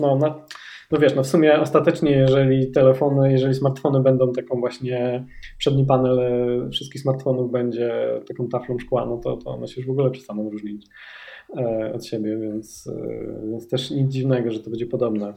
[0.00, 0.46] No, no,
[0.90, 5.26] no wiesz, no w sumie ostatecznie, jeżeli telefony, jeżeli smartfony będą taką właśnie,
[5.58, 6.18] przedni panel
[6.70, 10.50] wszystkich smartfonów będzie taką taflą szkła, no to, to one się już w ogóle przestaną
[10.50, 10.86] różnić
[11.56, 15.34] e, od siebie, więc, e, więc też nic dziwnego, że to będzie podobne.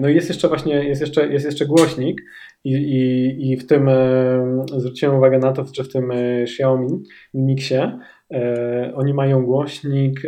[0.00, 2.22] No i jest jeszcze właśnie, jest jeszcze, jest jeszcze głośnik
[2.64, 7.02] i, i, i w tym e, zwróciłem uwagę na to, że w tym e, Xiaomi
[7.34, 7.98] Mi Mixie
[8.32, 10.20] e, oni mają głośnik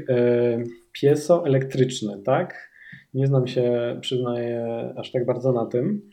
[0.93, 2.72] piezoelektryczny, tak?
[3.15, 6.11] Nie znam się, przyznaję, aż tak bardzo na tym.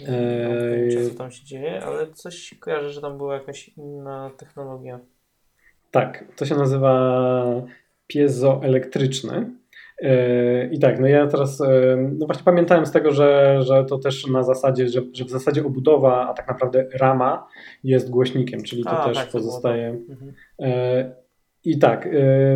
[0.00, 5.00] Nie wiem, co tam się dzieje, ale coś kojarzę, że tam była jakaś inna technologia.
[5.90, 7.62] Tak, to się nazywa
[8.06, 9.50] piezoelektryczny.
[10.70, 11.62] I tak, no ja teraz
[12.18, 15.64] no właśnie pamiętałem z tego, że, że to też na zasadzie, że, że w zasadzie
[15.64, 17.48] obudowa, a tak naprawdę rama
[17.84, 19.98] jest głośnikiem, czyli to a, też tak, pozostaje.
[20.06, 20.32] To mhm.
[21.64, 22.08] I tak,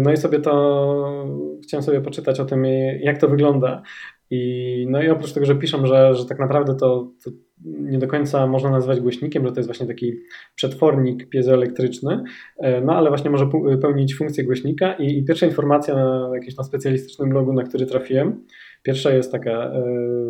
[0.03, 1.27] no i sobie to
[1.63, 2.65] chciałem sobie poczytać o tym,
[3.01, 3.83] jak to wygląda.
[4.31, 7.31] I, no i oprócz tego, że piszą, że, że tak naprawdę to, to
[7.65, 10.13] nie do końca można nazwać głośnikiem, że to jest właśnie taki
[10.55, 12.23] przetwornik piezoelektryczny,
[12.59, 13.49] e, no ale właśnie może
[13.83, 18.45] pełnić funkcję głośnika i, i pierwsza informacja na jakimś na specjalistycznym blogu, na który trafiłem,
[18.83, 19.85] pierwsza jest taka, e,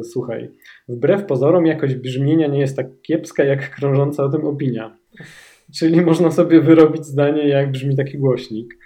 [0.04, 0.50] słuchaj,
[0.88, 4.98] wbrew pozorom jakość brzmienia nie jest tak kiepska, jak krążąca o tym opinia.
[5.74, 8.78] Czyli można sobie wyrobić zdanie, jak brzmi taki głośnik.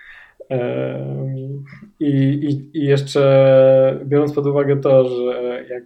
[2.00, 5.84] I, i, I, jeszcze biorąc pod uwagę to, że jak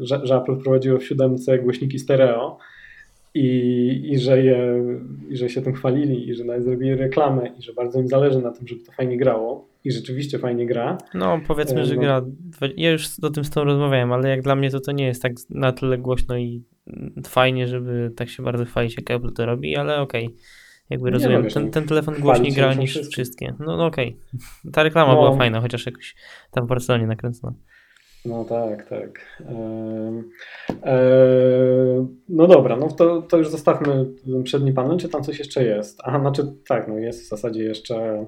[0.00, 2.58] że, że Apple wprowadziło w siódemce głośniki stereo
[3.40, 4.84] i, i, że je,
[5.28, 8.42] i że się tym chwalili i że nawet zrobili reklamę i że bardzo im zależy
[8.42, 10.98] na tym, żeby to fajnie grało i rzeczywiście fajnie gra.
[11.14, 12.00] No powiedzmy, że no.
[12.00, 12.22] gra.
[12.76, 15.22] Ja już o tym z tą rozmawiałem, ale jak dla mnie to to nie jest
[15.22, 16.62] tak na tyle głośno i
[17.26, 20.26] fajnie, żeby tak się bardzo chwalić jak Apple to robi, ale okej.
[20.26, 20.38] Okay
[20.90, 23.12] jakby rozumiem, no, ten, ten telefon głośniej gra niż wszystkie.
[23.12, 23.54] wszystkie.
[23.58, 24.08] No, no okej.
[24.08, 24.72] Okay.
[24.72, 25.20] Ta reklama no.
[25.20, 26.16] była fajna, chociaż jakoś
[26.50, 27.54] tam w Barcelonie nakręcona.
[28.28, 29.42] No tak, tak.
[32.28, 34.06] No dobra, no to, to już zostawmy
[34.44, 36.00] przedni panel, czy tam coś jeszcze jest?
[36.04, 38.26] Aha, znaczy tak, no jest w zasadzie jeszcze,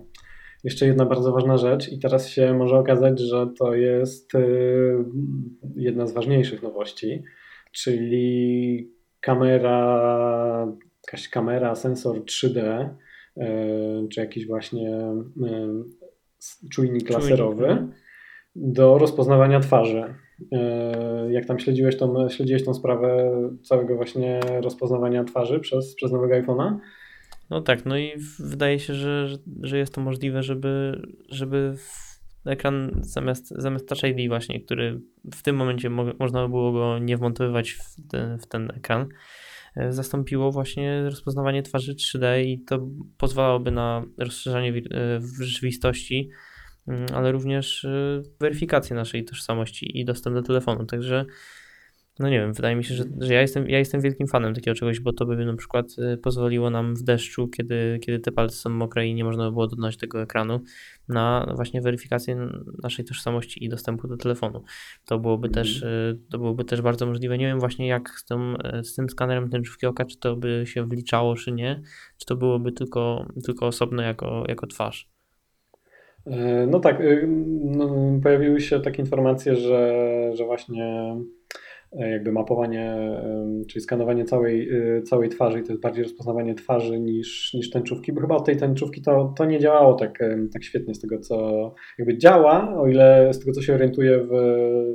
[0.65, 4.97] jeszcze jedna bardzo ważna rzecz i teraz się może okazać, że to jest y,
[5.77, 7.23] jedna z ważniejszych nowości,
[7.73, 8.91] czyli
[9.21, 10.67] kamera
[11.07, 12.59] jakaś kamera, sensor 3D,
[13.37, 15.85] e, czy jakiś właśnie e,
[16.71, 17.89] czujnik laserowy no.
[18.57, 20.15] Do rozpoznawania twarzy.
[20.53, 23.33] E, jak tam śledziłeś tą, śledziłeś tą sprawę
[23.63, 26.77] całego właśnie rozpoznawania twarzy przez, przez nowego iPhone'a?
[27.51, 29.29] No tak, no i wydaje się, że,
[29.63, 31.75] że jest to możliwe, żeby, żeby
[32.47, 35.01] ekran zamiast, zamiast Touch ID właśnie, który
[35.35, 39.09] w tym momencie mo można by było go nie wmontowywać w ten, w ten ekran,
[39.77, 42.89] E, zastąpiło właśnie rozpoznawanie twarzy 3D i to
[43.19, 46.31] pozwalałoby na rozszerzanie e, w rzeczywistości,
[47.15, 50.87] ale również e, weryfikację naszej tożsamości i dostęp do telefonu.
[50.87, 51.27] Także
[52.21, 54.75] no nie wiem, wydaje mi się, że, że ja, jestem, ja jestem wielkim fanem takiego
[54.75, 58.57] czegoś, bo to by na przykład y, pozwoliło nam w deszczu, kiedy, kiedy te palce
[58.57, 60.61] są mokre i nie można by było dotknąć tego ekranu,
[61.09, 62.49] na właśnie weryfikację
[62.83, 64.65] naszej tożsamości i dostępu do telefonu.
[65.05, 65.55] To byłoby, mm.
[65.55, 67.39] też, y, to byłoby też bardzo możliwe.
[67.39, 70.65] Nie wiem właśnie jak z tym, y, z tym skanerem tęczówki oka, czy to by
[70.67, 71.83] się wliczało, czy nie,
[72.19, 75.20] czy to byłoby tylko, tylko osobno jako, jako twarz.
[76.27, 77.03] E, no tak,
[77.61, 81.17] no, pojawiły się takie informacje, że, że właśnie
[81.93, 82.97] E, jakby mapowanie,
[83.69, 84.71] czyli skanowanie całej,
[85.05, 88.57] całej twarzy i to jest bardziej rozpoznawanie twarzy niż, niż tęczówki, bo chyba od tej
[88.57, 90.19] tęczówki to, to nie działało tak,
[90.53, 94.31] tak świetnie z tego, co jakby działa, o ile z tego, co się orientuje w,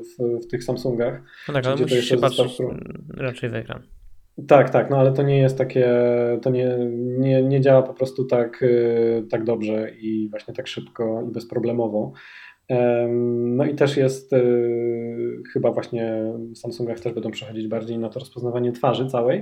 [0.02, 1.22] w, w tych Samsungach.
[1.48, 2.58] No tak, ale musisz się patrzeć
[3.18, 3.84] raczej w ekran.
[4.48, 5.90] Tak, tak, no ale to nie jest takie,
[6.42, 6.78] to nie,
[7.20, 12.14] nie, nie działa po prostu tak, y, tak dobrze i właśnie tak szybko i bezproblemowo.
[13.28, 18.20] No i też jest y, chyba właśnie w Samsungach też będą przechodzić bardziej na to
[18.20, 19.42] rozpoznawanie twarzy całej.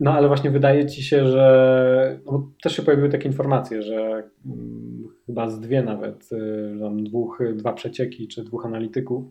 [0.00, 5.08] No ale właśnie wydaje ci się, że no, też się pojawiły takie informacje, że mm,
[5.26, 9.24] chyba z dwie nawet, y, tam dwóch, dwa przecieki czy dwóch analityków,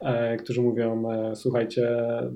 [0.00, 1.88] e, którzy mówią, e, słuchajcie,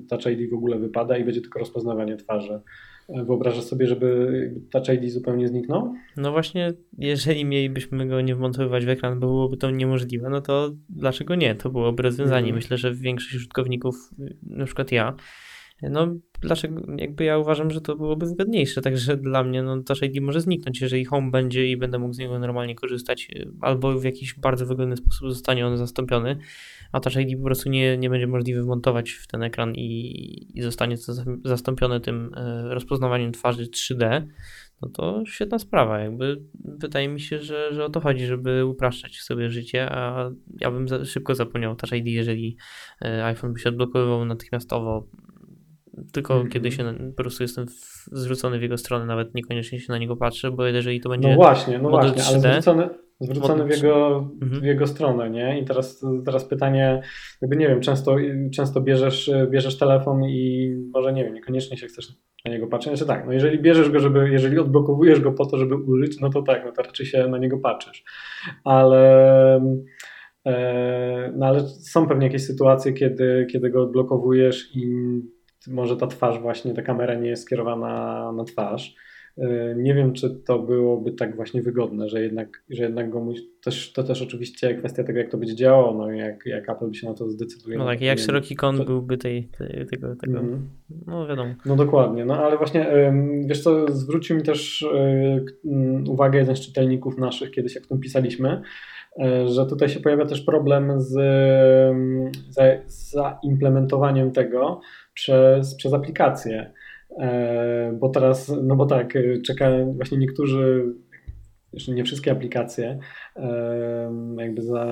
[0.09, 2.61] Touch ID w ogóle wypada i będzie tylko rozpoznawanie twarzy.
[3.09, 5.93] Wyobrażasz sobie, żeby Touch ID zupełnie zniknął?
[6.17, 11.35] No właśnie, jeżeli mielibyśmy go nie wmontowywać w ekran, byłoby to niemożliwe, no to dlaczego
[11.35, 11.55] nie?
[11.55, 12.47] To byłoby rozwiązanie.
[12.47, 12.55] Mm.
[12.55, 13.95] Myślę, że większość użytkowników,
[14.43, 15.15] na przykład ja,
[15.89, 16.07] no
[16.41, 20.41] dlaczego, jakby ja uważam, że to byłoby wygodniejsze, także dla mnie no Touch ID może
[20.41, 23.27] zniknąć, jeżeli Home będzie i będę mógł z niego normalnie korzystać,
[23.61, 26.37] albo w jakiś bardzo wygodny sposób zostanie on zastąpiony,
[26.91, 30.61] a Touch ID po prostu nie, nie będzie możliwe wmontować w ten ekran i, i
[30.61, 31.13] zostanie to
[31.45, 34.27] zastąpione tym e, rozpoznawaniem twarzy 3D,
[34.81, 35.99] no to świetna sprawa.
[35.99, 40.71] Jakby wydaje mi się, że, że o to chodzi, żeby upraszczać sobie życie, a ja
[40.71, 42.57] bym za, szybko zapomniał Touch ID, jeżeli
[43.01, 45.07] e, iPhone by się odblokowywał natychmiastowo
[46.11, 46.51] tylko mm -hmm.
[46.51, 50.15] kiedy się po prostu jestem w, zwrócony w jego stronę, nawet niekoniecznie się na niego
[50.15, 51.29] patrzę, bo jeżeli to będzie.
[51.29, 52.89] No właśnie, no właśnie, 3D, ale zwrócony,
[53.19, 54.59] zwrócony w jego, -hmm.
[54.59, 55.59] w jego stronę, nie?
[55.59, 57.01] I teraz, teraz pytanie,
[57.41, 58.15] jakby nie wiem, często,
[58.53, 62.07] często bierzesz, bierzesz telefon i może nie wiem, niekoniecznie się chcesz
[62.45, 62.97] na niego patrzeć.
[62.97, 66.29] Znaczy tak, no jeżeli bierzesz go, żeby, jeżeli odblokowujesz go po to, żeby użyć, no
[66.29, 68.03] to tak, no to raczej się na niego patrzysz.
[68.63, 69.61] Ale.
[70.45, 74.87] E, no ale są pewnie jakieś sytuacje, kiedy, kiedy go odblokowujesz i
[75.67, 78.95] może ta twarz właśnie, ta kamera nie jest skierowana na twarz.
[79.37, 83.49] E, nie wiem, czy to byłoby tak właśnie wygodne, że jednak, że jednak go musi,
[83.63, 86.95] też, to też oczywiście kwestia tego, jak to będzie działało, no jak, jak Apple by
[86.95, 87.77] się na to zdecyduje.
[87.77, 88.85] No tak, jak szeroki kąt to...
[88.85, 90.69] byłby tej, tej, tego, tego mm.
[91.07, 91.53] no wiadomo.
[91.65, 92.91] No dokładnie, no ale właśnie,
[93.45, 95.45] wiesz co, zwrócił mi też e,
[96.09, 98.61] uwagę jeden z czytelników naszych, kiedyś jak o tym pisaliśmy,
[99.19, 101.13] e, że tutaj się pojawia też problem z
[102.87, 104.81] zaimplementowaniem tego
[105.13, 106.73] przez, przez aplikację.
[107.19, 109.13] E, bo teraz, no bo tak,
[109.45, 110.93] czekają właśnie niektórzy,
[111.73, 112.99] jeszcze nie wszystkie aplikacje,
[114.37, 114.85] jakby za,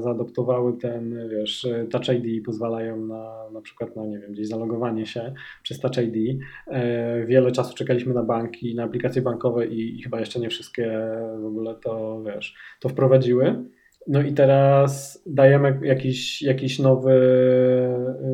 [0.00, 5.06] zaadoptowały ten, wiesz, Touch ID i pozwalają na na przykład na, nie wiem, gdzieś zalogowanie
[5.06, 6.40] się przez Touch ID.
[6.66, 11.00] E, wiele czasu czekaliśmy na banki, na aplikacje bankowe i, i chyba jeszcze nie wszystkie
[11.40, 13.64] w ogóle to, wiesz, to wprowadziły.
[14.06, 17.20] No i teraz dajemy jakiś, jakiś nowy,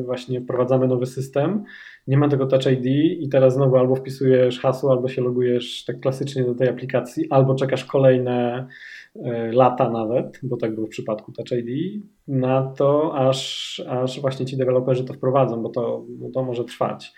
[0.05, 1.63] właśnie wprowadzamy nowy system.
[2.07, 2.85] Nie ma tego Touch ID
[3.21, 7.55] i teraz znowu albo wpisujesz hasło, albo się logujesz tak klasycznie do tej aplikacji, albo
[7.55, 8.67] czekasz kolejne
[9.15, 14.45] e, lata nawet, bo tak było w przypadku Touch ID, na to, aż, aż właśnie
[14.45, 17.13] ci deweloperzy to wprowadzą, bo to, bo to może trwać.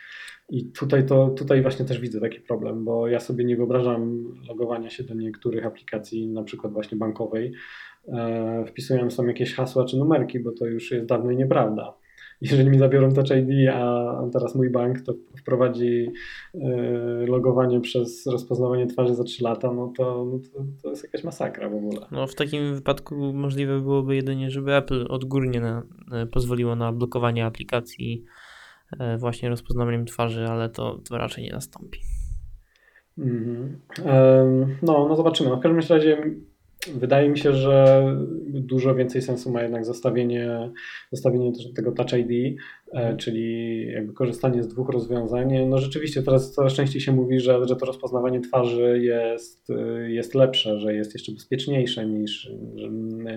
[0.52, 4.90] I tutaj, to, tutaj właśnie też widzę taki problem, bo ja sobie nie wyobrażam logowania
[4.90, 7.54] się do niektórych aplikacji, na przykład właśnie bankowej,
[8.68, 11.94] wpisując tam jakieś hasła czy numerki, bo to już jest dawno nieprawda.
[12.42, 16.12] Jeżeli mi zabiorą Touch ID, a teraz mój bank to wprowadzi
[16.54, 16.60] e,
[17.26, 21.70] logowanie przez rozpoznawanie twarzy za 3 lata, no to, no to, to jest jakaś masakra
[21.70, 22.02] w ogóle.
[22.12, 27.46] No w takim wypadku możliwe byłoby jedynie, żeby Apple odgórnie na, e, pozwoliło na blokowanie
[27.46, 28.26] aplikacji
[29.00, 32.00] E, właśnie rozpoznawaniem twarzy, ale to, to raczej nie nastąpi.
[33.18, 34.68] Mm -hmm.
[34.82, 35.50] No, no zobaczymy.
[35.50, 36.18] No, w każdym razie
[36.88, 38.06] Wydaje mi się, że
[38.48, 40.72] dużo więcej sensu ma jednak zostawienie,
[41.12, 42.60] zostawienie tego Touch ID,
[42.94, 45.68] e, czyli jakby korzystanie z dwóch rozwiązań.
[45.68, 49.68] No rzeczywiście teraz coraz częściej się mówi, że, że to rozpoznawanie twarzy jest,
[50.08, 52.52] jest lepsze, że jest jeszcze bezpieczniejsze niż,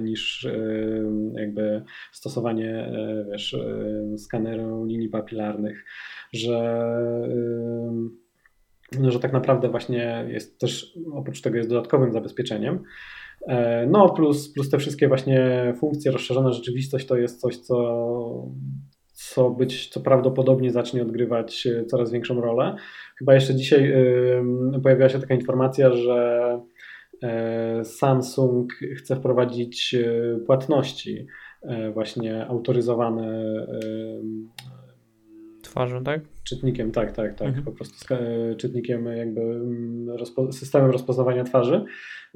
[0.03, 0.59] niż e,
[1.35, 1.83] jakby
[2.13, 3.57] stosowanie e, wiesz,
[4.17, 5.85] skaneru linii papilarnych,
[6.33, 6.83] że
[9.01, 12.85] no, że tak naprawdę właśnie jest też oprócz tego jest dodatkowym zabezpieczeniem.
[13.47, 17.77] E, no, plus, plus te wszystkie właśnie funkcje, rozszerzona rzeczywistość to jest coś, co,
[19.13, 22.77] co być, co prawdopodobnie zacznie odgrywać e, coraz większą rolę.
[23.19, 23.95] Chyba jeszcze dzisiaj
[24.83, 26.61] pojawiła się taka informacja, że
[27.23, 29.97] e, Samsung chce wprowadzić
[30.47, 31.27] płatności
[31.95, 33.45] właśnie autoryzowane
[35.73, 36.21] twarzą, tak?
[36.45, 37.49] Czytnikiem, tak, tak, tak.
[37.49, 37.65] Mhm.
[37.65, 38.15] Po prostu
[38.59, 39.61] czytnikiem jakby
[40.19, 41.85] rozpo, systemem rozpoznawania twarzy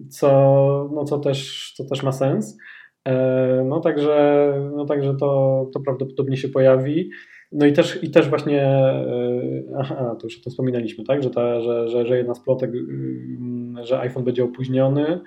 [0.09, 2.59] co, no, co, też, co też ma sens.
[3.05, 7.11] E, no także, no także to, to prawdopodobnie się pojawi.
[7.53, 9.05] No i też, i też właśnie, e,
[9.79, 12.71] aha, to już o tym wspominaliśmy, tak, że, ta, że, że, że jedna z plotek,
[12.71, 15.21] mm, że iPhone będzie opóźniony, e,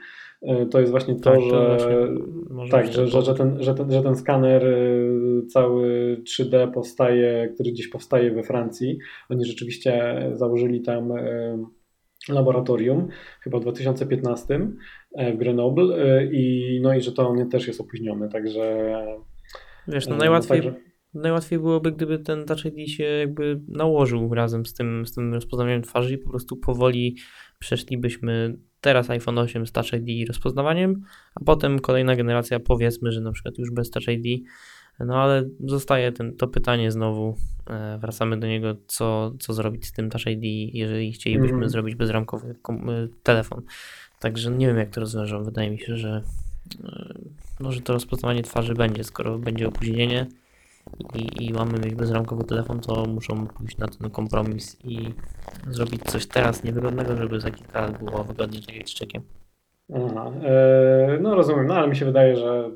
[0.72, 2.08] to jest właśnie to, tak, że,
[2.72, 4.66] tak, że, że, że, ten, że, ten, że ten skaner
[5.48, 8.98] cały 3D powstaje, który gdzieś powstaje we Francji.
[9.30, 11.14] Oni rzeczywiście założyli tam
[12.30, 13.08] laboratorium,
[13.42, 14.70] chyba w 2015
[15.16, 18.96] e, w Grenoble e, i no i że to on też jest opóźniony, także
[19.88, 20.80] Wiesz, no, e, najłatwiej, także...
[21.14, 25.82] najłatwiej byłoby, gdyby ten Touch ID się jakby nałożył razem z tym, z tym rozpoznawaniem
[25.82, 27.16] twarzy i po prostu powoli
[27.60, 31.04] przeszlibyśmy teraz iPhone 8 z Touch ID i rozpoznawaniem,
[31.36, 34.44] a potem kolejna generacja powiedzmy, że na przykład już bez Touch ID
[35.06, 37.36] no ale zostaje ten, to pytanie znowu,
[37.70, 41.70] e, wracamy do niego, co, co zrobić z tym Touch ID, jeżeli chcielibyśmy mm.
[41.70, 42.76] zrobić bezramkowy e,
[43.24, 43.62] telefon.
[44.20, 45.44] Także nie wiem, jak to rozwiążą.
[45.44, 46.22] Wydaje mi się, że
[47.60, 50.28] może to rozpoznawanie twarzy będzie, skoro będzie opóźnienie
[51.16, 55.14] i, i mamy mieć bezramkowy telefon, to muszą pójść na ten kompromis i
[55.70, 59.22] zrobić coś teraz niewygodnego, żeby za kilka lat było wygodnie z czekiem.
[59.96, 62.70] Aha, e, no rozumiem, no ale mi się wydaje, że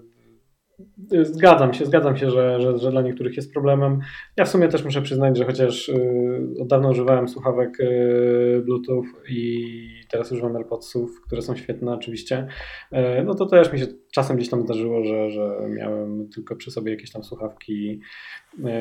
[1.22, 4.00] Zgadzam się, zgadzam się, że, że, że, dla niektórych jest problemem.
[4.38, 9.04] Ja w sumie też muszę przyznać, że chociaż y, od dawna używałem słuchawek y, Bluetooth
[9.30, 9.78] i
[10.12, 12.48] teraz używam AirPodsów, które są świetne oczywiście,
[12.94, 16.72] y, no to też mi się czasem gdzieś tam zdarzyło, że, że miałem tylko przy
[16.72, 18.00] sobie jakieś tam słuchawki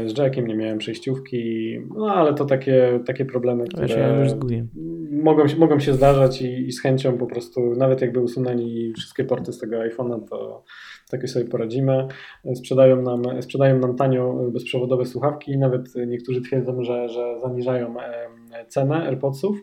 [0.07, 4.25] z jackiem, nie miałem przejściówki, no ale to takie, takie problemy, które ja
[5.23, 9.53] mogą, mogą się zdarzać i, i z chęcią po prostu, nawet jakby usunęli wszystkie porty
[9.53, 10.65] z tego iPhone'a, to
[11.13, 12.09] takie sobie poradzimy.
[12.55, 17.95] Sprzedają nam, sprzedają nam tanio bezprzewodowe słuchawki, nawet niektórzy twierdzą, że, że zaniżają
[18.69, 19.63] cenę AirPodsów,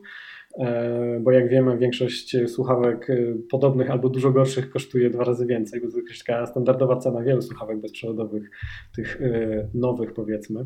[0.59, 3.15] e, bo jak wiemy, większość słuchawek e,
[3.51, 7.41] podobnych albo dużo gorszych kosztuje dwa razy więcej, bo to jest taka standardowa cena wielu
[7.41, 8.49] słuchawek bezprzewodowych,
[8.95, 10.65] tych e, nowych powiedzmy.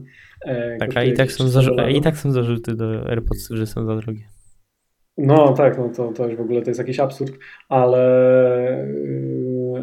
[0.80, 3.96] Tak, a i tak, są zarzu- i tak są zarzuty do AirPodsów, że są za
[3.96, 4.24] drogie.
[5.18, 7.38] No tak, no to, to już w ogóle to jest jakiś absurd,
[7.70, 8.88] ale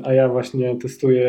[0.05, 1.29] a ja właśnie testuję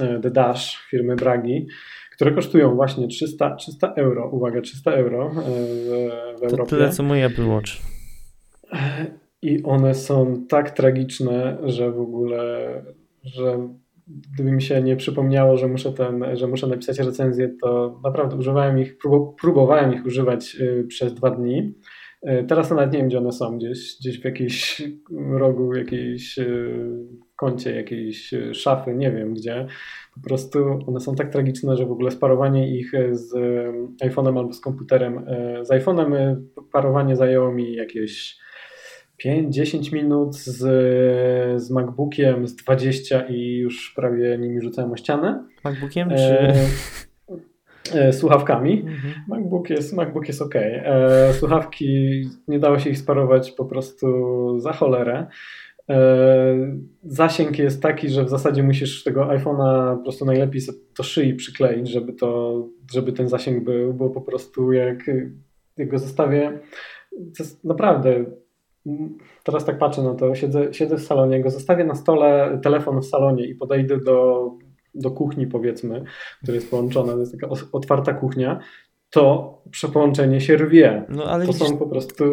[0.00, 1.66] e, The Dash firmy Bragi,
[2.12, 6.56] które kosztują właśnie 300, 300 euro, uwaga, 300 euro e, w, w Europie.
[6.56, 7.70] To tyle co mój Apple Watch.
[9.42, 12.82] I one są tak tragiczne, że w ogóle,
[13.22, 13.68] że
[14.34, 18.78] gdyby mi się nie przypomniało, że muszę, ten, że muszę napisać recenzję, to naprawdę używałem
[18.78, 18.98] ich,
[19.40, 21.74] próbowałem ich używać y, przez dwa dni.
[22.28, 24.82] Y, teraz nawet nie wiem, gdzie one są, gdzieś, gdzieś w jakimś
[25.38, 26.88] rogu, jakiejś y,
[27.42, 29.66] kącie jakiejś szafy, nie wiem gdzie.
[30.14, 33.32] Po prostu one są tak tragiczne, że w ogóle sparowanie ich z
[34.02, 35.26] iPhone'em albo z komputerem,
[35.62, 36.36] z iPhone'em
[36.72, 38.42] parowanie zajęło mi jakieś
[39.26, 40.58] 5-10 minut z,
[41.62, 45.44] z MacBookiem z 20 i już prawie nimi rzucałem o ścianę.
[45.64, 46.14] MacBookiem czy...
[46.14, 46.54] E,
[47.94, 48.80] e, słuchawkami.
[48.80, 49.14] Mhm.
[49.28, 50.54] MacBook, jest, MacBook jest ok.
[50.56, 54.06] E, słuchawki nie dało się ich sparować po prostu
[54.60, 55.26] za cholerę.
[55.90, 60.60] E, zasięg jest taki, że w zasadzie musisz tego iPhone'a po prostu najlepiej
[60.98, 62.62] do szyi przykleić, żeby, to,
[62.92, 65.10] żeby ten zasięg był, bo po prostu jak,
[65.76, 66.60] jak go zostawię,
[67.10, 68.24] to jest naprawdę
[69.44, 73.06] teraz tak patrzę na to, siedzę, siedzę w salonie, go zostawię na stole telefon w
[73.06, 74.48] salonie i podejdę do,
[74.94, 76.04] do kuchni powiedzmy,
[76.42, 78.60] która jest połączona, to jest taka otwarta kuchnia,
[79.12, 81.04] to przepołączenie się rwie.
[81.08, 81.56] No, to widzisz...
[81.56, 82.24] są po prostu,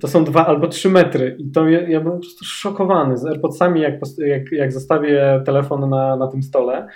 [0.00, 3.16] to są dwa albo trzy metry i to ja, ja byłem po prostu szokowany.
[3.16, 6.86] Z AirPodsami jak, jak, jak zostawię telefon na, na tym stole,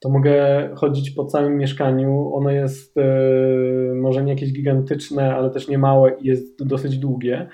[0.00, 2.34] to mogę chodzić po całym mieszkaniu.
[2.34, 7.48] Ono jest yy, może nie jakieś gigantyczne, ale też nie małe i jest dosyć długie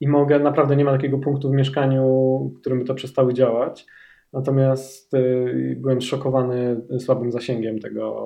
[0.00, 2.04] i mogę, naprawdę nie ma takiego punktu w mieszkaniu,
[2.56, 3.86] w którym by to przestało działać.
[4.32, 8.16] Natomiast y, byłem szokowany słabym zasięgiem tego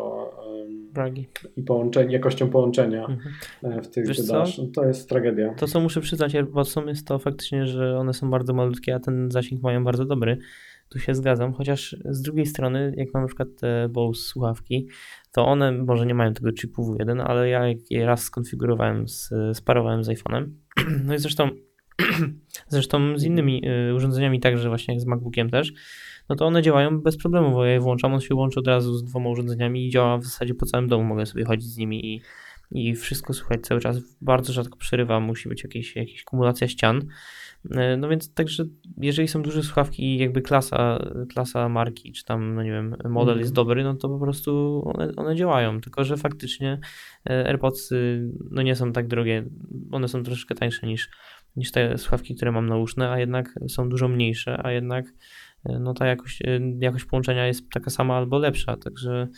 [0.99, 1.29] Bragi.
[1.57, 3.35] i połączeń, jakością połączenia mhm.
[3.63, 4.73] E, w tych wydarzeń.
[4.73, 5.55] To jest tragedia.
[5.55, 9.31] To, co muszę przyznać AirPodsom jest to faktycznie, że one są bardzo malutkie, a ten
[9.31, 10.39] zasięg mają bardzo dobry.
[10.89, 14.89] Tu się zgadzam, chociaż z drugiej strony, jak mam na przykład te Bose słuchawki,
[15.33, 20.05] to one może nie mają tego chipu W1, ale ja je raz skonfigurowałem, z, sparowałem
[20.05, 20.47] z iPhone'em.
[21.07, 21.51] No i zresztą
[22.69, 25.73] Zresztą z innymi y, urządzeniami także właśnie jak z MacBookiem też,
[26.29, 28.95] no to one działają bez problemu, bo ja je włączam, on się łączy od razu
[28.95, 32.07] z dwoma urządzeniami i działa w zasadzie po całym domu, mogę sobie chodzić z nimi
[32.07, 32.23] i,
[32.71, 37.03] i wszystko słuchać cały czas, bardzo rzadko przerywa, musi być jakieś, jakaś kumulacja ścian,
[37.65, 38.65] y, no więc także
[38.97, 43.33] jeżeli są duże słuchawki i jakby klasa, klasa marki, czy tam, no nie wiem, model
[43.33, 43.41] mm.
[43.41, 46.81] jest dobry, no to po prostu one, one działają, tylko że faktycznie
[47.31, 47.91] y, AirPods
[48.51, 49.45] no nie są tak drogie,
[49.91, 51.11] one są troszeczkę tańsze niż
[51.59, 55.07] niż te słuchawki, które mam nauszne, a jednak są dużo mniejsze, a jednak
[55.65, 59.29] e, no ta jakość, e, jakość połączenia jest taka sama albo lepsza, także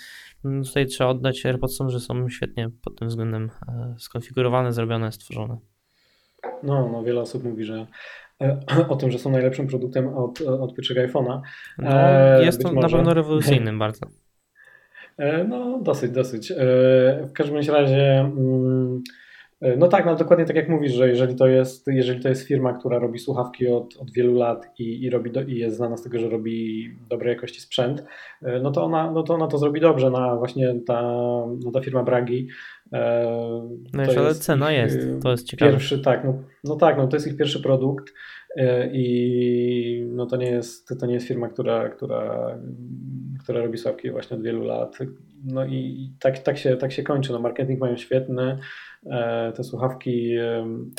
[0.45, 5.59] no, tutaj trzeba oddać AirPodsom, że są świetnie pod tym względem e, skonfigurowane, zrobione, stworzone.
[6.63, 7.87] No, no wiele osób mówi, że
[8.89, 11.41] o tym, że są najlepszym produktem od, od pierwszego iPhone'a.
[11.79, 11.91] No,
[12.43, 14.07] jest to na pewno rewolucyjnym bardzo.
[15.49, 16.53] No, dosyć, dosyć.
[17.29, 19.03] W każdym razie mm,
[19.77, 22.73] no tak, no dokładnie tak jak mówisz, że jeżeli to jest, jeżeli to jest firma,
[22.73, 26.03] która robi słuchawki od, od wielu lat i, i, robi do, i jest znana z
[26.03, 28.05] tego, że robi dobrej jakości sprzęt,
[28.43, 30.11] e, no to ona, no to, ona to zrobi dobrze.
[30.11, 31.03] Na właśnie ta,
[31.65, 32.49] no ta firma Bragi.
[32.93, 33.31] E,
[33.93, 35.71] no jeszcze, ale cena ich, jest, to jest ciekawe.
[35.71, 38.13] Pierwszy, tak, no, no tak, no to jest ich pierwszy produkt
[38.93, 42.59] i no to nie jest, to nie jest firma, która, która,
[43.45, 44.99] która robi słuchawki właśnie od wielu lat.
[45.45, 47.33] No i tak, tak, się, tak się kończy.
[47.33, 48.59] No marketing mają świetny,
[49.07, 50.35] E, te słuchawki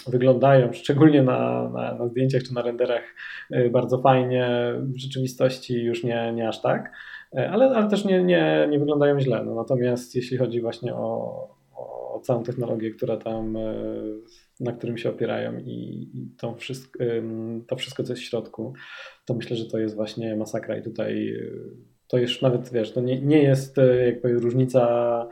[0.08, 3.04] wyglądają, szczególnie na, na, na, zdjęciach czy na renderach,
[3.52, 4.74] e, bardzo fajnie.
[4.78, 6.92] W rzeczywistości już nie, nie aż tak,
[7.38, 9.44] e, ale, ale też nie, nie, nie wyglądają źle.
[9.46, 13.58] No, natomiast jeśli chodzi właśnie o, o całą technologię, która tam,
[14.62, 17.00] na którym się opierają i, i to, wszystko,
[17.68, 18.74] to wszystko, co jest w środku,
[19.26, 21.34] to myślę, że to jest właśnie masakra i tutaj
[22.08, 25.28] to już nawet, wiesz, to nie, nie jest jakby różnica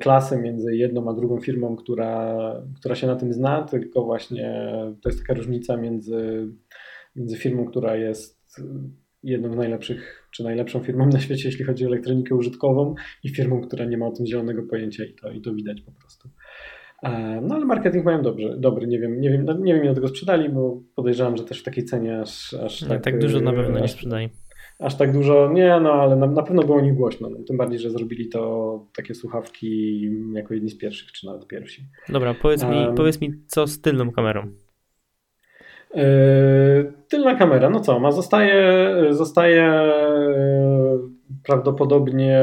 [0.00, 2.36] klasy między jedną a drugą firmą, która,
[2.76, 4.64] która się na tym zna, tylko właśnie
[5.02, 6.48] to jest taka różnica między,
[7.16, 8.60] między firmą, która jest
[9.22, 12.94] jedną z najlepszych, czy najlepszą firmą na świecie, jeśli chodzi o elektronikę użytkową
[13.24, 15.92] i firmą, która nie ma o tym zielonego pojęcia i to, i to widać po
[15.92, 16.28] prostu.
[17.02, 19.94] E, no ale marketing mają dobrze, dobry, nie wiem, nie wiem, no, nie wiem ile
[19.94, 23.40] tego sprzedali, bo podejrzewam, że też w takiej cenie aż, aż no, tak, tak dużo
[23.40, 24.28] na pewno nie sprzedali
[24.82, 27.30] aż tak dużo, nie, no ale na, na pewno było o nich głośno.
[27.30, 30.00] No, tym bardziej, że zrobili to takie słuchawki
[30.32, 31.82] jako jedni z pierwszych, czy nawet pierwsi.
[32.08, 34.52] Dobra, powiedz mi, um, powiedz mi co z tylną kamerą?
[35.94, 36.02] Yy,
[37.08, 39.92] tylna kamera, no co, ma zostaje, zostaje
[41.44, 42.42] prawdopodobnie,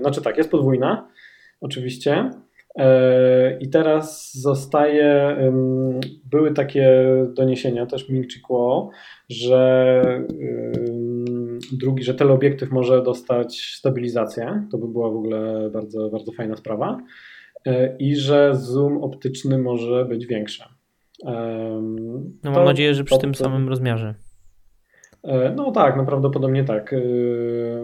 [0.00, 1.08] znaczy tak, jest podwójna,
[1.60, 2.30] oczywiście.
[3.60, 5.36] I teraz zostaje,
[6.30, 7.06] były takie
[7.36, 8.40] doniesienia, też Ming Chi
[9.28, 10.02] że
[11.72, 14.66] drugi, że teleobiektyw może dostać stabilizację.
[14.70, 17.00] To by była w ogóle bardzo, bardzo fajna sprawa.
[17.66, 20.62] E, I że zoom optyczny może być większy.
[22.42, 24.14] No mam nadzieję, że przy to, tym samym rozmiarze.
[25.24, 26.92] E, no tak, no prawdopodobnie tak.
[26.92, 26.96] E,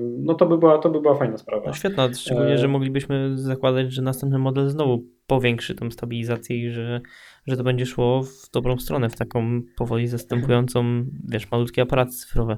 [0.00, 1.66] no to by była, to by była fajna sprawa.
[1.66, 7.00] No świetna, szczególnie, że moglibyśmy zakładać, że następny model znowu powiększy tą stabilizację i że,
[7.46, 12.56] że to będzie szło w dobrą stronę, w taką powoli zastępującą, wiesz, malutkie aparaty cyfrowe.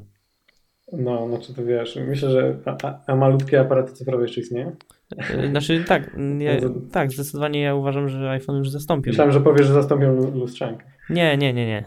[0.92, 4.76] No, znaczy to wiesz, myślę, że a, a, a malutkie aparaty cyfrowe jeszcze istnieją?
[5.16, 6.52] E, znaczy tak, ja,
[6.92, 9.10] tak, zdecydowanie ja uważam, że iPhone już zastąpił.
[9.10, 10.84] Myślałem, że powiesz, że zastąpią lustrzankę.
[11.10, 11.84] Nie, nie, nie, nie.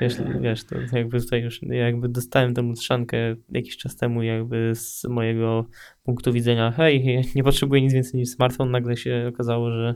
[0.00, 5.04] Wiesz, wiesz, to jakby tutaj już jakby dostałem tę lustrzankę jakiś czas temu jakby z
[5.04, 5.66] mojego
[6.02, 9.94] punktu widzenia, hej, nie potrzebuję nic więcej niż smartfon, nagle się okazało, że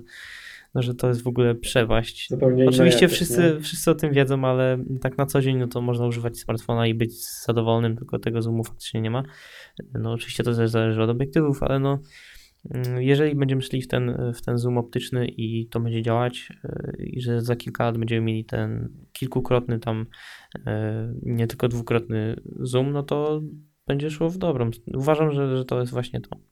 [0.74, 2.28] no, że to jest w ogóle przewaść.
[2.30, 5.80] Zupełnie Oczywiście jakość, wszyscy, wszyscy o tym wiedzą, ale tak na co dzień no to
[5.80, 9.22] można używać smartfona i być zadowolonym, tylko tego zoomu faktycznie nie ma.
[9.94, 11.98] No oczywiście to też zależy od obiektywów, ale no
[12.98, 17.20] jeżeli będziemy szli w ten, w ten zoom optyczny i to będzie działać y, i
[17.20, 20.06] że za kilka lat będziemy mieli ten kilkukrotny tam,
[20.56, 20.60] y,
[21.22, 23.40] nie tylko dwukrotny zoom, no to
[23.86, 24.70] będzie szło w dobrą.
[24.94, 26.51] Uważam, że, że to jest właśnie to.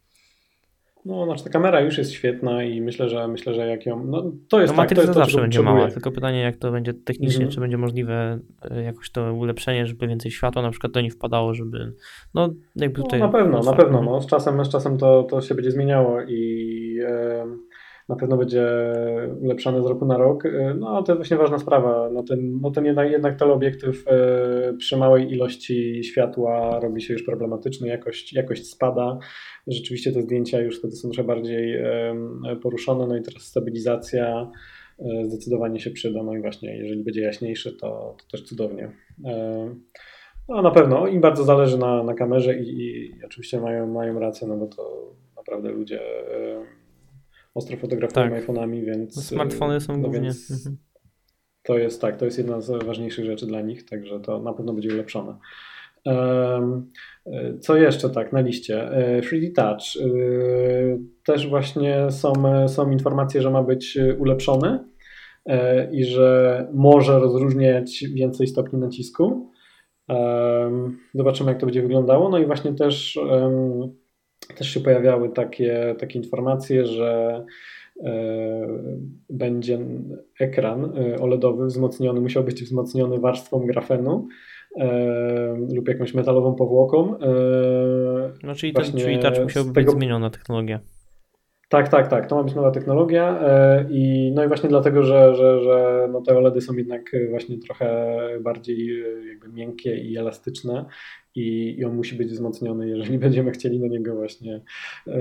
[1.04, 4.04] No, znaczy ta kamera już jest świetna i myślę, że myślę, że jak ją.
[4.06, 6.72] No, to jest no, tak, to jest zawsze to, będzie mała, tylko pytanie, jak to
[6.72, 7.54] będzie technicznie, mm -hmm.
[7.54, 8.38] czy będzie możliwe
[8.70, 11.92] e, jakoś to ulepszenie, żeby więcej światła na przykład do niej wpadało, żeby.
[12.34, 13.20] No, jakby no, tutaj.
[13.20, 14.02] No, na pewno, na pewno.
[14.02, 16.38] No, z czasem, z czasem to, to się będzie zmieniało i.
[16.94, 17.70] Yy
[18.10, 18.66] na pewno będzie
[19.40, 20.44] ulepszany z roku na rok.
[20.44, 22.10] Y, no to jest właśnie ważna sprawa.
[22.12, 27.22] No ten, no ten jednak, jednak teleobiektyw y, przy małej ilości światła robi się już
[27.22, 29.18] problematyczny, jakość, jakość spada.
[29.70, 31.78] Rzeczywiście te zdjęcia już wtedy są trochę bardziej
[32.62, 34.50] poruszone, no i teraz stabilizacja
[35.00, 36.22] y, zdecydowanie się przyda.
[36.22, 38.92] No i właśnie, jeżeli będzie jaśniejszy, to, to też cudownie.
[40.48, 44.48] No na pewno, im bardzo zależy na, na kamerze i, i oczywiście mają, mają rację,
[44.48, 46.00] no bo to naprawdę ludzie
[47.54, 48.46] ostro fotografują tak.
[48.46, 49.16] iPhone'ami, więc...
[49.16, 50.28] No, smartfony są no, głównie...
[50.28, 50.76] Mhm.
[51.62, 54.72] To jest tak, to jest jedna z ważniejszych rzeczy dla nich, także to na pewno
[54.72, 55.36] będzie ulepszone.
[57.60, 58.90] Co jeszcze tak na liście?
[59.20, 60.04] 3D Touch.
[61.24, 62.32] Też właśnie są,
[62.68, 64.84] są informacje, że ma być ulepszony
[65.92, 69.50] i że może rozróżniać więcej stopni nacisku.
[71.14, 72.28] Zobaczymy, jak to będzie wyglądało.
[72.28, 73.18] No i właśnie też
[74.54, 77.44] też się pojawiały takie, takie informacje, że
[78.04, 78.66] e,
[79.30, 79.78] będzie
[80.40, 84.28] ekran e, OLEDowy wzmocniony, musiał być wzmocniony warstwą grafenu
[84.76, 87.14] e, lub jakąś metalową powłoką.
[88.42, 89.92] No czyli, ten, czyli touch musiałby tego...
[89.92, 90.80] być zmieniona technologia.
[91.68, 92.26] Tak, tak, tak.
[92.26, 93.40] To ma być nowa technologia
[93.90, 98.16] i no i właśnie dlatego, że, że, że no te OLEDy są jednak właśnie trochę
[98.40, 100.84] bardziej jakby miękkie i elastyczne
[101.34, 104.60] i, i on musi być wzmocniony, jeżeli będziemy chcieli na niego właśnie
[105.06, 105.18] e,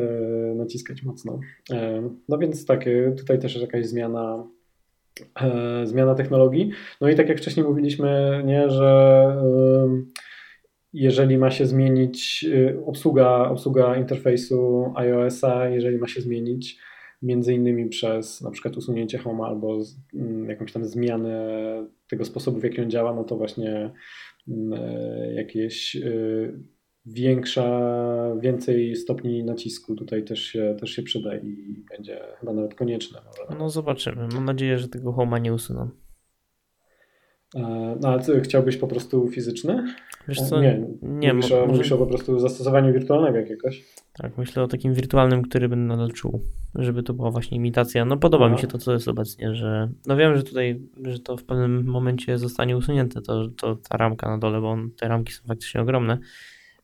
[0.55, 1.39] naciskać mocno.
[1.71, 4.49] E, no więc tak, e, tutaj też jest jakaś zmiana e,
[5.83, 6.71] zmiana technologii.
[7.01, 8.87] No i tak jak wcześniej mówiliśmy, nie, że
[9.43, 10.01] e,
[10.93, 16.79] jeżeli ma się zmienić e, obsługa, obsługa interfejsu iOS-a, jeżeli ma się zmienić
[17.21, 21.37] między innymi przez na przykład usunięcie Home albo z, m, jakąś tam zmianę
[22.09, 23.91] tego sposobu, w jaki on działa, no to właśnie
[24.73, 26.09] E, jakieś e,
[27.05, 27.81] większa,
[28.39, 33.21] więcej stopni nacisku tutaj też się, też się przyda i będzie chyba nawet konieczne.
[33.25, 33.59] Może.
[33.59, 34.27] No zobaczymy.
[34.33, 35.89] Mam nadzieję, że tego Homa nie usuną.
[37.55, 39.83] E, no ale ty chciałbyś po prostu fizyczny?
[40.27, 40.61] Wiesz co?
[40.61, 43.85] Nie, nie mówisz, o, mówisz o po prostu zastosowaniu wirtualnego jakiegoś?
[44.13, 46.41] Tak, myślę o takim wirtualnym, który będę nadal czuł,
[46.75, 48.05] żeby to była właśnie imitacja.
[48.05, 48.55] No podoba Aha.
[48.55, 51.85] mi się to, co jest obecnie, że no wiem, że tutaj, że to w pewnym
[51.85, 55.81] momencie zostanie usunięte, to, to ta ramka na dole, bo on, te ramki są faktycznie
[55.81, 56.17] ogromne,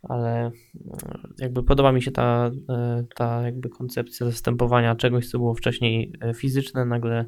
[0.09, 0.51] ale
[0.85, 0.97] no,
[1.39, 6.33] jakby podoba mi się ta, e, ta jakby koncepcja zastępowania czegoś, co było wcześniej e,
[6.33, 7.25] fizyczne, nagle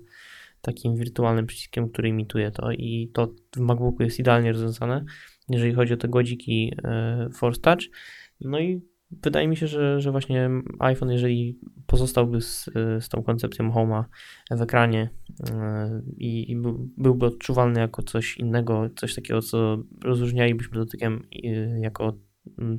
[0.61, 5.05] takim wirtualnym przyciskiem, który imituje to i to w MacBooku jest idealnie rozwiązane,
[5.49, 7.81] jeżeli chodzi o te godziki e, Force Touch.
[8.41, 10.49] No i wydaje mi się, że, że właśnie
[10.79, 12.69] iPhone, jeżeli pozostałby z,
[12.99, 14.03] z tą koncepcją Home'a
[14.51, 15.09] w ekranie
[15.49, 16.55] e, i, i
[16.97, 22.17] byłby odczuwalny jako coś innego, coś takiego, co rozróżnialibyśmy dotykiem e, jako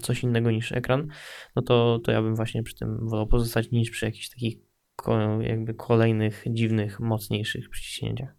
[0.03, 1.09] coś innego niż ekran,
[1.57, 4.59] no to, to ja bym właśnie przy tym wolał pozostać niż przy jakichś takich
[5.41, 8.37] jakby kolejnych dziwnych, mocniejszych przyciśnięciach.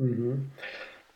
[0.00, 0.50] Mhm.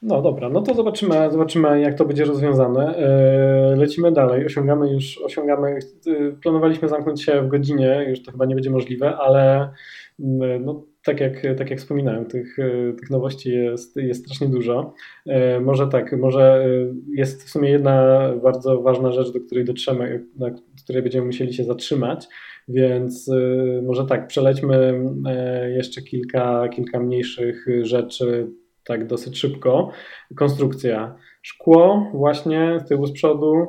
[0.03, 2.97] No dobra, no to zobaczymy, zobaczymy jak to będzie rozwiązane.
[2.97, 8.47] E, lecimy dalej, osiągamy już, osiągamy, e, planowaliśmy zamknąć się w godzinie, już to chyba
[8.47, 9.73] nie będzie możliwe, ale
[10.21, 14.95] mm, no, tak, jak, tak jak wspominałem, tych, e, tych nowości jest, jest strasznie dużo.
[15.61, 16.69] Może tak, może
[17.15, 20.51] jest w sumie jedna bardzo ważna rzecz, do której dotrzemy, na
[20.85, 22.27] której będziemy musieli się zatrzymać,
[22.69, 23.31] więc
[23.83, 25.01] może tak, przelećmy
[25.77, 28.49] jeszcze kilka, kilka mniejszych rzeczy,
[28.89, 29.91] tak dosyć szybko.
[30.37, 31.15] Konstrukcja.
[31.43, 33.67] Szkło właśnie z tyłu z przodu e,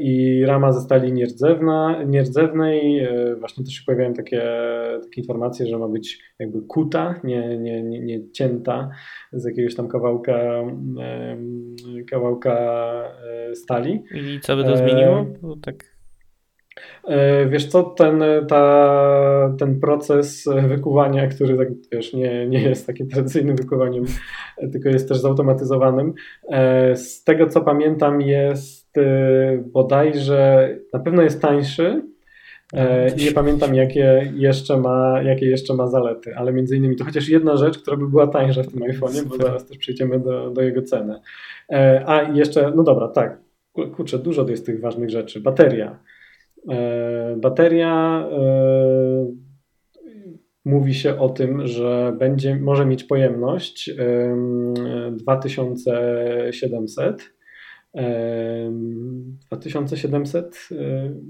[0.00, 2.98] i rama ze stali nierdzewna, nierdzewnej.
[2.98, 4.42] E, właśnie też się pojawiają takie,
[5.02, 8.90] takie informacje, że ma być jakby kuta, nie, nie, nie, nie cięta
[9.32, 10.38] z jakiegoś tam kawałka,
[12.10, 12.54] kawałka
[13.50, 14.04] e, stali.
[14.14, 15.26] I co by to zmieniło?
[15.42, 15.98] Bo tak
[17.04, 23.08] E, wiesz co, ten, ta, ten proces wykuwania, który tak, wiesz, nie, nie jest takim
[23.08, 24.04] tradycyjnym wykuwaniem,
[24.72, 26.14] tylko jest też zautomatyzowanym,
[26.48, 29.02] e, z tego co pamiętam jest e,
[29.66, 32.02] bodajże, na pewno jest tańszy,
[33.16, 37.28] i nie pamiętam, jakie jeszcze, ma, jakie jeszcze ma zalety, ale między innymi to chociaż
[37.28, 40.62] jedna rzecz, która by była tańsza w tym iPhone'ie, bo zaraz też przejdziemy do, do
[40.62, 41.20] jego ceny.
[42.06, 43.40] A jeszcze, no dobra, tak,
[43.96, 45.40] kurczę, dużo jest tych ważnych rzeczy.
[45.40, 45.98] Bateria.
[46.68, 49.34] E, bateria e,
[50.64, 53.90] mówi się o tym, że będzie, może mieć pojemność
[55.12, 57.37] 2700
[59.50, 60.68] 2700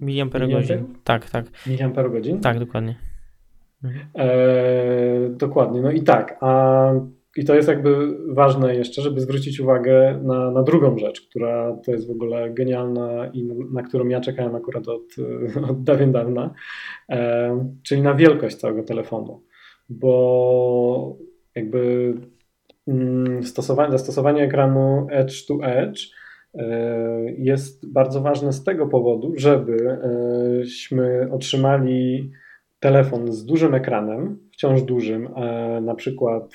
[0.01, 0.95] miliamperogodzin.
[1.05, 1.47] Tak, tak.
[1.67, 2.41] Miliamperogodzin?
[2.41, 2.95] Tak, dokładnie.
[3.85, 4.07] Mhm.
[4.15, 5.81] E, dokładnie.
[5.81, 6.93] No i tak, a
[7.37, 11.93] i to jest jakby ważne jeszcze, żeby zwrócić uwagę na, na drugą rzecz, która to
[11.93, 15.03] jest w ogóle genialna i na którą ja czekałem akurat od,
[15.71, 16.55] od dawien dawna,
[17.11, 19.43] e, czyli na wielkość całego telefonu,
[19.89, 21.17] bo
[21.55, 22.15] jakby
[22.89, 26.18] mm, stosowanie, zastosowanie ekranu Edge to Edge e,
[27.39, 32.31] jest bardzo ważne z tego powodu, żebyśmy otrzymali
[32.81, 35.29] telefon z dużym ekranem, wciąż dużym,
[35.83, 36.55] na przykład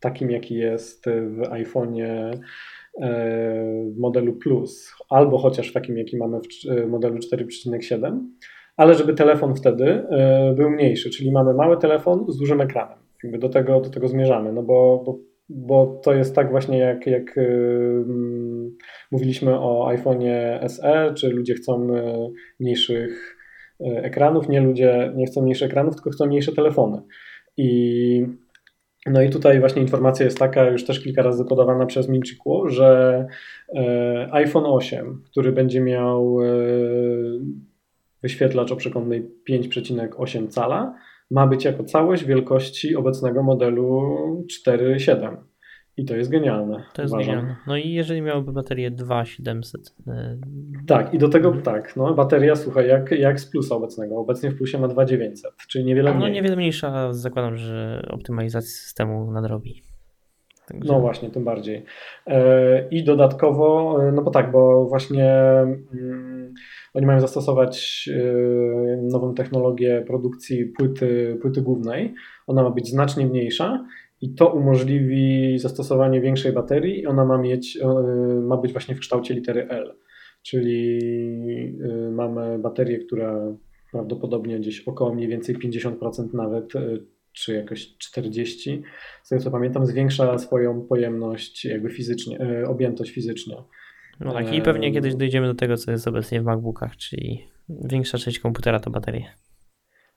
[0.00, 2.38] takim jaki jest w iPhone'ie
[3.00, 8.20] e, modelu Plus, albo chociaż takim, jaki mamy w modelu 4,7,
[8.76, 12.98] ale żeby telefon wtedy e, był mniejszy, czyli mamy mały telefon z dużym ekranem.
[13.24, 15.18] Jakby do tego, do tego zmierzamy, no bo, bo,
[15.50, 18.76] bo to jest tak właśnie jak, jak um,
[19.10, 21.88] mówiliśmy o iPhone'ie SE, czy ludzie chcą
[22.60, 23.36] mniejszych
[23.80, 27.02] ekranów, nie ludzie nie chcą mniejszych ekranów, tylko chcą mniejsze telefony.
[27.56, 28.26] I
[29.06, 33.26] no i tutaj właśnie informacja jest taka, już też kilka razy podawana przez Milchikło, że
[34.30, 36.38] iPhone 8, który będzie miał
[38.22, 40.94] wyświetlacz o przekątnej 5,8 cala,
[41.30, 44.16] ma być jako całość wielkości obecnego modelu
[44.66, 45.36] 4.7.
[45.96, 46.84] I to jest genialne.
[46.92, 47.34] To jest uważam.
[47.34, 47.56] genialne.
[47.66, 49.94] No i jeżeli miałoby baterię 2700.
[50.06, 50.14] Yy...
[50.86, 54.16] Tak, i do tego tak, no bateria, słuchaj, jak, jak z plusa obecnego.
[54.16, 56.28] Obecnie w plusie ma 2900, czyli niewiele no, mniej.
[56.28, 59.82] No niewiele mniejsza, zakładam, że optymalizacja systemu nadrobi.
[60.66, 60.92] Także...
[60.92, 61.84] No właśnie, tym bardziej.
[62.26, 62.34] Yy,
[62.90, 65.30] I dodatkowo, yy, no bo tak, bo właśnie
[65.92, 66.54] mm,
[66.94, 72.14] oni mają zastosować yy, nową technologię produkcji płyty, płyty głównej.
[72.46, 73.86] Ona ma być znacznie mniejsza
[74.20, 77.06] i to umożliwi zastosowanie większej baterii.
[77.06, 77.86] Ona ma, mieć, e,
[78.40, 79.94] ma być właśnie w kształcie litery L,
[80.42, 80.98] czyli
[81.84, 83.56] e, mamy baterię, która
[83.92, 86.72] prawdopodobnie gdzieś około mniej więcej 50% nawet,
[87.32, 88.82] czy jakoś 40%,
[89.22, 93.56] z tego co pamiętam, zwiększa swoją pojemność jakby fizycznie, objętość fizycznie.
[94.20, 98.18] No tak, i pewnie kiedyś dojdziemy do tego, co jest obecnie w MacBookach, czyli większa
[98.18, 99.24] część komputera to baterie.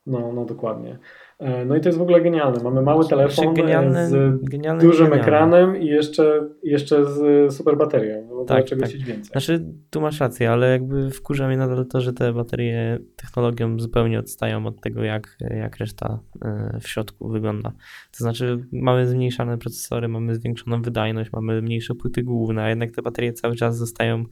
[0.05, 0.99] No, no dokładnie.
[1.39, 2.63] E, no i to jest w ogóle genialne.
[2.63, 5.23] Mamy mały telefon genialne, z genialne, dużym genialne.
[5.23, 8.27] ekranem i jeszcze, jeszcze z super baterią.
[8.29, 8.91] No tak, czego tak.
[8.91, 9.23] więcej.
[9.23, 14.19] Znaczy, tu masz rację, ale jakby wkurza mnie nadal to, że te baterie technologią zupełnie
[14.19, 17.71] odstają od tego, jak, jak reszta e, w środku wygląda.
[18.11, 23.01] To znaczy, mamy zmniejszane procesory, mamy zwiększoną wydajność, mamy mniejsze płyty główne, a jednak te
[23.01, 24.25] baterie cały czas zostają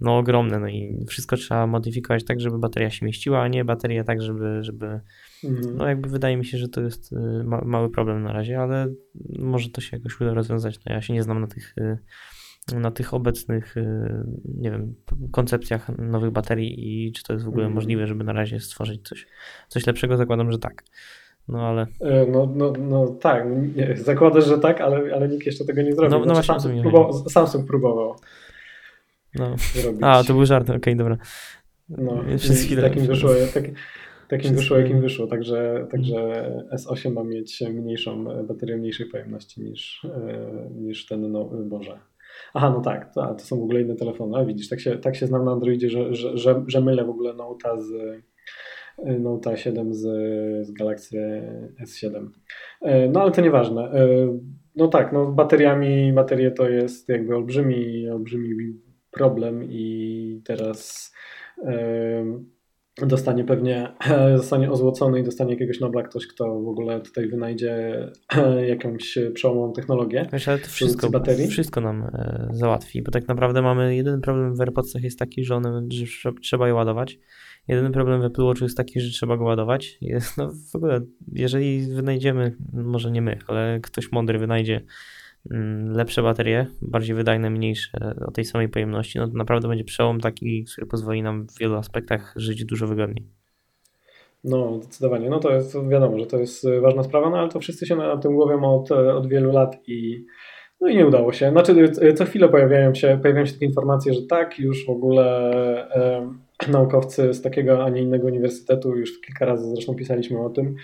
[0.00, 4.04] no ogromne, no i wszystko trzeba modyfikować tak, żeby bateria się mieściła, a nie bateria
[4.04, 5.00] tak, żeby, żeby
[5.44, 5.76] mhm.
[5.76, 8.86] no jakby wydaje mi się, że to jest y, ma, mały problem na razie, ale
[9.38, 11.98] może to się jakoś uda rozwiązać, no ja się nie znam na tych y,
[12.72, 13.84] na tych obecnych, y,
[14.58, 14.94] nie wiem,
[15.32, 17.74] koncepcjach nowych baterii i czy to jest w ogóle mhm.
[17.74, 19.26] możliwe, żeby na razie stworzyć coś,
[19.68, 20.84] coś lepszego, zakładam, że tak.
[21.48, 21.86] No ale.
[22.00, 23.44] E, no, no, no tak,
[23.94, 26.18] zakładasz, że tak, ale, ale nikt jeszcze tego nie zrobił.
[26.18, 28.16] No, no znaczy, Samsung, próbował, Samsung próbował.
[29.34, 29.56] No.
[30.00, 31.16] A, to był żart, okej, okay, dobra.
[31.88, 32.82] No, chwilę.
[32.82, 33.64] Takim wyszło, tak,
[34.28, 36.16] Takim wyszło, jakim wyszło, także, także
[36.74, 40.06] S8 ma mieć mniejszą baterię mniejszej pojemności niż,
[40.76, 41.98] niż ten, no Boże.
[42.54, 44.36] Aha, no tak, to, to są w ogóle inne telefony.
[44.36, 47.10] A widzisz, tak się, tak się znam na Androidzie, że, że, że, że mylę w
[47.10, 47.92] ogóle Note'a z
[48.98, 50.00] Note 7 z,
[50.66, 51.42] z Galaxy
[51.84, 52.28] S7.
[53.12, 53.92] No ale to nieważne.
[54.76, 58.80] No tak, no bateriami, baterie to jest jakby olbrzymi, olbrzymi
[59.10, 61.12] problem i teraz
[63.02, 63.92] dostanie pewnie,
[64.36, 67.98] zostanie ozłocony i dostanie jakiegoś Nobla ktoś, kto w ogóle tutaj wynajdzie
[68.68, 70.26] jakąś przełomową technologię.
[70.32, 71.46] Wiesz, ale to wszystko, baterii.
[71.46, 75.56] wszystko nam e, załatwi, bo tak naprawdę mamy jeden problem w AirPodsach jest taki, że
[75.56, 77.18] one że trzeba je ładować.
[77.68, 79.98] Jedyny problem w Apple Watchu jest taki, że trzeba go ładować.
[80.00, 81.00] Jest, no w ogóle,
[81.32, 84.80] jeżeli wynajdziemy, może nie my, ale ktoś mądry wynajdzie
[85.94, 90.64] lepsze baterie, bardziej wydajne, mniejsze, o tej samej pojemności, no to naprawdę będzie przełom taki,
[90.64, 93.26] który pozwoli nam w wielu aspektach żyć dużo wygodniej.
[94.44, 95.30] No, zdecydowanie.
[95.30, 98.16] No to jest wiadomo, że to jest ważna sprawa, no ale to wszyscy się na
[98.16, 100.26] tym głowią od, od wielu lat i
[100.80, 101.50] no i nie udało się.
[101.50, 105.52] Znaczy, co chwilę pojawiają się, pojawiają się takie informacje, że tak, już w ogóle
[106.68, 110.74] naukowcy z takiego, a nie innego uniwersytetu, już kilka razy zresztą pisaliśmy o tym,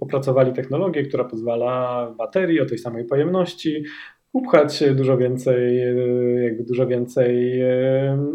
[0.00, 3.84] opracowali technologię, która pozwala baterii o tej samej pojemności
[4.32, 5.78] upchać dużo więcej,
[6.42, 7.60] jakby dużo więcej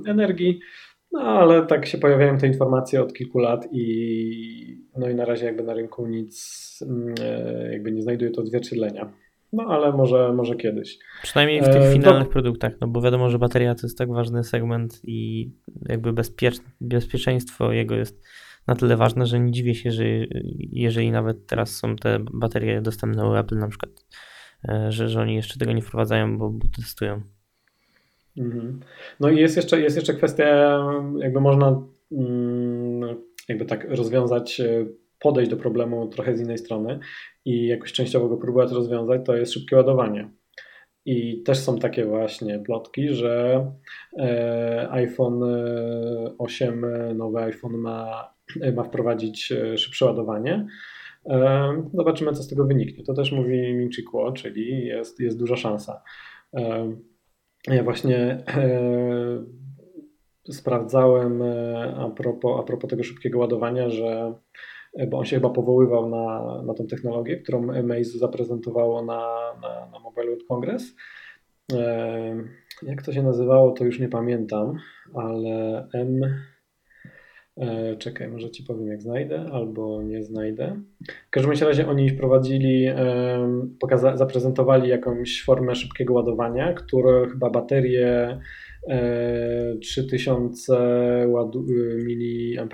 [0.07, 0.59] energii.
[1.11, 5.45] No ale tak się pojawiają te informacje od kilku lat i no i na razie
[5.45, 6.79] jakby na rynku nic
[7.71, 9.13] jakby nie znajduje to odzwierciedlenia.
[9.53, 10.99] No ale może, może kiedyś.
[11.23, 12.33] Przynajmniej w tych e, finalnych to...
[12.33, 15.51] produktach, no bo wiadomo, że bateria to jest tak ważny segment i
[15.89, 16.55] jakby bezpiecz...
[16.81, 18.23] bezpieczeństwo jego jest
[18.67, 20.03] na tyle ważne, że nie dziwię się, że
[20.71, 23.91] jeżeli nawet teraz są te baterie dostępne u Apple na przykład,
[24.69, 27.21] e, że, że oni jeszcze tego nie wprowadzają, bo, bo testują.
[28.37, 28.79] Mhm.
[29.19, 30.79] No i jest jeszcze, jest jeszcze kwestia,
[31.17, 33.17] jakby można mm,
[33.47, 34.85] jakby tak rozwiązać e,
[35.19, 36.99] podejść do problemu trochę z innej strony
[37.45, 40.29] i jakoś częściowo go próbować rozwiązać, to jest szybkie ładowanie.
[41.07, 43.65] I też są takie właśnie plotki, że
[44.19, 45.43] e, iPhone
[46.37, 48.33] 8, e, nowy iPhone ma,
[48.75, 50.67] ma wprowadzić e, szybsze ładowanie.
[51.93, 53.03] Zobaczymy, co z tego wyniknie.
[53.03, 56.03] To też mówi Minchi Kuo, czyli jest, jest duża szansa.
[57.67, 58.43] Ja właśnie
[60.51, 61.41] sprawdzałem
[61.97, 64.33] a propos, a propos tego szybkiego ładowania, że
[65.05, 69.99] bo on się chyba powoływał na, na tą technologię, którą Maze zaprezentowało na, na, na
[69.99, 70.95] Mobile World Congress.
[71.73, 72.43] E,
[72.83, 74.77] jak to się nazywało, to już nie pamiętam,
[75.13, 76.21] ale M.
[77.57, 80.81] E, czekaj, może ci powiem, jak znajdę, albo nie znajdę.
[81.27, 82.87] W każdym razie oni wprowadzili,
[83.79, 88.39] pokaza- zaprezentowali jakąś formę szybkiego ładowania, które chyba baterie
[89.81, 90.73] 3000
[91.27, 92.67] mAh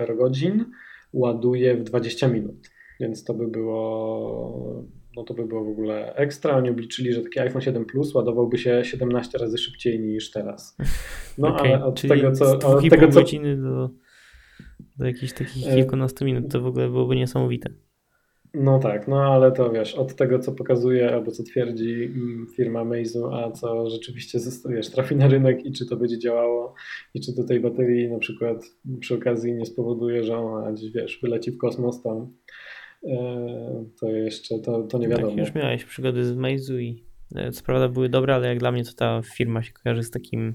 [1.14, 2.70] ładuje w 20 minut.
[3.00, 4.84] Więc to by było,
[5.16, 6.56] no to by było w ogóle ekstra.
[6.56, 10.76] Oni obliczyli, że taki iPhone 7 Plus ładowałby się 17 razy szybciej niż teraz.
[11.38, 12.58] No okay, ale od tego, co.
[12.58, 13.20] Od tego, co...
[13.20, 13.90] godziny do,
[14.98, 17.70] do jakichś takich e, kilkunastu minut to w ogóle byłoby niesamowite.
[18.54, 22.84] No tak, no ale to wiesz, od tego co pokazuje albo co twierdzi mm, firma
[22.84, 26.74] Meizu, a co rzeczywiście wiesz, trafi na rynek i czy to będzie działało
[27.14, 28.64] i czy do tej baterii na przykład
[29.00, 32.32] przy okazji nie spowoduje, że ona gdzieś wiesz, wyleci w kosmos tam,
[33.04, 35.28] e, to jeszcze to, to nie wiadomo.
[35.28, 37.04] Tak, już miałeś przygody z Meizu i
[37.34, 40.10] e, co prawda były dobre, ale jak dla mnie to ta firma się kojarzy z
[40.10, 40.54] takim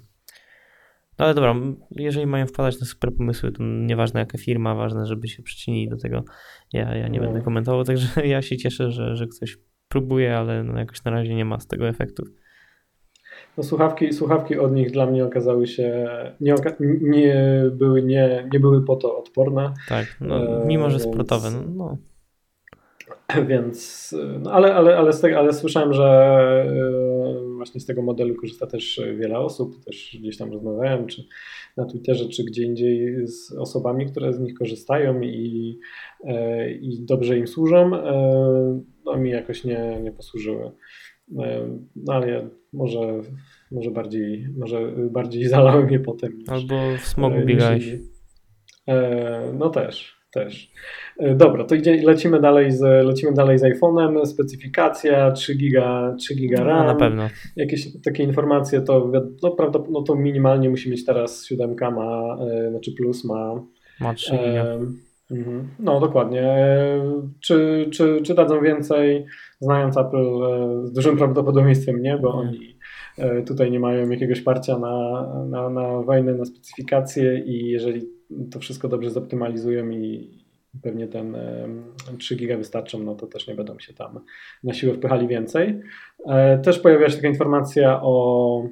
[1.20, 1.56] no ale dobra,
[1.92, 5.98] jeżeli mają wpadać na super pomysły, to nieważne jaka firma, ważne, żeby się przyczynili do
[5.98, 6.24] tego.
[6.74, 7.26] Ja, ja nie no.
[7.26, 11.36] będę komentował, także ja się cieszę, że, że ktoś próbuje, ale no jakoś na razie
[11.36, 12.28] nie ma z tego efektów.
[13.58, 16.10] No słuchawki, słuchawki od nich dla mnie okazały się,
[16.42, 16.56] nie,
[17.02, 19.74] nie, były, nie, nie były po to odporne.
[19.90, 21.98] Tak, no, mimo że sportowe, no, no.
[23.48, 29.02] Więc, no ale, ale, ale, ale słyszałem, że e, właśnie z tego modelu korzysta też
[29.20, 31.24] wiele osób, też gdzieś tam rozmawiałem, czy
[31.78, 35.80] na Twitterze, czy gdzie indziej z osobami, które z nich korzystają i,
[36.24, 37.96] e, i dobrze im służą.
[37.96, 40.72] E, no mi jakoś nie, nie posłużyły.
[41.96, 43.22] No ale może,
[43.72, 46.38] może, bardziej, może bardziej zalałem je potem.
[46.38, 47.96] Niż, Albo w smogu biegałeś.
[49.54, 50.72] No też, też.
[51.20, 56.36] E, dobra, to idzie, lecimy dalej z, lecimy dalej z iPhone'em, specyfikacja 3 giga, 3
[56.36, 56.86] giga RAM.
[56.88, 57.30] No, na pewno.
[57.56, 59.12] Jakieś takie informacje to,
[59.44, 63.64] no, prawda, no to minimalnie musi mieć teraz 7 ma, e, znaczy plus ma.
[64.00, 64.66] Ma 3 giga.
[64.66, 64.80] E,
[65.32, 65.68] mhm.
[65.80, 66.58] no dokładnie.
[67.40, 69.26] Czy, czy, czy dadzą więcej?
[69.60, 70.26] Znając Apple
[70.84, 72.80] z dużym prawdopodobieństwem nie, bo oni
[73.48, 78.19] tutaj nie mają jakiegoś parcia na, na, na wojnę, na specyfikację i jeżeli
[78.52, 80.30] to wszystko dobrze zoptymalizują i
[80.82, 81.38] pewnie ten
[82.18, 84.20] 3 giga wystarczą, no to też nie będą się tam
[84.64, 85.80] na siłę wpychali więcej.
[86.64, 88.68] Też pojawiła się taka informacja o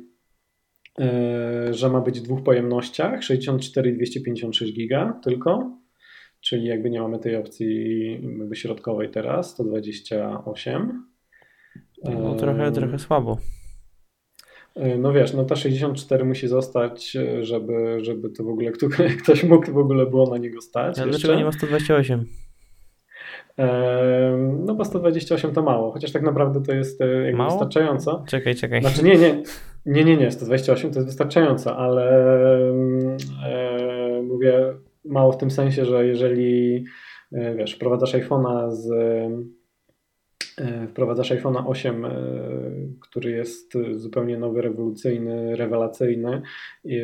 [1.71, 5.77] że ma być w dwóch pojemnościach 64 i 256 giga tylko
[6.41, 11.05] czyli jakby nie mamy tej opcji jakby środkowej teraz, 128.
[12.03, 13.37] No trochę, trochę słabo.
[14.77, 18.71] E, no wiesz, no ta 64 musi zostać, żeby, żeby to w ogóle
[19.23, 20.99] ktoś mógł w ogóle było na niego stać.
[20.99, 22.25] A dlaczego nie ma 128?
[24.65, 27.49] No bo 128 to mało, chociaż tak naprawdę to jest e, jakby mało?
[27.49, 28.23] wystarczająco.
[28.27, 28.81] Czekaj, czekaj.
[28.81, 29.43] Znaczy nie, nie,
[29.85, 32.27] nie, nie, nie, 128 to jest wystarczająco, ale
[33.45, 34.73] e, mówię
[35.05, 36.83] mało w tym sensie, że jeżeli
[37.31, 39.29] e, wiesz, wprowadzasz iPhone'a z e,
[40.89, 42.11] wprowadzasz iPhone'a 8, e,
[43.01, 46.41] który jest zupełnie nowy, rewolucyjny, rewelacyjny,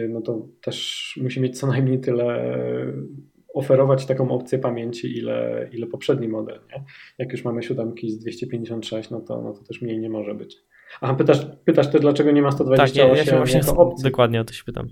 [0.10, 2.56] no to też musi mieć co najmniej tyle
[3.54, 6.60] oferować taką opcję pamięci, ile, ile poprzedni model.
[6.72, 6.84] Nie?
[7.18, 10.58] Jak już mamy siódemki z 256, no to, no to też mniej nie może być.
[11.02, 14.04] A pytasz, pytasz też, dlaczego nie ma 128 tak, ja, ja się właśnie opcji?
[14.04, 14.90] Dokładnie o to się pytam.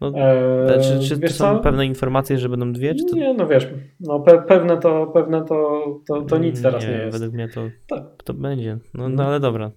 [0.00, 1.62] No, eee, czy czy, czy są co?
[1.62, 2.94] pewne informacje, że będą dwie?
[2.94, 3.16] Czy to...
[3.16, 3.68] Nie, no wiesz,
[4.00, 7.18] no pe pewne to, pewne to, to, to nic teraz nie, nie jest.
[7.18, 8.02] Według mnie to, tak.
[8.24, 8.78] to będzie.
[8.94, 9.70] No, no ale dobra.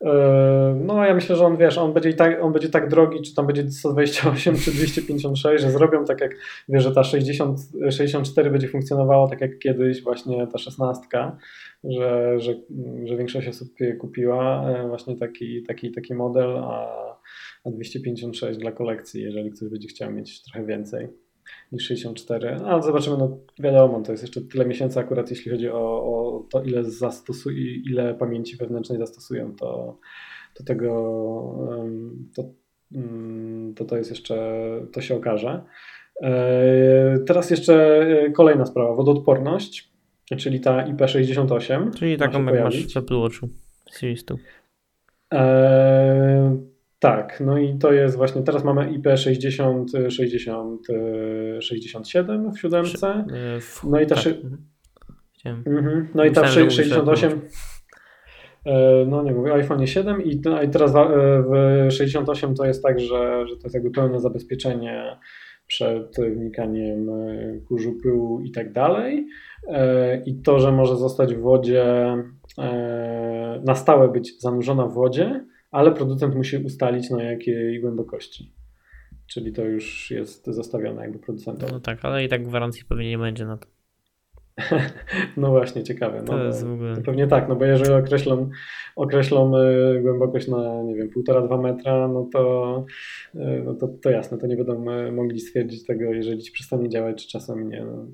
[0.00, 3.34] Eee, no ja myślę, że on wiesz, on będzie, tak, on będzie tak drogi, czy
[3.34, 6.30] tam będzie 128 czy 256, że zrobią tak jak
[6.68, 7.58] wiesz, że ta 60,
[7.90, 11.02] 64 będzie funkcjonowała tak jak kiedyś właśnie ta 16,
[11.84, 12.54] że, że,
[13.04, 13.68] że większość osób
[14.00, 16.86] kupiła e, właśnie taki, taki, taki model, a
[17.66, 21.08] a 256 dla kolekcji, jeżeli ktoś będzie chciał mieć trochę więcej
[21.72, 22.56] niż 64.
[22.64, 26.62] Ale zobaczymy, no wiadomo, to jest jeszcze tyle miesięcy akurat, jeśli chodzi o, o to,
[26.62, 29.98] ile, zastosuj, ile pamięci wewnętrznej zastosują, to,
[30.54, 30.92] to tego
[32.36, 32.44] to,
[32.92, 34.62] mm, to, to jest jeszcze,
[34.92, 35.64] to się okaże.
[36.22, 39.92] E, teraz jeszcze kolejna sprawa, wodoodporność,
[40.36, 41.94] czyli ta IP68.
[41.94, 43.48] Czyli taką jak masz w Apple Watchu
[43.90, 44.36] Series 2.
[46.98, 50.80] Tak, no i to jest właśnie, teraz mamy IP 60, 60,
[51.60, 53.08] 67 w siódemce.
[53.08, 53.24] E,
[53.84, 54.26] no i ta, tak.
[55.44, 55.78] Mhm.
[55.78, 56.08] mhm.
[56.14, 57.40] no i ta 68,
[58.64, 61.08] e, no nie mówię, iPhone 7 i, no i teraz e,
[61.88, 65.16] w 68 to jest tak, że, że to jest jakby pełne zabezpieczenie
[65.66, 67.06] przed wnikaniem
[67.68, 69.26] kurzu, pyłu i tak dalej.
[70.26, 71.84] I to, że może zostać w wodzie,
[73.64, 78.52] na stałe być zanurzona w wodzie, ale producent musi ustalić na jakiej głębokości.
[79.26, 81.70] Czyli to już jest zostawione jakby producentom.
[81.72, 83.66] No tak, ale i tak gwarancji pewnie nie będzie na to.
[85.36, 86.18] no właśnie, ciekawe.
[86.18, 86.96] No, to jest w ogóle...
[86.96, 88.50] Pewnie tak, no bo jeżeli określą,
[88.96, 92.84] określą y, głębokość na, nie wiem, półtora, dwa metra, no to,
[93.34, 96.88] y, no to, to jasne, to nie będą y, mogli stwierdzić tego, jeżeli ci przestanie
[96.88, 98.06] działać, czy czasem nie, no,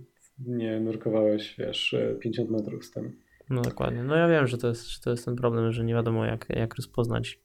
[0.46, 3.12] nie nurkowałeś, wiesz, 50 metrów z tym.
[3.50, 4.02] No dokładnie.
[4.02, 6.74] No ja wiem, że to jest, to jest ten problem, że nie wiadomo jak, jak
[6.74, 7.40] rozpoznać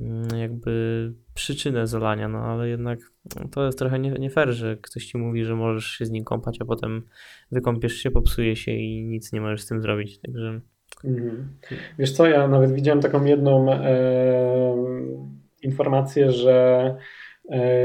[0.00, 2.98] mm, jakby przyczynę zalania, no ale jednak
[3.50, 6.24] to jest trochę nie, nie fair, że ktoś ci mówi, że możesz się z nim
[6.24, 7.02] kąpać, a potem
[7.52, 10.60] wykąpiesz się, popsuje się i nic nie możesz z tym zrobić, także...
[11.04, 11.58] Mhm.
[11.98, 14.74] Wiesz co, ja nawet widziałem taką jedną e,
[15.62, 16.96] informację, że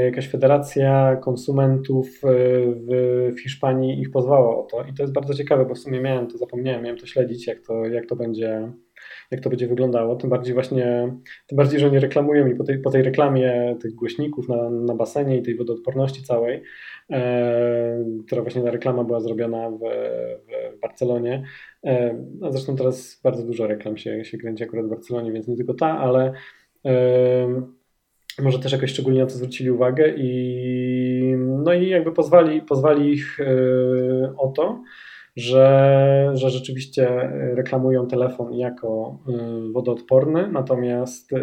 [0.04, 2.28] jakaś federacja konsumentów e,
[3.32, 4.84] w Hiszpanii ich pozwała o to.
[4.84, 7.60] I to jest bardzo ciekawe, bo w sumie miałem to, zapomniałem, miałem to śledzić, jak
[7.60, 8.72] to, jak to będzie
[9.30, 10.16] jak to będzie wyglądało.
[10.16, 11.16] Tym bardziej właśnie,
[11.46, 14.94] tym bardziej, że oni reklamują i po tej, po tej reklamie tych głośników na, na
[14.94, 16.62] basenie i tej wodoodporności całej,
[17.10, 19.80] e, która właśnie ta reklama była zrobiona w,
[20.76, 21.44] w Barcelonie.
[21.84, 25.56] E, a zresztą teraz bardzo dużo reklam się, się kręci akurat w Barcelonie, więc nie
[25.56, 26.32] tylko ta, ale
[26.86, 27.75] e,
[28.42, 33.40] może też jakoś szczególnie na to zwrócili uwagę i no i jakby pozwali, pozwali ich
[33.40, 33.46] e,
[34.36, 34.82] o to,
[35.36, 41.38] że, że rzeczywiście reklamują telefon jako e, wodoodporny, natomiast e,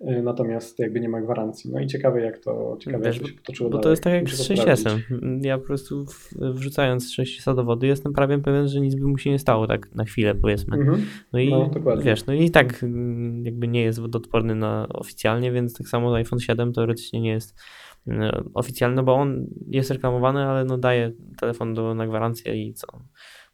[0.00, 1.70] natomiast jakby nie ma gwarancji.
[1.72, 3.82] No i ciekawe jak to, ciekawe Wiesz, jak się potoczyło Bo dalej.
[3.82, 4.98] to jest tak jak z 6S.
[5.42, 6.04] Ja po prostu
[6.40, 9.94] wrzucając 6S do wody jestem prawie pewien, że nic by mu się nie stało tak
[9.94, 10.76] na chwilę powiedzmy.
[10.76, 11.02] Mhm.
[11.32, 11.70] No i no,
[12.02, 16.40] wiesz, no i tak mm, jakby nie jest wodoodporny na oficjalnie, więc tak samo iPhone
[16.40, 17.60] 7 teoretycznie nie jest
[18.06, 22.86] mm, oficjalny, bo on jest reklamowany, ale no daje telefon do, na gwarancję i co.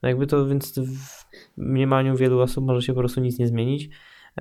[0.02, 1.06] No jakby to, więc w
[1.56, 3.90] mniemaniu wielu osób może się po prostu nic nie zmienić.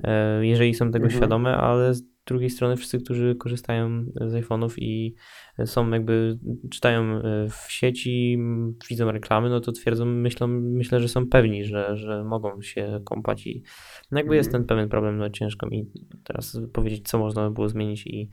[0.04, 1.20] E, jeżeli są tego mhm.
[1.20, 5.14] świadome, ale z drugiej strony wszyscy, którzy korzystają z iPhone'ów i
[5.64, 6.38] są jakby,
[6.70, 8.38] czytają e, w sieci,
[8.90, 13.46] widzą reklamy, no to twierdzą, myślą, myślę, że są pewni, że, że mogą się kąpać
[13.46, 13.62] i
[14.10, 14.62] no jakby jest mhm.
[14.64, 15.90] ten pewien problem, no ciężko mi
[16.24, 18.30] teraz powiedzieć, co można by było zmienić i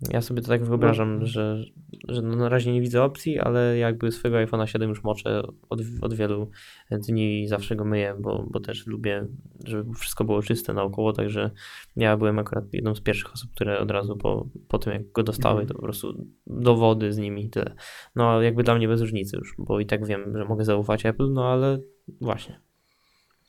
[0.00, 1.26] Ja sobie to tak wyobrażam, no.
[1.26, 1.64] że,
[2.08, 5.80] że no na razie nie widzę opcji, ale jakby swojego iPhone'a 7 już moczę od,
[6.00, 6.50] od wielu
[6.90, 9.26] dni i zawsze go myję, bo, bo też lubię,
[9.64, 11.50] żeby wszystko było czyste naokoło, także
[11.96, 15.22] ja byłem akurat jedną z pierwszych osób, które od razu po, po tym jak go
[15.22, 15.68] dostały, mhm.
[15.68, 17.74] to po prostu do wody z nimi i tyle.
[18.16, 21.32] No jakby dla mnie bez różnicy już, bo i tak wiem, że mogę zaufać Apple,
[21.32, 21.78] no ale
[22.20, 22.65] właśnie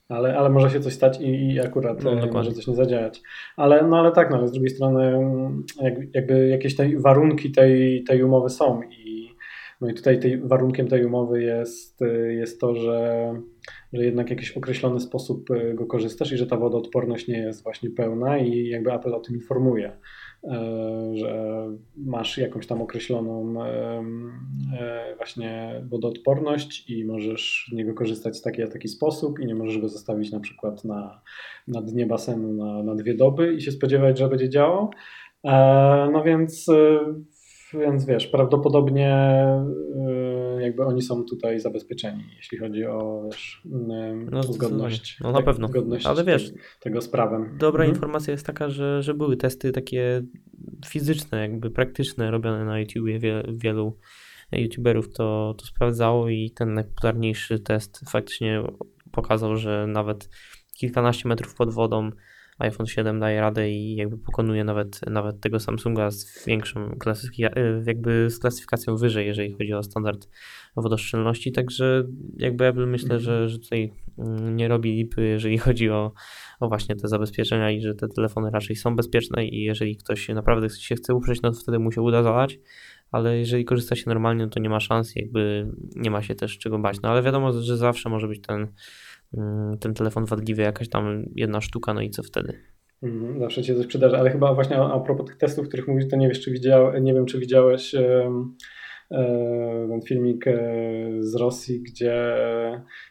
[0.08, 3.22] ale, ale może się coś stać i, i akurat no, e, może coś nie zadziałać.
[3.56, 5.64] Ale, no ale tak, no, ale z drugiej strony mm,
[6.14, 9.28] jakby jakieś tej warunki tej, tej umowy są i
[9.80, 13.32] no i tutaj tej, warunkiem tej umowy jest, e, jest to, że,
[13.92, 17.90] że jednak jakiś określony sposób e, go korzystasz i że ta wodoodporność nie jest właśnie
[17.90, 19.92] pełna i jakby Apple o tym informuje.
[20.44, 21.64] E, że
[21.96, 24.02] masz jakąś tam określoną e,
[24.80, 29.54] e, właśnie wodoodporność i możesz z niego korzystać w taki a taki sposób i nie
[29.54, 31.20] możesz go zostawić na przykład na,
[31.68, 34.90] na dnie basenu na, na dwie doby i się spodziewać, że będzie działał.
[36.12, 36.66] No więc
[37.74, 39.36] więc wiesz, prawdopodobnie
[40.60, 43.62] jakby oni są tutaj zabezpieczeni, jeśli chodzi o wiesz,
[44.30, 45.18] no, zgodność.
[45.20, 45.68] No na pewno.
[45.68, 47.56] Zgodność Ale wiesz, tego z prawem.
[47.58, 47.94] Dobra mhm.
[47.94, 50.22] informacja jest taka, że, że były testy takie
[50.86, 53.18] fizyczne, jakby praktyczne, robione na YouTubie.
[53.18, 53.98] Wie, wielu
[54.52, 58.62] YouTuberów to, to sprawdzało i ten najpopularniejszy test faktycznie
[59.12, 60.28] pokazał, że nawet
[60.74, 62.10] kilkanaście metrów pod wodą
[62.58, 68.30] iPhone 7 daje radę i jakby pokonuje nawet, nawet tego Samsunga z większą klasyfikacją, jakby
[68.30, 70.28] z klasyfikacją wyżej, jeżeli chodzi o standard
[70.76, 72.04] wodoszczelności, także
[72.36, 73.48] jakby Apple myślę, że, mhm.
[73.48, 76.12] że tutaj mm, nie robi lipy, jeżeli chodzi o,
[76.60, 80.70] o właśnie te zabezpieczenia i że te telefony raczej są bezpieczne i jeżeli ktoś naprawdę
[80.70, 82.58] się chce uprzeć, no to wtedy mu się uda zalać,
[83.10, 86.58] ale jeżeli korzysta się normalnie, no to nie ma szans, jakby nie ma się też
[86.58, 87.02] czego bać.
[87.02, 88.68] No ale wiadomo, że zawsze może być ten
[89.80, 92.58] ten telefon wadliwy, jakaś tam jedna sztuka, no i co wtedy?
[93.02, 96.08] Mhm, zawsze się coś przydarzy, ale chyba właśnie a, propos tych testów, o których mówisz,
[96.08, 96.54] to nie wiesz, czy
[97.00, 98.30] nie wiem, czy widziałeś e,
[99.10, 100.54] e, ten filmik e,
[101.20, 102.34] z Rosji, gdzie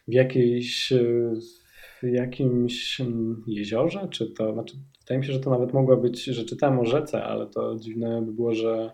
[0.07, 0.93] w jakiejś
[2.03, 6.23] w jakimś mm, jeziorze, czy to, znaczy wydaje mi się, że to nawet mogła być,
[6.23, 8.91] że czytałem o rzece, ale to dziwne by było, że,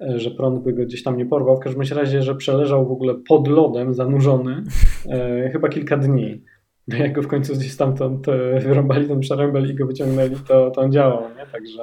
[0.00, 1.56] że prąd by go gdzieś tam nie porwał.
[1.56, 4.62] W każdym razie, że przeleżał w ogóle pod lodem, zanurzony,
[5.10, 6.42] e, chyba kilka dni.
[6.88, 10.70] No jak go w końcu gdzieś stamtąd e, wyrąbali ten przerębel i go wyciągnęli, to,
[10.70, 11.46] to on działał, nie?
[11.52, 11.82] Także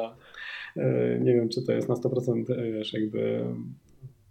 [0.78, 3.45] e, nie wiem, czy to jest na 100% e, wiesz, jakby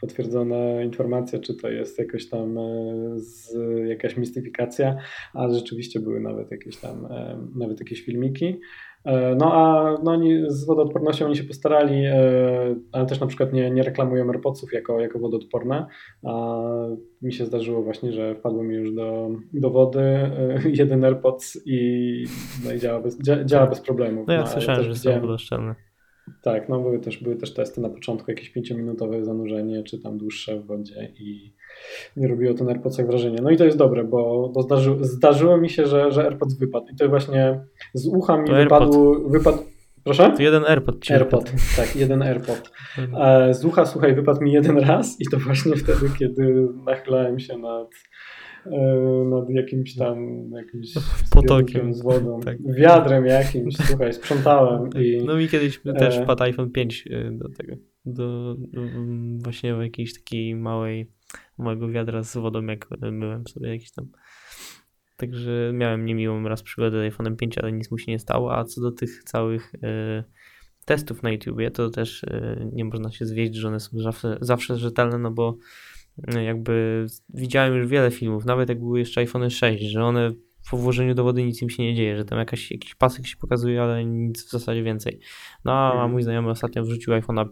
[0.00, 2.58] potwierdzona informacja, czy to jest jakoś tam
[3.16, 3.54] z,
[3.88, 4.96] jakaś mistyfikacja,
[5.34, 7.08] ale rzeczywiście były nawet jakieś tam,
[7.54, 8.60] nawet jakieś filmiki.
[9.36, 12.06] No a no oni z wodoodpornością oni się postarali,
[12.92, 15.86] ale też na przykład nie, nie reklamują AirPodsów jako, jako wodoodporne.
[16.22, 16.60] A
[17.22, 20.30] mi się zdarzyło właśnie, że wpadło mi już do, do wody
[20.80, 22.24] jeden AirPods i,
[22.64, 24.24] no i działa, bez, działa bez problemu.
[24.28, 25.74] No ja no, słyszałem, że są wodoszczelne.
[26.42, 30.60] Tak, no były też, były też testy na początku, jakieś 5-minutowe zanurzenie, czy tam dłuższe
[30.60, 31.52] w wodzie i
[32.16, 33.38] nie robiło to na AirPodsach wrażenia.
[33.42, 36.86] No i to jest dobre, bo, bo zdarzy, zdarzyło mi się, że, że AirPods wypadł
[36.92, 37.60] i to właśnie
[37.94, 39.58] z ucha mi wypadł, wypadł...
[40.04, 40.32] Proszę?
[40.36, 41.04] To jeden AirPod.
[41.04, 42.70] Ci AirPod, tak, jeden AirPod.
[42.98, 43.54] Mhm.
[43.54, 47.88] Z ucha, słuchaj, wypadł mi jeden raz i to właśnie wtedy, kiedy nachylałem się nad
[48.72, 50.94] E, nad jakimś tam jakimś
[51.30, 52.56] potokiem z wodą, tak.
[52.74, 54.90] wiadrem jakimś, słuchaj, sprzątałem.
[54.90, 55.02] Tak.
[55.02, 55.92] I, no mi kiedyś e...
[55.92, 58.80] też wpadł iPhone 5 e, do tego, do, do
[59.38, 61.06] właśnie jakiejś takiej małej,
[61.58, 64.08] małego wiadra z wodą, jak myłem sobie jakiś tam.
[65.16, 68.64] Także miałem niemiłą raz przygodę z iPhone'em 5, ale nic mu się nie stało, a
[68.64, 70.24] co do tych całych e,
[70.84, 74.76] testów na YouTubie, to też e, nie można się zwieść, że one są zawsze, zawsze
[74.78, 75.56] rzetelne, no bo
[76.44, 80.32] jakby widziałem już wiele filmów, nawet jak były jeszcze iPhone 6, że one
[80.70, 83.36] po włożeniu do wody nic im się nie dzieje, że tam jakaś, jakiś pasek się
[83.36, 85.20] pokazuje, ale nic w zasadzie więcej.
[85.64, 86.10] No a mhm.
[86.10, 87.48] mój znajomy ostatnio wrzucił iPhone'a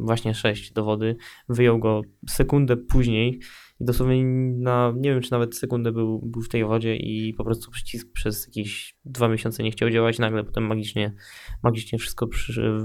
[0.00, 1.16] właśnie 6 do wody,
[1.48, 3.40] wyjął go sekundę później
[3.80, 4.24] i dosłownie
[4.58, 8.12] na, nie wiem czy nawet sekundę był, był w tej wodzie i po prostu przycisk
[8.12, 11.14] przez jakieś dwa miesiące nie chciał działać, nagle potem magicznie,
[11.62, 12.78] magicznie wszystko przy,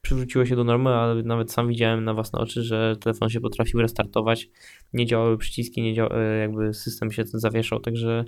[0.00, 3.80] przywróciło się do normy, ale nawet sam widziałem na własne oczy, że telefon się potrafił
[3.80, 4.48] restartować,
[4.92, 8.24] nie działały przyciski, nie działa, e, jakby system się zawieszał, także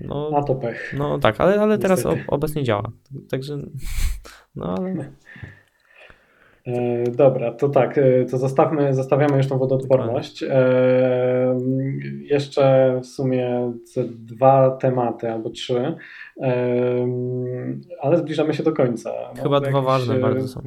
[0.00, 0.94] no, A to pech.
[0.98, 2.92] No tak, ale, ale teraz obecnie działa,
[3.30, 3.58] także
[4.56, 5.12] no ale...
[6.66, 10.42] E, dobra, to tak, e, to zostawmy, zostawiamy już tą wodoodporność.
[10.42, 11.58] E,
[12.20, 13.72] jeszcze w sumie
[14.08, 15.94] dwa tematy albo trzy,
[16.40, 17.06] e,
[18.00, 19.12] ale zbliżamy się do końca.
[19.36, 20.60] No, Chyba dwa ważne bardzo są.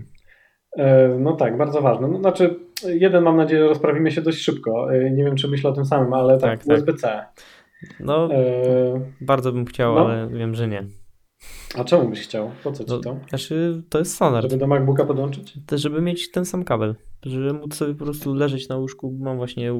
[0.77, 2.07] E, no tak, bardzo ważne.
[2.07, 4.93] No, znaczy, jeden mam nadzieję, rozprawimy się dość szybko.
[4.93, 7.02] E, nie wiem, czy myślę o tym samym, ale tak, tak USB-C.
[7.07, 7.43] Tak.
[7.99, 8.30] No,
[9.22, 10.02] bardzo bym chciał, no.
[10.06, 10.84] ale wiem, że nie.
[11.78, 12.52] A czemu byś chciał?
[12.64, 13.20] Po co ci No, to?
[13.30, 14.45] Znaczy, to jest standard.
[14.49, 15.53] Żeby do MacBooka podłączyć?
[15.66, 16.95] Też, żeby mieć ten sam kabel,
[17.26, 19.18] żeby móc sobie po prostu leżeć na łóżku.
[19.22, 19.74] Mam właśnie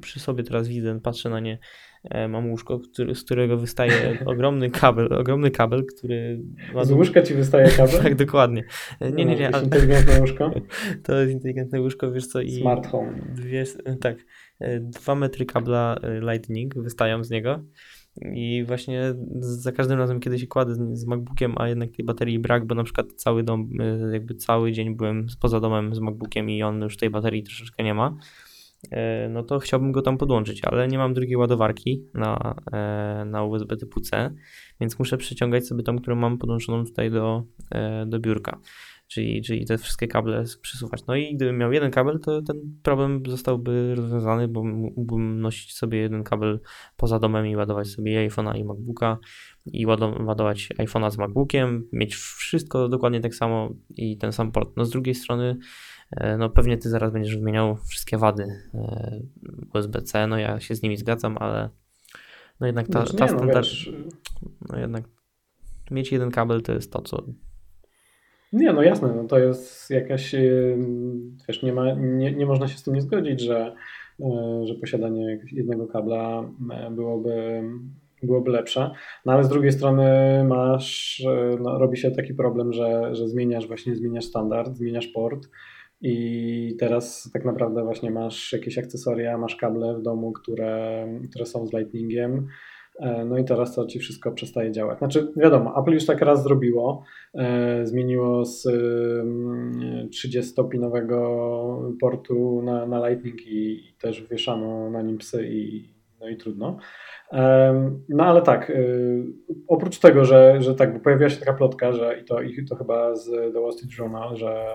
[0.00, 1.58] przy sobie teraz widzę, patrzę na nie,
[2.04, 3.92] e, mam łóżko, który, z którego wystaje
[4.26, 6.42] ogromny kabel, ogromny kabel, który
[6.74, 8.02] ma Z łóżka ci wystaje kabel?
[8.02, 8.64] Tak, dokładnie.
[9.00, 10.50] E, Nie, nie, nie, jakieś ale inteligentne łóżko?
[11.04, 13.12] to jest inteligentne łóżko, wiesz co, i Smart home.
[13.34, 13.64] dwie,
[14.00, 14.24] tak, e,
[14.80, 17.60] dwa metry kabla e, Lightning wystają z niego
[18.34, 22.66] i właśnie za każdym razem, kiedy się kładę z, MacBookiem, a jednak tej baterii brak,
[22.66, 26.62] bo na przykład cały dom, e, jakby cały dzień byłem poza domem z MacBookiem i
[26.62, 28.16] on już tej baterii troszeczkę nie ma,
[28.90, 33.44] e, no to chciałbym go tam podłączyć, ale nie mam drugiej ładowarki na, e, na
[33.44, 34.34] USB typu C,
[34.80, 38.60] więc muszę przyciągać sobie tą, którą mam podłączoną tutaj do, e, do biurka.
[39.08, 41.06] Czyli, czyli te wszystkie kable przesuwać.
[41.06, 45.98] No i gdybym miał jeden kabel, to ten problem zostałby rozwiązany, bo mógłbym nosić sobie
[45.98, 46.60] jeden kabel
[46.96, 49.18] poza domem i ładować sobie iPhone'a i MacBooka
[49.66, 54.76] i ładow- ładować iPhone'a z MacBookiem, mieć wszystko dokładnie tak samo i ten sam port.
[54.76, 55.56] No z drugiej strony,
[56.10, 59.20] e, no pewnie ty zaraz będziesz wymieniał wszystkie wady e,
[59.74, 61.70] USB-C, no ja się z nimi zgadzam, ale
[62.60, 63.68] no jednak ta, Znaczy, ta no, standard,
[64.68, 65.04] no jednak
[65.90, 67.24] mieć jeden kabel to jest to, co
[68.54, 72.78] Nie, no jasne, no to jest jakaś, ym, wiesz, nie, ma, nie, nie można się
[72.78, 73.74] z tym nie zgodzić, że,
[74.20, 74.24] y,
[74.66, 76.50] że posiadanie jednego kabla
[76.88, 77.62] y, byłoby,
[78.22, 78.90] byłoby lepsze,
[79.26, 80.04] no ale z drugiej strony
[80.48, 85.48] masz, y, no, robi się taki problem, że, że zmieniasz właśnie, zmieniasz standard, zmieniasz port
[86.00, 91.66] i teraz tak naprawdę właśnie masz jakieś akcesoria, masz kable w domu, które, które są
[91.66, 92.46] z lightningiem,
[93.26, 94.98] No i teraz to ci wszystko przestaje działać.
[94.98, 97.02] Znaczy, wiadomo, Apple już tak raz zrobiło.
[97.34, 105.18] E, Zmieniło z ym, 30-pinowego portu na, na Lightning i, i też wieszano na nim
[105.18, 105.88] psy i,
[106.20, 106.76] no i trudno.
[107.32, 108.72] Em, No ale tak,
[109.68, 112.76] oprócz tego, że, że tak, bo pojawiła się taka plotka, że i to, i to
[112.76, 114.74] chyba z The Wall Street Journal, że,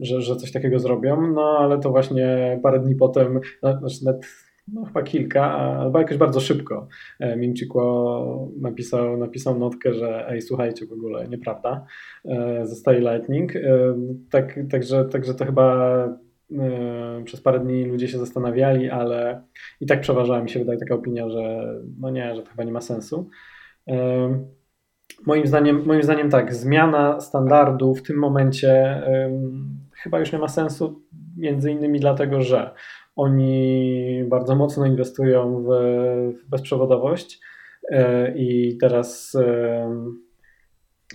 [0.00, 4.26] że, że coś takiego zrobią, no ale to właśnie parę dni potem, no, znaczy nawet
[4.74, 6.88] no chyba kilka, albo jakoś bardzo szybko
[7.20, 11.86] e, Mimchikło napisał, napisał notkę, że ej, słuchajcie, w ogóle nieprawda,
[12.24, 13.56] e, zostaje Lightning.
[13.56, 13.60] E,
[14.30, 16.30] Tak, także, także to chyba
[17.24, 19.42] przez parę dni ludzie się zastanawiali, ale
[19.80, 22.72] i tak przeważała mi się wydaje taka opinia, że no nie, że to chyba nie
[22.72, 23.30] ma sensu.
[25.26, 29.02] Moim zdaniem, moim zdaniem tak, zmiana standardu w tym momencie
[30.02, 31.02] chyba już nie ma sensu,
[31.36, 32.70] między innymi dlatego, że
[33.16, 35.68] oni bardzo mocno inwestują w,
[36.38, 37.40] w bezprzewodowość
[37.90, 39.44] e, i teraz e,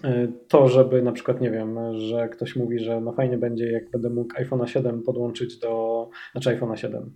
[0.04, 3.92] e, to, żeby na przykład, nie wiem, że ktoś mówi, że no fajnie będzie, jak
[3.92, 7.12] będę mógł iPhone'a 7 podłączyć do, znaczy iPhone'a 7,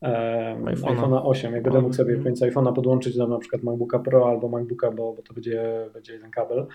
[0.00, 0.96] em, iPhone'a.
[0.96, 4.28] iPhone'a 8, jak będę mógł sobie w końcu iPhone'a podłączyć do na przykład MacBooka Pro
[4.28, 6.66] albo MacBooka, bo, bo to będzie, będzie jeden kabel,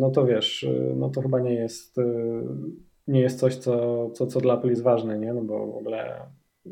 [0.00, 0.66] no to wiesz,
[0.96, 2.00] no to chyba nie jest,
[3.06, 5.32] nie jest coś, co, co, co dla Apple jest ważne, nie?
[5.34, 6.20] No bo w ogóle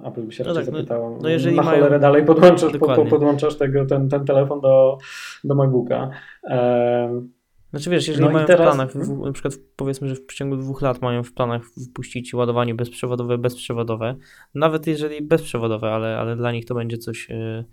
[0.04, 2.72] Apple by się No raczej tak, no- zapytało, no jeżeli na mają- cholerę dalej podłączasz,
[2.78, 4.98] po, podłączasz tego, ten, ten telefon do,
[5.44, 6.10] do MacBooka.
[6.48, 7.32] Em,
[7.70, 10.56] Znaczy wiesz, jeżeli No mają teraz- w planach, w, na przykład powiedzmy, że w przeciągu
[10.56, 14.16] dwóch lat mają w planach wpuścić ładowanie bezprzewodowe, bezprzewodowe,
[14.54, 17.64] nawet jeżeli bezprzewodowe, ale, ale dla nich to będzie coś, e,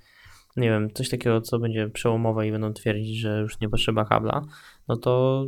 [0.57, 4.41] nie wiem, coś takiego, co będzie przełomowe i będą twierdzić, że już nie potrzeba kabla,
[4.87, 5.45] no to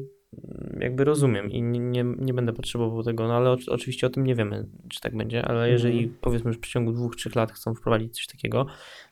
[0.80, 4.24] jakby rozumiem i nie, nie, nie będę potrzebował tego, no ale o, oczywiście o tym
[4.24, 6.18] nie wiemy, czy tak będzie, ale jeżeli Mhm.
[6.22, 8.66] powiedzmy, że w przeciągu dwóch, trzech lat chcą wprowadzić coś takiego,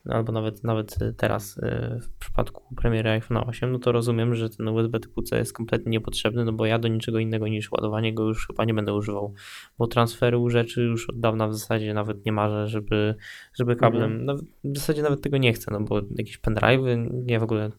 [0.06, 4.50] no albo nawet, nawet teraz e, w przypadku premiery iPhone 8, no to rozumiem, że
[4.50, 8.14] ten USB typu C jest kompletnie niepotrzebny, no bo ja do niczego innego niż ładowanie
[8.14, 9.34] go już chyba nie będę używał,
[9.78, 13.16] bo transferu rzeczy już od dawna w zasadzie nawet nie marzę, żeby,
[13.54, 14.26] żeby kablem, Mhm.
[14.26, 17.72] nawet, w zasadzie nawet tego nie chcę, no bo jakieś pendrive'y, nie w ogóle,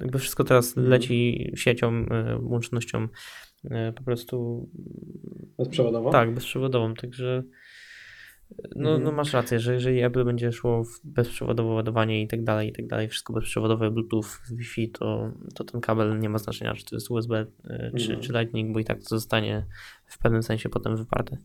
[0.00, 0.88] jakby wszystko teraz Mhm.
[0.90, 3.08] leci siecią, e, łącznością
[3.70, 4.68] e, po prostu
[5.58, 6.10] bezprzewodowo?
[6.10, 7.42] tak, bezprzewodową, także
[8.76, 9.02] no, Mhm.
[9.04, 12.72] no masz rację, że jeżeli Apple będzie szło w bezprzewodowe ładowanie i tak dalej, i
[12.72, 16.96] tak dalej, wszystko bezprzewodowe, Bluetooth, Wi-Fi, to, to ten kabel nie ma znaczenia, czy to
[16.96, 17.46] jest USB,
[17.96, 18.20] czy, Mhm.
[18.20, 19.66] czy Lightning, bo i tak to zostanie
[20.06, 21.38] w pewnym sensie potem wyparte.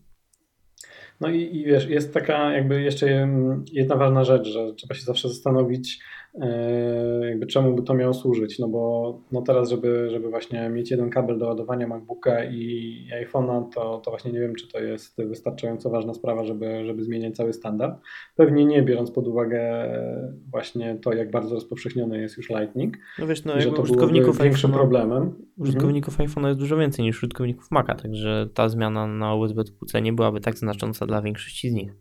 [1.20, 5.02] No i, i wiesz, jest taka jakby jeszcze mm, jedna ważna rzecz, że trzeba się
[5.02, 6.02] zawsze zastanowić, e,
[7.28, 11.10] jakby czemu by to miało służyć, no bo no teraz, żeby, żeby właśnie mieć jeden
[11.10, 15.90] kabel do ładowania MacBooka i, iPhone'a, to, to właśnie nie wiem, czy to jest wystarczająco
[15.90, 18.00] ważna sprawa, żeby, żeby zmieniać cały standard.
[18.36, 23.26] Pewnie nie, biorąc pod uwagę e, właśnie to, jak bardzo rozpowszechniony jest już Lightning, No
[23.26, 25.22] wiesz, no jakby to użytkowników większym iPhone'a- problemem.
[25.22, 25.42] Mhm.
[25.58, 30.02] Użytkowników iPhone'a jest dużo więcej niż użytkowników Maca, także ta zmiana na USB typu C
[30.02, 31.92] nie byłaby tak znacząca dla większości z nich.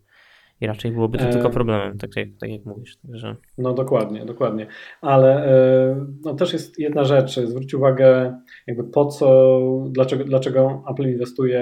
[0.62, 1.32] I raczej byłoby to e...
[1.32, 2.98] tylko problemem, tak jak, tak jak mówisz.
[2.98, 3.36] Także...
[3.58, 4.68] No dokładnie, dokładnie.
[5.02, 9.60] Ale e, no, też jest jedna rzecz, zwróć uwagę jakby po co,
[9.90, 11.62] dlaczego, dlaczego Apple inwestuje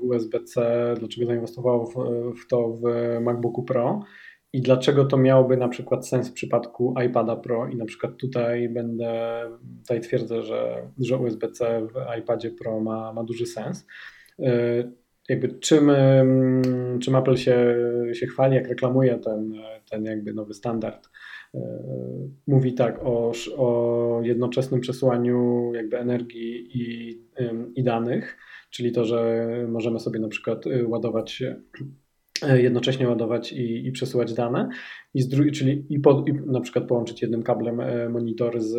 [0.00, 1.94] w USB-C, dlaczego zainwestowało w,
[2.40, 2.82] w to w
[3.20, 4.00] MacBooku Pro
[4.52, 8.68] i dlaczego to miałoby na przykład sens w przypadku iPada Pro i na przykład tutaj
[8.68, 9.42] będę,
[9.82, 13.86] tutaj twierdzę, że, że USB-C w iPadzie Pro ma, ma duży sens.
[15.30, 15.90] E, jakby czym,
[17.00, 17.76] czym Apple się,
[18.12, 19.52] się chwali, jak reklamuje ten,
[19.90, 21.08] ten jakby nowy standard.
[21.54, 21.60] E,
[22.46, 27.18] mówi tak o, o jednoczesnym przesyłaniu jakby energii i,
[27.74, 28.36] i danych,
[28.70, 31.42] czyli to, że możemy sobie na przykład ładować
[32.42, 34.68] E, jednocześnie ładować i, i przesyłać dane,
[35.14, 38.72] i z drugiej, czyli i, po, i na przykład połączyć jednym kablem e, monitor z,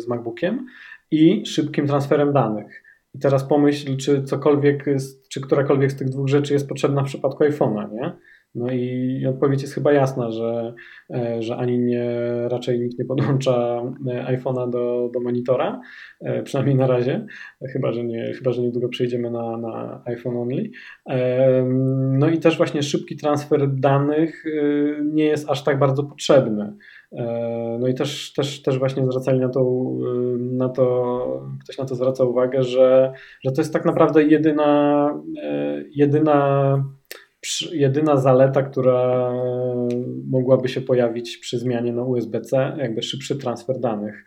[0.00, 0.66] z MacBookiem
[1.10, 2.82] i szybkim transferem danych.
[3.14, 4.84] I teraz pomyśl, czy cokolwiek,
[5.30, 8.12] czy którakolwiek z tych dwóch rzeczy jest potrzebna w przypadku iPhone'a, nie?
[8.54, 10.74] No i odpowiedź jest chyba jasna, że,
[11.14, 12.08] e, że ani nie,
[12.48, 15.80] raczej nikt nie podłącza e, iPhone'a do, do monitora,
[16.20, 17.26] e, przynajmniej na razie,
[17.72, 20.70] chyba że, nie, chyba, że niedługo przejdziemy na, na iPhone only.
[22.18, 24.44] No i też właśnie szybki transfer danych
[25.04, 26.72] nie jest aż tak bardzo potrzebny.
[27.78, 29.90] No i też, też, też właśnie zwracali na to,
[30.38, 33.12] na to, ktoś na to zwraca uwagę, że,
[33.44, 35.10] że to jest tak naprawdę jedyna,
[35.90, 36.84] jedyna
[37.72, 39.32] jedyna zaleta, która
[40.30, 44.24] mogłaby się pojawić przy zmianie na USB-C, jakby szybszy transfer danych.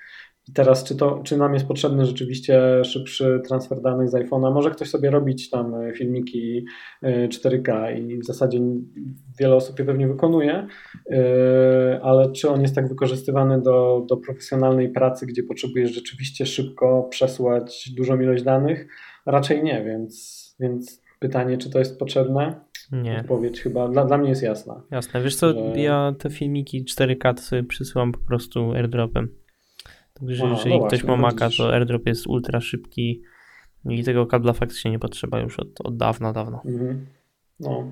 [0.49, 4.53] I teraz, czy, to, czy nam jest potrzebny rzeczywiście szybszy transfer danych z iPhone'a?
[4.53, 6.65] Może ktoś sobie robić tam filmiki
[7.03, 8.59] 4K e, i w zasadzie
[9.39, 10.67] wiele osób je pewnie wykonuje,
[11.11, 17.03] e, ale czy on jest tak wykorzystywany do, do profesjonalnej pracy, gdzie potrzebujesz rzeczywiście szybko
[17.03, 18.87] przesłać dużą ilość danych?
[19.25, 22.67] Raczej nie, więc, więc pytanie, czy to jest potrzebne?
[22.91, 23.19] Nie.
[23.19, 24.81] Odpowiedź chyba dla, dla mnie jest jasna.
[24.91, 25.21] Jasne.
[25.21, 25.81] Wiesz co, że...
[25.81, 29.29] ja te filmiki 4K to sobie przysyłam po prostu airdropem.
[30.19, 33.21] Także Aha, jeżeli no ktoś ma Maca, to airdrop jest ultra szybki
[33.85, 36.61] i tego kabla faktycznie nie potrzeba już od, od dawna, dawno.
[36.65, 37.05] Mhm.
[37.59, 37.91] No.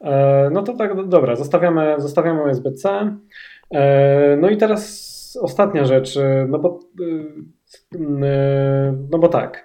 [0.00, 3.16] E, no to tak, dobra, zostawiamy, zostawiamy USB-C.
[3.70, 9.64] E, no i teraz ostatnia rzecz, e, no bo, e, e, no bo tak.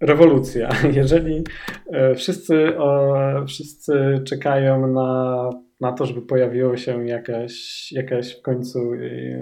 [0.00, 0.68] Rewolucja.
[0.92, 1.44] Jeżeli
[2.16, 2.72] wszyscy,
[3.46, 5.50] wszyscy czekają na,
[5.84, 8.98] na to, żeby pojawiła się jakaś, jakaś w końcu e,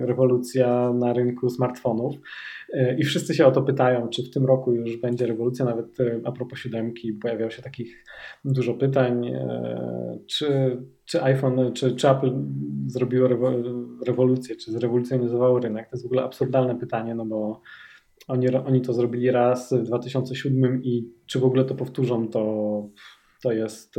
[0.07, 2.15] rewolucja na rynku smartfonów,
[2.73, 5.87] e, i wszyscy się o to pytają, czy w tym roku już będzie rewolucja, nawet
[6.25, 8.05] a propos siódemki pojawiało się takich
[8.45, 9.33] dużo pytań,
[10.27, 12.33] czy, czy iPhone, czy, czy Apple
[12.87, 13.29] zrobiło
[14.07, 15.89] rewolucję, czy zrewolucjonizowało rynek.
[15.89, 17.61] To jest w ogóle absurdalne pytanie, no bo
[18.29, 22.43] oni, oni to zrobili raz w 2007 i czy w ogóle to powtórzą, to,
[23.43, 23.99] to jest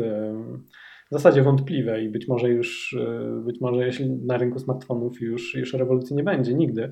[1.14, 5.56] w zasadzie wątpliwe i być może już, e, być może jeśli na rynku smartfonów już,
[5.56, 6.92] już rewolucji nie będzie nigdy.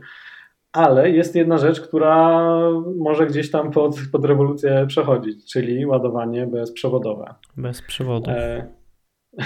[0.73, 2.49] Ale jest jedna rzecz, która
[2.97, 7.33] może gdzieś tam pod, pod rewolucję przechodzić, czyli ładowanie bezprzewodowe.
[7.57, 8.31] Bez przewodu.
[8.31, 8.67] E...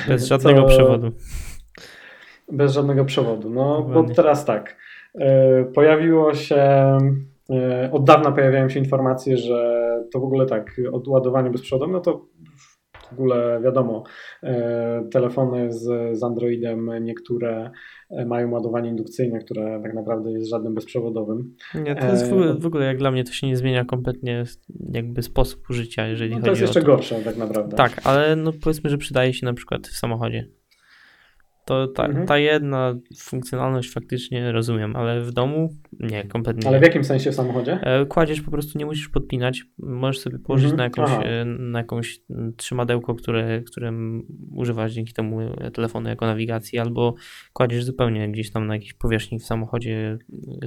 [0.08, 0.68] Bez żadnego Co...
[0.68, 1.12] przewodu.
[2.52, 3.50] Bez żadnego przewodu.
[3.50, 4.78] No, bo teraz tak.
[5.20, 6.98] E, pojawiło się
[7.50, 9.82] E, od dawna pojawiają się informacje, że
[10.14, 12.26] to w ogóle tak, odładowanie bezprzewodowym, no to
[13.10, 14.04] w ogóle wiadomo,
[14.44, 17.72] e, telefony z, z Androidem niektóre
[18.10, 21.56] e, mają ładowanie indukcyjne, które tak naprawdę jest żadnym bezprzewodowym.
[21.84, 24.44] Nie, to jest w ogóle, w ogóle jak dla mnie to się nie zmienia kompletnie
[24.92, 27.78] jakby sposób użycia, jeżeli no to chodzi jest jeszcze gorsze tak naprawdę.
[27.78, 30.48] Tak, ale no powiedzmy, że przydaje się na przykład w samochodzie.
[31.66, 32.28] To ta, mhm.
[32.28, 36.68] ta jedna funkcjonalność faktycznie rozumiem, ale w domu nie, kompletnie.
[36.68, 37.80] Ale w jakim sensie w samochodzie?
[37.82, 39.64] E, kładziesz po prostu, nie musisz podpinać.
[39.78, 40.78] Możesz sobie położyć mhm.
[40.78, 42.20] na, jakąś, e, na jakąś
[42.58, 45.40] trzymadełko, które, którym używasz dzięki temu
[45.74, 47.16] telefonu jako nawigacji, albo
[47.54, 50.18] kładziesz zupełnie gdzieś tam na jakiejś powierzchni w samochodzie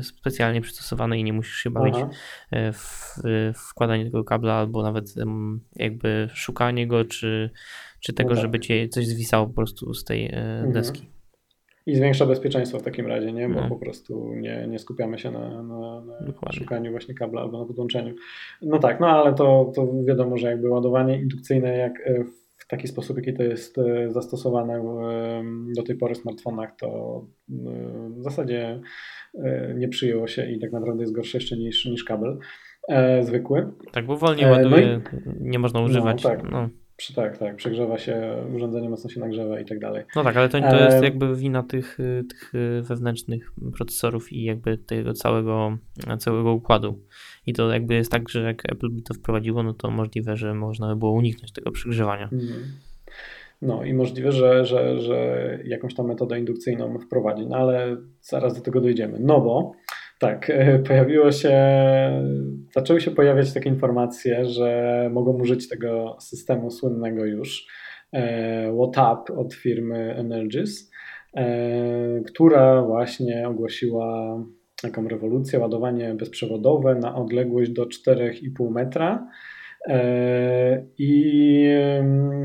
[0.03, 2.11] specjalnie przystosowanej i nie musisz się bawić Aha.
[2.51, 3.15] E, w,
[3.55, 5.15] w wkładanie tego kabla, albo nawet
[5.77, 7.51] jakby szukanie go, czy
[8.01, 8.43] czy tego, no tak.
[8.43, 10.73] żeby cię coś zwisało po prostu z tej e, mhm.
[10.73, 11.07] deski.
[11.87, 13.49] I zwiększa bezpieczeństwo w takim razie, nie?
[13.49, 13.69] Bo no.
[13.69, 16.01] po prostu nie, nie skupiamy się na, na,
[16.45, 18.15] na szukaniu właśnie kabla albo na podłączeniu.
[18.63, 22.25] No tak, no ale to, to wiadomo, że jakby ładowanie indukcyjne jak e,
[22.57, 24.85] w taki sposób, jaki to jest e, zastosowane
[25.77, 27.25] do tej pory w smartfonach, to
[28.19, 28.81] w zasadzie
[29.77, 32.39] nie przyjęło się i tak naprawdę jest gorsze jeszcze niż, niż kabel
[33.21, 33.73] zwykły.
[33.93, 36.25] Tak, bo wolniej ładuje, no i, nie można używać.
[36.25, 36.51] No, tak.
[36.51, 36.69] No.
[37.17, 40.05] Tak, tak, przegrzewa się, urządzenie mocno się nagrzewa i tak dalej.
[40.17, 41.99] No tak, ale to, to jest jakby wina tych,
[42.29, 42.53] tych
[42.83, 45.79] wewnętrznych procesorów i jakby tego całego,
[46.19, 47.01] całego układu.
[47.47, 50.55] I to jakby jest tak, że jak Apple by to wprowadziło, no to możliwe, że
[50.55, 52.29] można by było uniknąć tego przegrzewania.
[52.33, 52.63] Mhm.
[53.63, 58.61] No i możliwe, że, że, że jakąś tam metodę indukcyjną wprowadzi, no ale zaraz do
[58.61, 59.19] tego dojdziemy.
[59.21, 59.73] No bo
[60.19, 60.53] tak,
[60.87, 61.53] pojawiło się,
[62.75, 67.67] zaczęły się pojawiać takie informacje, że mogą użyć tego systemu słynnego już
[68.79, 70.91] WhatsApp od firmy Energis,
[72.27, 74.39] która właśnie ogłosiła
[74.83, 79.29] taką rewolucję, ładowanie bezprzewodowe na odległość do 4,5 metra.
[79.89, 81.65] E, I,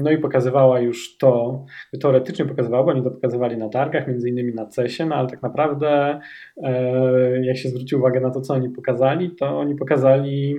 [0.04, 1.66] no i pokazywała już to,
[2.02, 5.42] teoretycznie pokazywała, bo oni to pokazywali na targach, między innymi na CESie, no ale tak
[5.42, 6.20] naprawdę
[6.58, 10.56] e, jak się zwróci uwagę na to, co oni pokazali, to oni pokazali,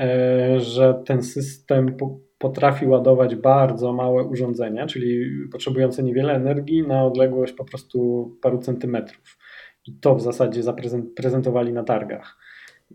[0.00, 1.96] e, że ten system
[2.38, 9.38] potrafi ładować bardzo małe urządzenia, czyli potrzebujące niewiele energii na odległość po prostu paru centymetrów.
[9.86, 12.36] I to w zasadzie zaprezentowali na targach.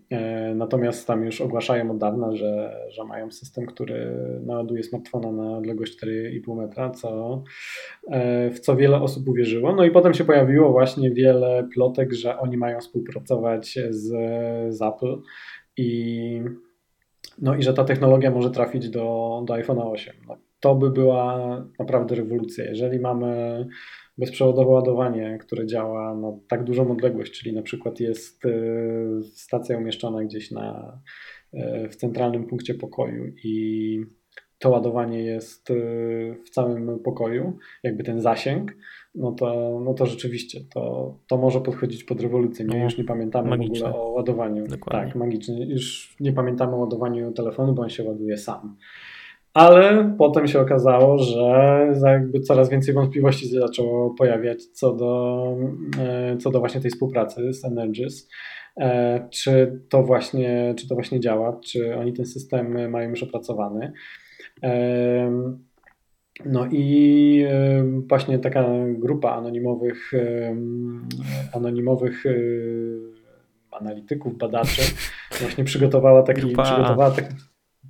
[0.10, 4.12] E, natomiast tam już ogłaszają od dawna, że, że mają system, który
[4.46, 7.44] naładuje smartfona na odległość 4,5 metra, co,
[8.12, 9.76] e, w co wiele osób uwierzyło.
[9.76, 14.08] No i potem się pojawiło właśnie wiele plotek, że oni mają współpracować z,
[14.76, 15.18] z Apple
[15.78, 16.42] i,
[17.42, 20.16] no i że ta technologia może trafić do, do iPhone'a 8.
[20.28, 21.40] No, to by była
[21.80, 22.66] naprawdę rewolucja.
[22.66, 23.68] Jeżeli mamy
[24.20, 28.50] bezprzewodowe ładowanie, które działa na tak dużą odległość, czyli na przykład jest e,
[29.24, 31.00] stacja umieszczona gdzieś na,
[31.54, 34.06] e, w centralnym punkcie pokoju i
[34.60, 35.74] to ładowanie jest e,
[36.46, 38.76] w całym pokoju, jakby ten zasięg,
[39.16, 42.66] no to, no to rzeczywiście to, to może podchodzić pod rewolucję.
[42.66, 43.80] Nie, no, już nie pamiętamy magiczne.
[43.80, 44.68] w ogóle o ładowaniu.
[44.68, 45.06] Dokładnie.
[45.06, 45.66] Tak, magicznie.
[45.66, 48.78] Już nie pamiętamy o ładowaniu telefonu, bo on się ładuje sam.
[49.54, 55.44] Ale potem się okazało, że jakby coraz więcej wątpliwości zaczęło pojawiać co do,
[56.00, 58.30] e, co do właśnie tej współpracy z Energis.
[58.78, 63.94] E, czy to, właśnie, czy to właśnie działa, czy oni ten system mają już opracowany.
[64.64, 65.32] E,
[66.46, 67.46] no i
[68.10, 70.12] właśnie taka grupa anonimowych,
[71.54, 72.24] anonimowych
[73.72, 74.82] analityków, badaczy
[75.42, 77.36] właśnie przygotowała taki, przygotowała taki,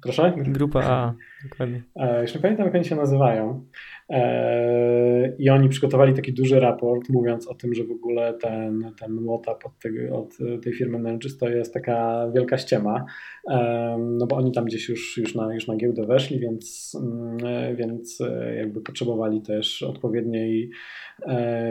[0.02, 0.34] Proszę?
[0.38, 1.14] Grupa A,
[1.50, 1.84] dokładnie.
[1.96, 3.66] E, już nie pamiętam, jak oni się nazywają.
[4.10, 9.26] E, I oni przygotowali taki duży raport, mówiąc o tym, że w ogóle ten, ten
[9.28, 13.06] WhatsApp od, tego, od tej firmy Nergis to jest taka wielka ściema.
[13.52, 17.76] E, no bo oni tam gdzieś już, już, na, już na giełdę weszli, więc, mm,
[17.76, 18.20] więc
[18.58, 20.70] jakby potrzebowali też odpowiedniej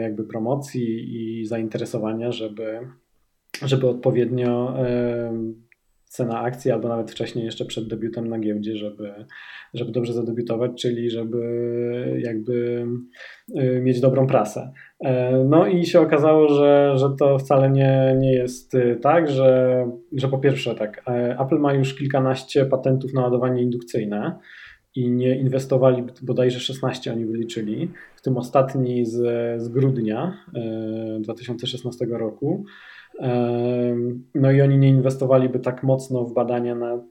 [0.01, 2.79] jakby promocji i zainteresowania, żeby,
[3.65, 4.75] żeby odpowiednio
[6.09, 9.13] cena akcji, albo nawet wcześniej, jeszcze przed debiutem na giełdzie, żeby,
[9.73, 11.41] żeby dobrze zadebiutować, czyli żeby
[12.23, 12.85] jakby
[13.59, 14.71] y, mieć dobrą prasę.
[14.99, 19.85] E, no i się okazało, że, że to wcale nie, nie jest y, tak, że,
[20.13, 24.39] że po pierwsze tak, e, Apple ma już kilkanaście patentów na ładowanie indukcyjne
[24.99, 29.17] i nie inwestowali, bodajże 16 oni wyliczyli, w tym ostatni z,
[29.61, 30.37] z grudnia
[31.19, 32.65] 2016 e, roku.
[34.35, 37.01] No i oni nie inwestowaliby tak mocno w badania nad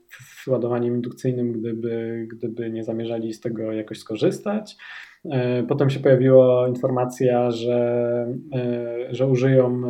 [0.46, 4.76] ładowaniem indukcyjnym, gdyby, gdyby nie zamierzali z tego jakoś skorzystać.
[5.30, 7.78] E, potem się pojawiła informacja, że,
[8.54, 9.82] e, że użyją,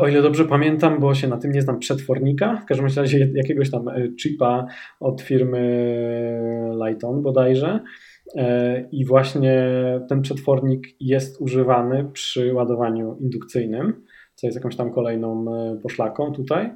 [0.00, 3.70] o ile dobrze pamiętam, bo się na tym nie znam, przetwornika, w każdym razie jakiegoś
[3.70, 4.66] tam e, chipa
[5.00, 5.60] od firmy
[6.86, 7.80] Lighton bodajże.
[8.92, 9.68] I właśnie
[10.08, 14.06] ten przetwornik jest używany przy ładowaniu indukcyjnym
[14.36, 16.70] co jest jakąś tam kolejną e, poszlaką tutaj.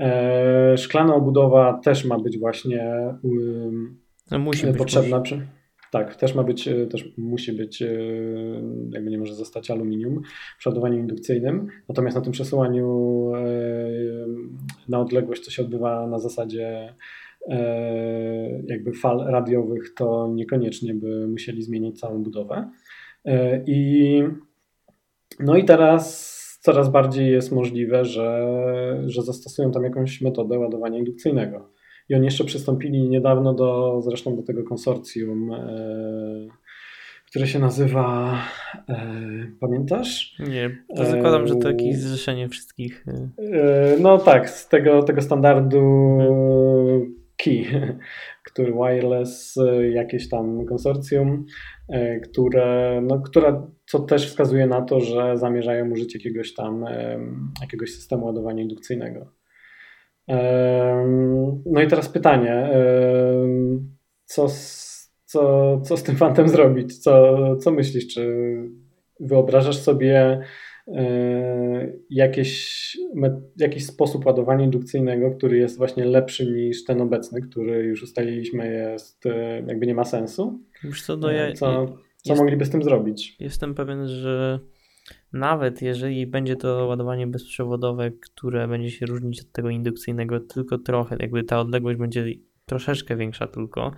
[0.00, 2.94] E, szklana obudowa też ma być właśnie
[4.30, 5.20] no być, potrzebna.
[5.20, 5.46] Przy,
[5.92, 7.82] tak, też ma być, e, też musi być,
[8.90, 10.22] jakby nie może zostać aluminium
[10.58, 11.68] przy ładowaniu indukcyjnym.
[11.88, 13.32] Natomiast na tym przesyłaniu
[14.88, 16.94] na odległość, co się odbywa na zasadzie
[18.66, 22.70] jakby fal radiowych, to niekoniecznie by musieli zmienić całą budowę.
[23.66, 24.22] I
[25.40, 28.48] no i teraz coraz bardziej jest możliwe, że,
[29.06, 31.71] że zastosują tam jakąś metodę ładowania indukcyjnego.
[32.12, 36.48] I oni jeszcze przystąpili niedawno do, zresztą do tego konsorcjum, e,
[37.26, 38.38] które się nazywa,
[38.88, 39.06] e,
[39.60, 40.36] pamiętasz?
[40.38, 43.04] Nie, to zakładam, że to jakieś zrzeszenie wszystkich.
[43.38, 46.18] E, no tak, z tego, tego standardu.
[47.36, 47.64] Key,
[48.48, 49.58] który wireless,
[49.92, 51.44] jakieś tam konsorcjum,
[52.22, 56.84] które, no, która co też wskazuje na to, że zamierzają użyć jakiegoś tam
[57.60, 59.41] jakiegoś systemu ładowania indukcyjnego.
[61.66, 62.70] No i teraz pytanie,
[64.24, 64.92] co z,
[65.24, 66.98] co, co z tym fantem zrobić?
[66.98, 68.14] Co, co myślisz?
[68.14, 68.54] Czy
[69.20, 70.40] wyobrażasz sobie
[72.10, 72.96] jakieś,
[73.56, 79.24] jakiś sposób ładowania indukcyjnego, który jest właśnie lepszy niż ten obecny, który już ustaliliśmy jest,
[79.66, 80.60] jakby nie ma sensu.
[80.84, 81.86] Już co, do ja, co,
[82.16, 83.36] co jest, mogliby z tym zrobić?
[83.40, 84.60] Jestem pewien, że
[85.32, 91.16] nawet jeżeli będzie to ładowanie bezprzewodowe, które będzie się różnić od tego indukcyjnego tylko trochę,
[91.20, 92.26] jakby ta odległość będzie
[92.66, 93.92] troszeczkę większa tylko,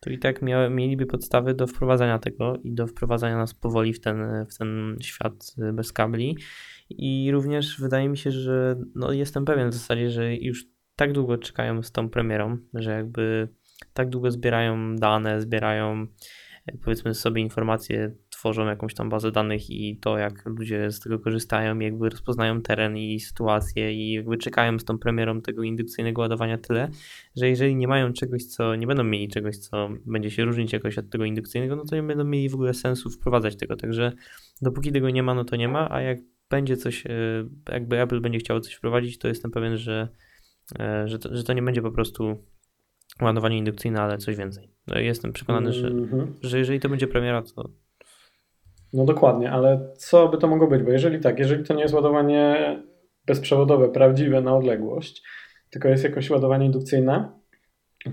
[0.00, 4.00] to i tak mia- mieliby podstawy do wprowadzania tego i do wprowadzania nas powoli w
[4.00, 6.36] ten, w ten świat bez kabli.
[6.90, 10.64] I również wydaje mi się, że no jestem pewien w zasadzie, że już
[10.96, 13.48] tak długo czekają z tą premierą, że jakby
[13.94, 16.06] tak długo zbierają dane, zbierają
[16.84, 18.14] powiedzmy sobie informacje
[18.46, 22.96] tworzą jakąś tam bazę danych i to, jak ludzie z tego korzystają, jakby rozpoznają teren
[22.96, 26.88] i sytuację i jakby czekają z tą premierą tego indukcyjnego ładowania tyle,
[27.36, 30.98] że jeżeli nie mają czegoś, co, nie będą mieli czegoś, co będzie się różnić jakoś
[30.98, 34.12] od tego indukcyjnego, no to nie będą mieli w ogóle sensu wprowadzać tego, także
[34.62, 36.18] dopóki tego nie ma, no to nie ma, a jak
[36.50, 37.10] będzie coś, e,
[37.72, 40.08] jakby Apple będzie chciało coś wprowadzić, to jestem pewien, że,
[40.78, 42.36] e, że, to, że to nie będzie po prostu
[43.20, 44.70] ładowanie indukcyjne, ale coś więcej.
[44.86, 46.26] No jestem przekonany, że, mm -hmm.
[46.42, 47.70] że jeżeli to będzie premiera, to
[48.96, 50.82] no dokładnie, ale co by to mogło być?
[50.82, 52.56] Bo jeżeli tak, jeżeli to nie jest ładowanie
[53.26, 55.22] bezprzewodowe, prawdziwe na odległość,
[55.70, 57.28] tylko jest jakoś ładowanie indukcyjne,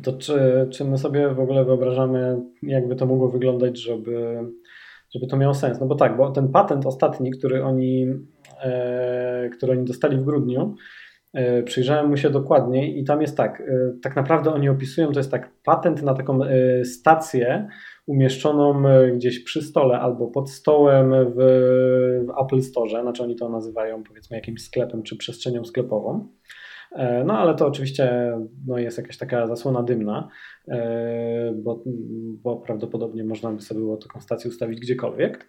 [0.03, 4.39] to czy, czy my sobie w ogóle wyobrażamy, jakby to mogło wyglądać, żeby,
[5.13, 5.79] żeby to miało sens?
[5.79, 8.07] No bo tak, bo ten patent ostatni, który oni,
[8.63, 10.75] e, który oni dostali w grudniu,
[11.33, 15.19] e, przyjrzałem mu się dokładniej i tam jest tak, e, tak naprawdę oni opisują, to
[15.19, 17.67] jest tak patent na taką e, stację,
[18.05, 21.35] umieszczoną e, gdzieś przy stole albo pod stołem w,
[22.27, 26.27] w Apple Store, znaczy oni to nazywają powiedzmy jakimś sklepem czy przestrzenią sklepową.
[26.91, 28.33] E, no ale to oczywiście
[28.67, 30.29] no, jest jakaś taka zasłona dymna,
[30.67, 31.83] e, bo,
[32.43, 35.47] bo prawdopodobnie można by sobie było taką stację ustawić gdziekolwiek.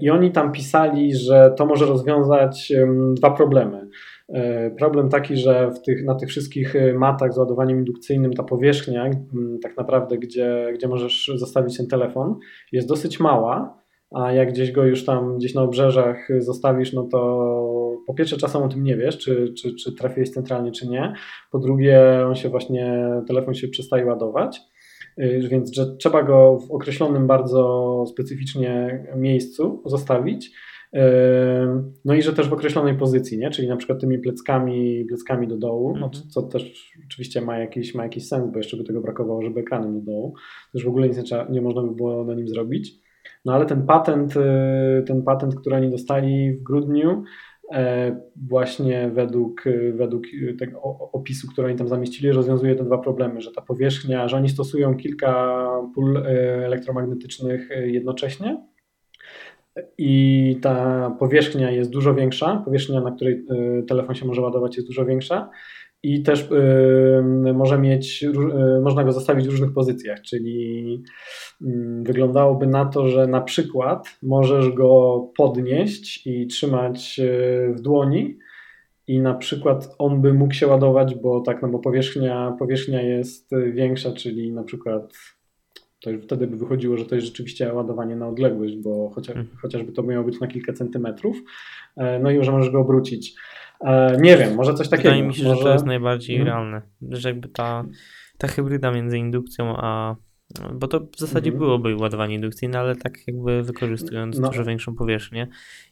[0.00, 2.72] I oni tam pisali, że to może rozwiązać
[3.14, 3.88] dwa problemy.
[4.28, 9.10] E, problem taki, że tych, na tych wszystkich e, matach z ładowaniem indukcyjnym ta powierzchnia,
[9.62, 12.38] tak naprawdę, gdzie, gdzie możesz zostawić ten telefon,
[12.72, 13.82] jest dosyć mała,
[14.14, 17.18] a jak gdzieś go już tam gdzieś na obrzeżach zostawisz, no to
[18.06, 21.14] po pierwsze czasem o tym nie wiesz, czy, czy, czy trafiłeś centralnie, czy nie.
[21.50, 24.60] Po drugie, on się właśnie, telefon się przestaje ładować.
[25.18, 30.50] E, więc że trzeba go w określonym bardzo specyficznie miejscu zostawić.
[32.04, 33.50] No i że też w określonej pozycji, nie?
[33.50, 36.24] czyli na przykład tymi pleckami, pleckami do dołu, no, mhm.
[36.28, 40.00] co też oczywiście ma jakiś, ma jakiś sens, bo jeszcze by tego brakowało, żeby ekranem
[40.00, 40.34] do dołu.
[40.72, 42.94] Też w ogóle nic nie, trzeba, nie można by było na nim zrobić.
[43.44, 44.40] No ale ten patent, y,
[45.06, 47.24] ten patent, który oni dostali w grudniu,
[47.72, 48.16] e,
[48.48, 49.64] właśnie według,
[49.94, 50.24] według
[50.58, 50.80] tego
[51.12, 54.96] opisu, który oni tam zamieścili, rozwiązuje te dwa problemy, że ta powierzchnia, że oni stosują
[54.96, 56.22] kilka pól e,
[56.66, 58.66] elektromagnetycznych e, jednocześnie,
[59.98, 64.88] i ta powierzchnia jest dużo większa, powierzchnia, na której y, telefon się może ładować jest
[64.88, 65.50] dużo większa.
[66.02, 68.24] I też y, może mieć,
[68.78, 71.02] y, można go zostawić w różnych pozycjach, czyli
[71.62, 77.20] mm, wyglądałoby na to, że na przykład możesz go podnieść i trzymać
[77.76, 78.38] w dłoni
[79.06, 83.50] i na przykład on by mógł się ładować, bo tak, no bo powierzchnia, powierzchnia jest
[83.72, 85.12] większa, czyli na przykład
[86.06, 89.56] to już wtedy by wychodziło, że to jest rzeczywiście ładowanie na odległość, bo chociaż, hmm.
[89.62, 91.36] chociażby to miało być na kilka centymetrów,
[91.96, 93.34] e, no i że możesz go obrócić.
[93.80, 95.08] E, nie wiem, może coś takiego.
[95.08, 95.56] Wydaje mi się, może...
[95.56, 96.54] że to jest najbardziej hmm.
[96.54, 97.84] realne, że jakby ta,
[98.38, 100.16] ta hybryda między indukcją a
[100.72, 101.58] bo to w zasadzie mhm.
[101.58, 104.48] byłoby ładowanie indukcyjne, ale tak jakby wykorzystując no.
[104.48, 105.48] dużo większą powierzchnię.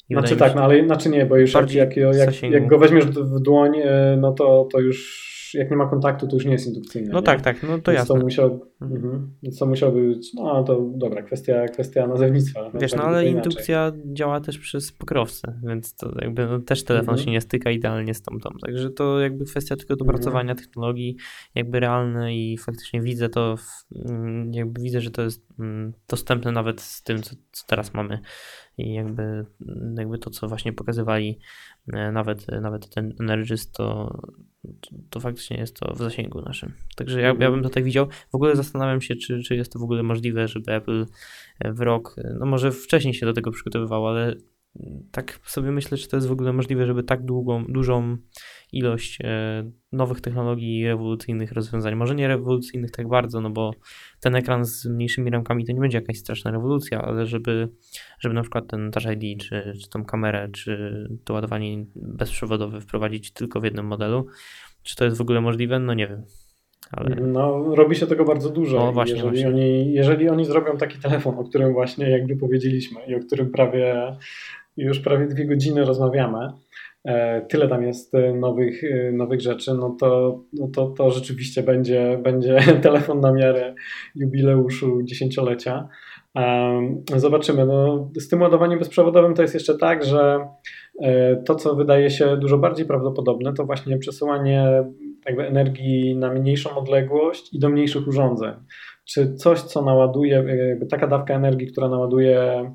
[0.08, 3.04] I znaczy tak, no ale znaczy nie, bo już jak, jak, jak, jak, go weźmiesz
[3.06, 6.66] w dłoń, e, no to, to już jak nie ma kontaktu, to już nie jest
[6.66, 7.12] indukcyjne.
[7.12, 7.26] No nie?
[7.26, 8.14] tak, tak, no to Więc jasne.
[8.14, 9.04] To musiał, mhm.
[9.04, 9.30] mhm.
[9.42, 12.70] Więc to musiałby być, no to dobra, kwestia, kwestia nazewnictwa.
[12.74, 17.24] Wiesz, no ale indukcja działa też przez pokrowce, więc to jakby no, też telefon mhm.
[17.24, 20.58] się nie styka idealnie z tą tą, także to jakby kwestia tylko dopracowania mhm.
[20.58, 21.16] technologii
[21.54, 26.52] jakby realne i faktycznie widzę to, w, mm, jakby widzę, że to jest mm, dostępne
[26.52, 28.18] nawet z tym, co, co teraz mamy
[28.78, 29.46] i jakby,
[29.98, 31.38] jakby to, co właśnie pokazywali
[31.92, 34.18] e, nawet, nawet ten Energist, to,
[35.10, 36.72] to faktycznie jest to w zasięgu naszym.
[36.96, 37.62] Także ja, ja bym mhm.
[37.62, 41.06] tutaj widział, w ogóle zastanawiam się, czy, czy jest to w ogóle możliwe, żeby Apple
[41.64, 44.34] w rok, no może wcześniej się do tego przygotowywał, ale
[45.10, 48.16] tak sobie myślę, czy to jest w ogóle możliwe, żeby tak długą, dużą
[48.72, 51.94] ilość e, nowych technologii i rewolucyjnych rozwiązań.
[51.94, 53.70] Może nie rewolucyjnych tak bardzo, no bo
[54.20, 57.68] ten ekran z mniejszymi ramkami to nie będzie jakaś straszna rewolucja, ale żeby,
[58.20, 60.92] żeby na przykład ten Touch ID, czy, czy tą kamerę, czy
[61.24, 64.26] to ładowanie bezprzewodowe wprowadzić tylko w jednym modelu,
[64.82, 65.78] czy to jest w ogóle możliwe?
[65.78, 66.24] No nie wiem.
[66.92, 67.16] Ale...
[67.16, 68.76] No, robi się tego bardzo dużo.
[68.76, 69.48] No, właśnie, jeżeli, właśnie.
[69.48, 74.16] Oni, jeżeli oni zrobią taki telefon, o którym właśnie jakby powiedzieliśmy i o którym prawie
[74.76, 76.38] już prawie dwie godziny rozmawiamy,
[77.04, 78.82] e, tyle tam jest e, nowych,
[79.12, 83.74] nowych rzeczy, no to, no to, to rzeczywiście będzie, będzie telefon na miarę
[84.14, 85.88] jubileuszu dziesięciolecia.
[87.16, 87.66] Zobaczymy.
[87.66, 90.48] No, z tym ładowaniem bezprzewodowym to jest jeszcze tak, że
[91.46, 94.84] to, co wydaje się dużo bardziej prawdopodobne, to właśnie przesyłanie
[95.26, 98.52] jakby energii na mniejszą odległość i do mniejszych urządzeń.
[99.04, 100.44] Czy coś, co naładuje,
[100.90, 102.74] taka dawka energii, która naładuje e,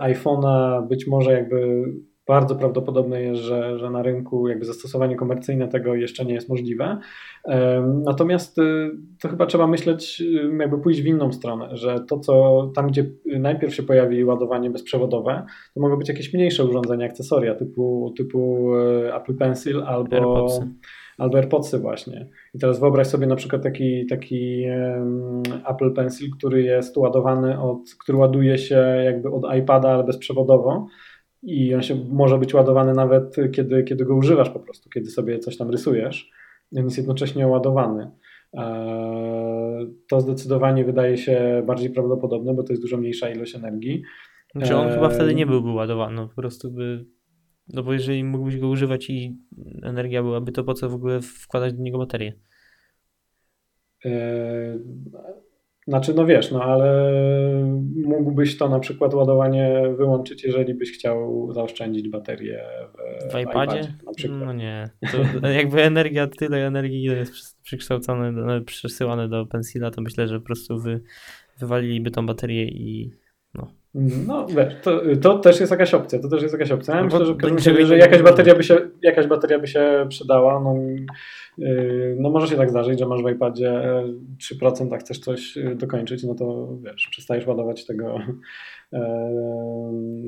[0.00, 1.84] iPhone'a, być może jakby
[2.26, 6.98] bardzo prawdopodobne jest, że, że na rynku jakby zastosowanie komercyjne tego jeszcze nie jest możliwe.
[8.04, 8.90] Natomiast y,
[9.22, 13.10] to chyba trzeba myśleć, y, jakby pójść w inną stronę, że to, co tam, gdzie
[13.38, 19.14] najpierw się pojawi ładowanie bezprzewodowe, to mogą być jakieś mniejsze urządzenia, akcesoria typu, typu y,
[19.14, 20.16] Apple Pencil albo.
[20.16, 20.68] AirPodsy
[21.18, 22.26] albo AirPodsy właśnie.
[22.54, 24.64] I teraz wyobraź sobie na przykład taki, taki
[25.68, 30.86] Apple Pencil, który jest ładowany od, który ładuje się jakby od iPada, ale bezprzewodowo
[31.46, 35.38] i on się może być ładowany nawet kiedy, kiedy go używasz po prostu, kiedy sobie
[35.38, 36.30] coś tam rysujesz.
[36.76, 38.10] On jest jednocześnie ładowany.
[38.54, 44.02] E, to zdecydowanie wydaje się bardziej prawdopodobne, bo to jest dużo mniejsza ilość energii.
[44.54, 47.06] Znaczy on chyba wtedy nie byłby ładowany, po prostu by
[47.68, 49.38] no bo jeżeli mógłbyś go używać i
[49.82, 52.32] energia byłaby, to po co w ogóle wkładać do niego baterię?
[55.88, 57.12] Znaczy, no wiesz, no ale
[58.04, 62.64] mógłbyś to na przykład ładowanie wyłączyć, jeżeli byś chciał zaoszczędzić baterię
[63.28, 63.94] w, w iPadzie?
[64.06, 64.40] na przykład.
[64.40, 64.90] No nie.
[65.42, 70.46] To jakby energia, tyle energii, ile jest przekształcone, przesyłane do pensila, to myślę, że po
[70.46, 71.00] prostu wy,
[71.58, 73.10] wywaliliby tą baterię i
[74.26, 74.46] no.
[74.46, 76.94] Wiesz, to, to też jest jakaś opcja, to też jest jakaś opcja.
[76.94, 77.06] Ja no
[77.50, 80.60] myślę, że, że jakaś, bateria by się, jakaś bateria by się przydała.
[80.60, 80.74] No,
[81.58, 83.82] yy, no może się tak zdarzyć, że masz w iPadzie
[84.62, 88.18] 3%, a chcesz coś y, dokończyć, no to wiesz, przestajesz ładować tego
[88.92, 88.98] e,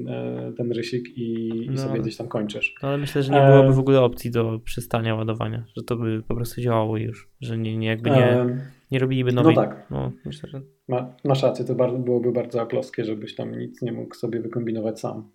[0.09, 2.75] e, ten rysik i, i no, sobie gdzieś tam kończysz.
[2.83, 6.23] No, ale myślę, że nie byłoby w ogóle opcji do przestania ładowania, że to by
[6.29, 8.47] po prostu działało już, że nie, nie jakby nie,
[8.91, 9.57] nie robiliby nowej.
[9.57, 9.87] No tak.
[9.91, 10.61] No, myślę, że...
[10.89, 15.01] Ma, masz rację, to bardzo, byłoby bardzo aklowskie, żebyś tam nic nie mógł sobie wykombinować
[15.01, 15.31] sam.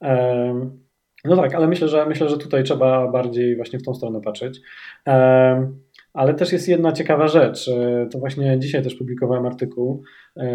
[0.00, 0.80] Um,
[1.24, 4.60] no tak, ale myślę, że myślę, że tutaj trzeba bardziej właśnie w tą stronę patrzeć.
[5.06, 5.80] Um,
[6.12, 7.68] ale też jest jedna ciekawa rzecz.
[7.68, 10.02] E, to właśnie dzisiaj też publikowałem artykuł.
[10.36, 10.48] E,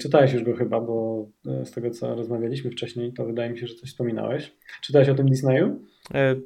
[0.00, 3.66] czytałeś już go chyba, bo e, z tego co rozmawialiśmy wcześniej, to wydaje mi się,
[3.66, 4.56] że coś wspominałeś.
[4.82, 5.80] Czytałeś o tym Disneyu?
[6.14, 6.36] E,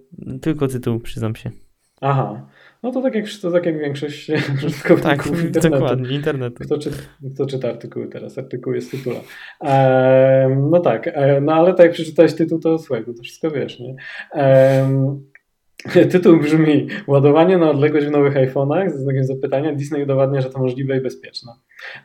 [0.40, 1.50] tylko tytuł, przyznam się.
[2.00, 2.46] Aha.
[2.86, 5.70] No to tak jak, to tak jak większość użytkowników tak, internetu.
[5.70, 6.64] dokładnie, internetu.
[6.64, 6.90] Kto, czy,
[7.34, 8.38] kto czyta artykuły teraz?
[8.38, 9.20] Artykuł jest tytuła.
[9.64, 13.80] E, no tak, e, no ale tak jak przeczytałeś tytuł, to słuchaj, to wszystko wiesz,
[13.80, 13.94] nie?
[14.34, 15.18] E,
[16.12, 19.72] Tytuł brzmi Ładowanie na odległość w nowych iPhone'ach ze znakiem zapytania.
[19.72, 21.52] Disney udowadnia, że to możliwe i bezpieczne.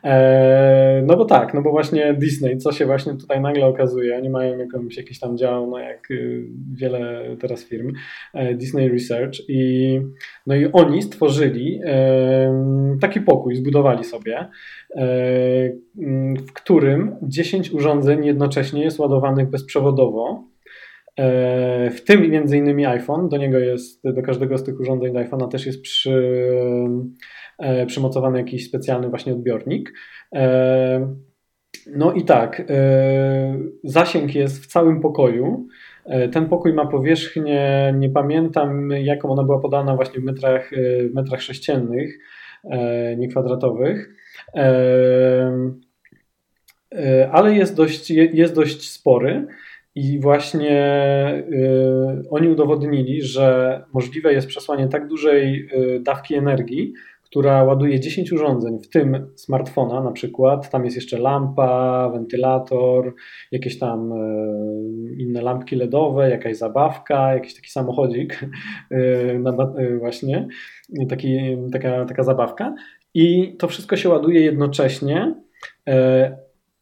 [0.02, 4.30] Eee, no bo tak, no bo właśnie Disney, co się właśnie tutaj nagle okazuje, oni
[4.30, 6.44] mają jakąś, jakiś tam dział, no jak y,
[6.74, 7.92] wiele teraz firm,
[8.34, 10.00] e, Disney Research i
[10.46, 14.48] no i oni stworzyli e, taki pokój, zbudowali sobie, e,
[16.46, 20.51] w którym 10 urządzeń jednocześnie jest ładowanych bezprzewodowo
[21.90, 25.48] w tym między innymi iPhone, do niego jest, do każdego z tych urządzeń do iPhone'a
[25.48, 26.46] też jest przy,
[27.58, 29.92] e, przymocowany jakiś specjalny właśnie odbiornik.
[30.34, 31.14] E,
[31.96, 32.62] no i tak,
[33.84, 35.66] zasięg jest w całym pokoju.
[36.32, 40.70] Ten pokój ma powierzchnię, nie pamiętam jaką ona była podana właśnie w metrach,
[41.10, 42.18] w metrach sześciennych,
[43.16, 44.14] nie kwadratowych
[47.32, 49.46] ale jest dość, jest dość spory.
[49.94, 50.74] I właśnie
[51.52, 56.92] y, oni udowodnili, że możliwe jest przesłanie tak dużej y, dawki energii,
[57.22, 60.70] która ładuje 10 urządzeń, w tym smartfona na przykład.
[60.70, 63.14] Tam jest jeszcze lampa, wentylator,
[63.52, 68.40] jakieś tam y, inne lampki LEDowe, jakaś zabawka, jakiś taki samochodzik,
[69.98, 70.48] właśnie,
[71.08, 71.38] taki,
[71.72, 72.74] taka, taka zabawka.
[73.14, 75.34] I to wszystko się ładuje jednocześnie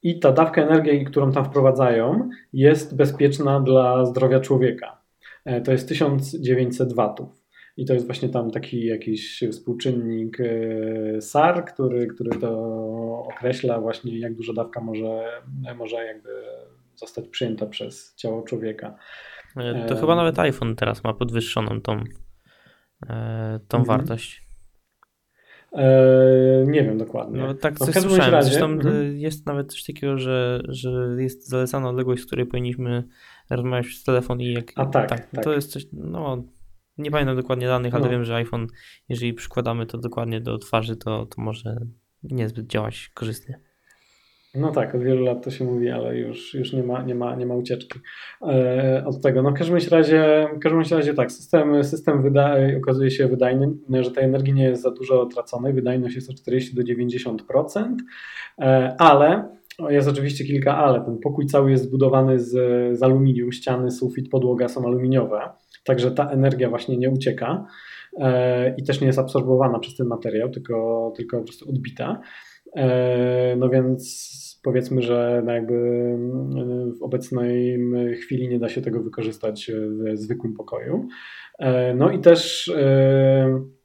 [0.02, 5.00] i ta dawka energii, którą tam wprowadzają, jest bezpieczna dla zdrowia człowieka.
[5.44, 7.40] E, to jest 1900 watów.
[7.76, 12.50] I to jest właśnie tam taki jakiś współczynnik e, SAR, który, który to
[13.34, 15.42] określa właśnie jak duża dawka może,
[15.76, 16.30] może jakby
[16.94, 18.96] zostać przyjęta przez ciało człowieka.
[19.56, 22.04] E, to chyba nawet iPhone teraz ma podwyższoną tą,
[23.68, 23.84] tą mhm.
[23.84, 24.49] wartość.
[25.72, 27.40] Eee, nie wiem dokładnie.
[27.40, 28.32] No tak no, coś słyszałem.
[28.32, 29.18] Razie, Zresztą mm.
[29.18, 33.04] jest nawet coś takiego, że, że jest zalecana odległość, z której powinniśmy
[33.50, 34.72] rozmawiać przez telefon i jak...
[34.76, 35.44] A tak, tak, tak.
[35.44, 36.44] To jest coś, no
[36.98, 38.10] nie pamiętam dokładnie danych, ale no.
[38.10, 38.66] wiem, że iPhone,
[39.08, 41.80] jeżeli przykładamy to dokładnie do twarzy, to, to może
[42.22, 43.60] niezbyt działać korzystnie.
[44.54, 47.36] No tak, od wielu lat to się mówi, ale już, już nie, ma, nie, ma,
[47.36, 47.98] nie ma ucieczki
[48.42, 49.42] e, od tego.
[49.42, 54.10] No w każdym razie, w każdym razie tak, system, system wyda, okazuje się wydajny, że
[54.10, 57.96] tej energii nie jest za dużo traconej, wydajność jest od 40 do 90%,
[58.58, 59.48] e, ale
[59.88, 61.04] jest oczywiście kilka ale.
[61.04, 62.52] Ten pokój cały jest zbudowany z,
[62.98, 65.40] z aluminium, ściany, sufit, podłoga są aluminiowe,
[65.84, 67.66] także ta energia właśnie nie ucieka
[68.18, 72.20] e, i też nie jest absorbowana przez ten materiał, tylko, tylko po prostu odbita.
[72.76, 75.74] E, no więc powiedzmy, że no jakby
[76.98, 77.78] w obecnej
[78.22, 81.08] chwili nie da się tego wykorzystać w zwykłym pokoju.
[81.58, 83.79] E, no i też E,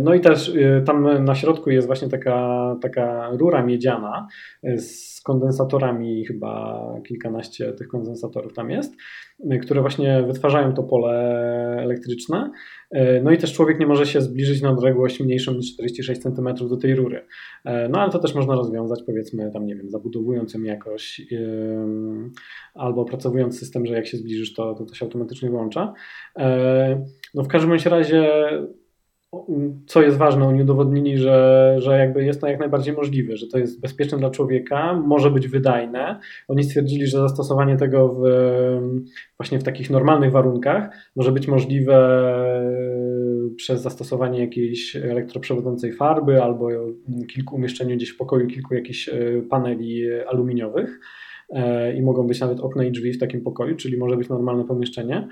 [0.00, 4.28] no i też e, tam na środku jest właśnie taka, taka rura miedziana
[4.62, 8.94] e, z kondensatorami, chyba kilkanaście tych kondensatorów tam jest,
[9.62, 11.14] które właśnie wytwarzają to pole
[11.82, 12.50] elektryczne.
[13.22, 16.76] No i też człowiek nie może się zbliżyć na odległość mniejszą niż 46 cm do
[16.76, 17.26] tej rury.
[17.64, 21.20] No ale to też można rozwiązać, powiedzmy, tam nie wiem, zabudowując ją jakoś
[22.74, 25.92] albo opracowując system, że jak się zbliżysz, to, to, to się automatycznie włącza.
[27.34, 28.28] No w każdym razie
[29.86, 33.58] co jest ważne, oni udowodnili, że, że jakby jest to jak najbardziej możliwe, że to
[33.58, 36.20] jest bezpieczne dla człowieka, może być wydajne.
[36.48, 38.22] Oni stwierdzili, że zastosowanie tego w,
[39.38, 41.94] właśnie w takich normalnych warunkach może być możliwe
[43.56, 46.68] przez zastosowanie jakiejś elektroprzewodzącej farby albo
[47.28, 49.12] kilku umieszczeniu gdzieś w pokoju kilku jakichś e,
[49.50, 51.00] paneli aluminiowych
[51.50, 54.64] e, i mogą być nawet okna i drzwi w takim pokoju, czyli może być normalne
[54.64, 55.28] pomieszczenie.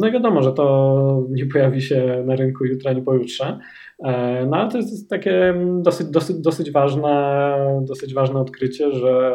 [0.00, 3.58] No i wiadomo, że to nie pojawi się na rynku jutra, ani pojutrze.
[4.46, 9.32] No ale to jest takie dosyć, dosyć, dosyć, ważne, dosyć ważne odkrycie, że,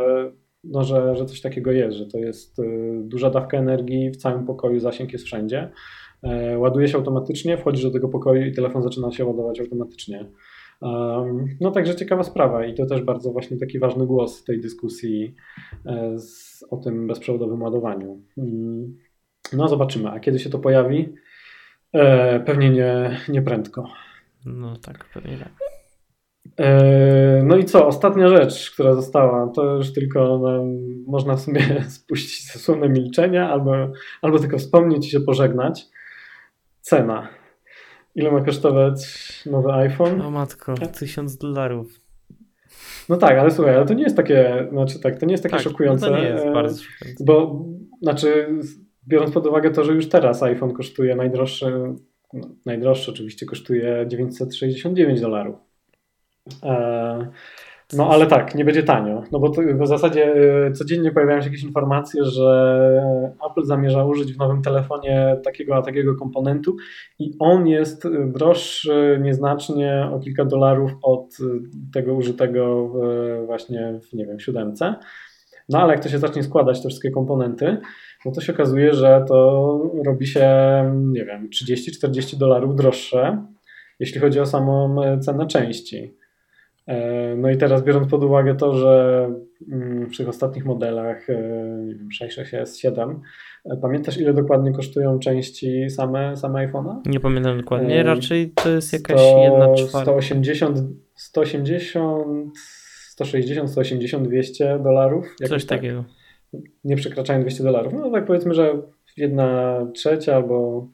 [0.63, 2.63] no, że, że coś takiego jest, że to jest y,
[3.03, 5.71] duża dawka energii w całym pokoju, zasięg jest wszędzie.
[6.23, 10.25] E, ładuje się automatycznie, wchodzisz do tego pokoju i telefon zaczyna się ładować automatycznie.
[11.61, 15.35] No także ciekawa sprawa i to też bardzo właśnie taki ważny głos tej dyskusji
[15.85, 18.21] e, z, o tym bezprzewodowym ładowaniu.
[19.53, 21.13] No zobaczymy, a kiedy się to pojawi?
[21.93, 23.89] E, pewnie nie, nie prędko.
[24.45, 25.51] No tak, pewnie tak.
[26.59, 27.87] E, no i co?
[27.87, 30.63] Ostatnia rzecz, która została, to już tylko no,
[31.07, 33.73] można w sumie spuścić zasłonę milczenia albo,
[34.21, 35.85] albo tylko wspomnieć i się pożegnać.
[36.81, 37.27] Cena.
[38.15, 38.99] Ile ma kosztować
[39.45, 40.17] nowy iPhone?
[40.17, 41.99] No matko, tysiąc dolarów.
[43.09, 45.55] No tak, ale słuchaj, ale to nie jest takie, znaczy tak, to nie jest takie
[45.55, 46.09] tak, szokujące.
[46.09, 47.23] No to nie jest bardzo szokujące.
[47.23, 47.65] Bo,
[48.01, 48.47] znaczy
[49.07, 51.95] biorąc pod uwagę to, że już teraz iPhone kosztuje najdroższy,
[52.34, 55.55] no, najdroższy oczywiście kosztuje 969 dolarów.
[56.63, 57.27] E,
[57.93, 59.51] no ale tak, nie będzie tanio, no bo
[59.84, 60.34] w zasadzie
[60.65, 63.01] e, codziennie pojawiają się jakieś informacje, że
[63.51, 66.75] Apple zamierza użyć w nowym telefonie takiego a takiego komponentu
[67.19, 71.38] i on jest droższy nieznacznie o kilka dolarów od
[71.93, 72.93] tego użytego
[73.45, 74.95] właśnie w, nie wiem, siódemce.
[75.69, 77.77] No ale jak to się zacznie składać, te wszystkie komponenty,
[78.27, 80.49] no to się okazuje, że to robi się,
[80.97, 83.43] nie wiem, 30-40 dolarów droższe,
[83.99, 86.13] jeśli chodzi o samą e, cenę części.
[86.87, 89.25] E, no i teraz biorąc pod uwagę to, że
[89.71, 91.33] mm, w tych ostatnich modelach, e,
[91.85, 93.21] nie wiem, 6, 6, S, 7,
[93.81, 96.95] pamiętasz ile dokładnie kosztują części same, same iPhone'a?
[97.05, 100.11] Nie pamiętam dokładnie, raczej to jest jakaś 100, jedna czwarta.
[100.11, 100.77] 180,
[101.15, 102.27] 180,
[103.07, 105.35] 160, 180, 200 dolarów.
[105.47, 105.79] Coś tak.
[105.79, 106.16] takiego
[106.83, 107.93] nie przekraczają 200 dolarów.
[107.93, 108.81] No tak powiedzmy, że
[109.17, 110.87] jedna trzecia albo,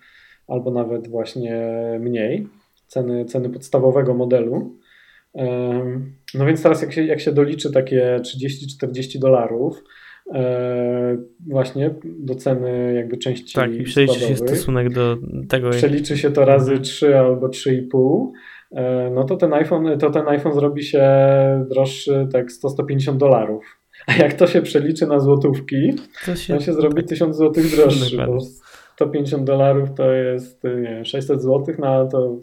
[0.48, 2.48] albo nawet właśnie mniej
[2.88, 4.78] ceny, ceny podstawowego modelu.
[6.34, 8.20] No więc teraz jak się, jak się doliczy takie
[8.86, 9.84] 30-40 dolarów
[10.34, 11.18] e,
[11.48, 15.18] właśnie do ceny jakby części Tak, i przeliczy się stosunek do
[15.50, 15.70] tego.
[15.70, 17.26] Przeliczy się to razy 3 mhm.
[17.26, 18.32] albo 3,5
[18.72, 21.06] e, no to ten iPhone, to ten iPhone zrobi się
[21.70, 23.83] droższy tak 100-150 dolarów.
[24.08, 25.94] A jak to się przeliczy na złotówki,
[26.26, 28.38] to się, to się zrobi 1000 złotych droższy, bo
[28.96, 32.40] 150 dolarów to jest nie wiem, 600 złotych, no ale to,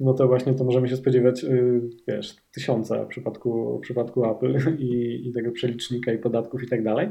[0.00, 4.76] no to właśnie to możemy się spodziewać, y, wiesz, tysiąca w przypadku, w przypadku Apple
[4.78, 7.08] i, i tego przelicznika i podatków i tak dalej.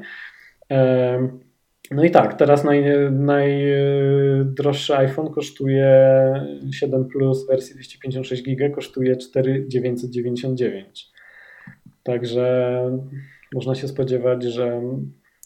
[1.92, 5.88] No i tak, teraz naj, najdroższy iPhone kosztuje
[6.72, 11.12] 7 Plus wersji 256 GB, kosztuje 4,999.
[12.04, 12.74] Także
[13.54, 14.82] można się spodziewać, że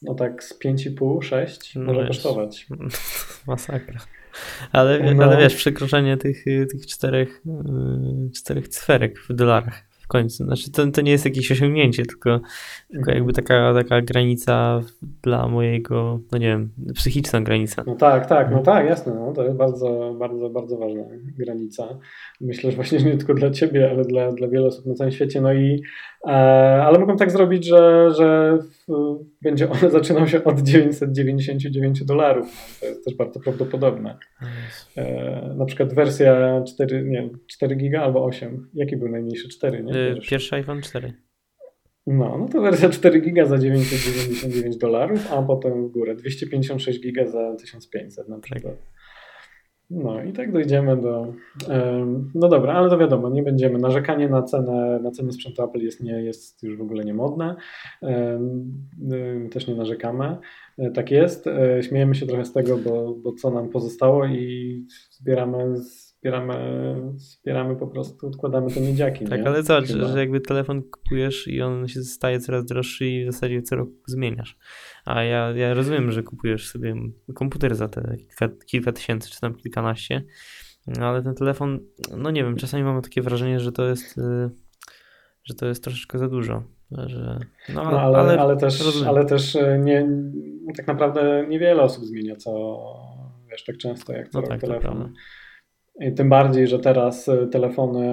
[0.02, 2.68] no tak z 5,5, 6 no może wiesz, kosztować.
[3.48, 4.00] Masakra.
[4.72, 5.24] Ale, no.
[5.24, 7.44] ale wiesz, przekroczenie tych, tych czterech,
[8.34, 10.46] czterech cyferek w dolarach w końcu.
[10.46, 12.40] Znaczy to, to nie jest jakieś osiągnięcie, tylko,
[12.92, 14.82] tylko jakby taka, taka granica
[15.24, 17.84] dla mojego, no nie wiem, psychiczna granica.
[17.88, 19.14] No tak, tak, no tak, jasne.
[19.14, 21.04] No, to jest bardzo, bardzo, bardzo ważna
[21.38, 22.00] granica.
[22.42, 25.42] Myślę, że właśnie nie tylko dla ciebie, ale dla, dla wielu osób na całym świecie.
[25.42, 25.82] No i
[26.24, 28.58] ale mogą tak zrobić, że, że
[29.42, 32.78] będzie on zaczynał się od 999 dolarów.
[32.80, 34.18] To jest też bardzo prawdopodobne.
[34.98, 38.70] E, na przykład wersja 4, nie, 4 giga albo 8.
[38.74, 39.50] Jaki był najmniejszy?
[39.50, 39.92] 4, nie?
[39.92, 41.14] Y, pierwszy, Pierwszy iPhone 4.
[42.08, 47.28] No, no to wersja 4 giga za 999 dolarów, a potem w górę 256 giga
[47.28, 48.76] za 1500 na przykład.
[49.90, 51.34] No i tak dojdziemy do.
[52.36, 53.80] No dobra, ale to wiadomo, nie będziemy.
[53.80, 57.56] Narzekanie na cenę, na cenę sprzętu Apple jest, nie, jest już w ogóle niemodne.
[59.52, 60.38] Też nie narzekamy.
[60.78, 61.48] E, tak jest.
[61.48, 65.76] E, śmiejemy się trochę z tego, bo, bo co nam pozostało i zbieramy
[66.18, 66.56] wspieramy,
[67.20, 69.26] wspieramy po prostu, odkładamy te miedziaki.
[69.26, 69.48] Tak, nie?
[69.48, 73.32] ale zobacz, że, że jakby telefon kupujesz i on się staje coraz droższy i w
[73.32, 74.58] zasadzie co roku zmieniasz.
[75.08, 76.96] A ja, ja rozumiem, że kupujesz sobie
[77.34, 80.24] komputer za te kilka, kilka tysięcy czy tam kilkanaście,
[80.88, 81.80] no ale ten telefon,
[82.18, 84.50] no nie wiem, czasami mam takie wrażenie, że to jest, y,
[85.44, 86.64] że to jest troszeczkę za dużo.
[86.92, 87.40] Że,
[87.70, 90.08] no, no ale, ale, ale, też, ale też y, nie,
[90.78, 92.78] tak naprawdę niewiele osób zmienia co
[93.52, 95.14] wiesz, tak często jak co no tak, telefon.
[96.00, 98.08] I tym bardziej, że teraz y, telefony,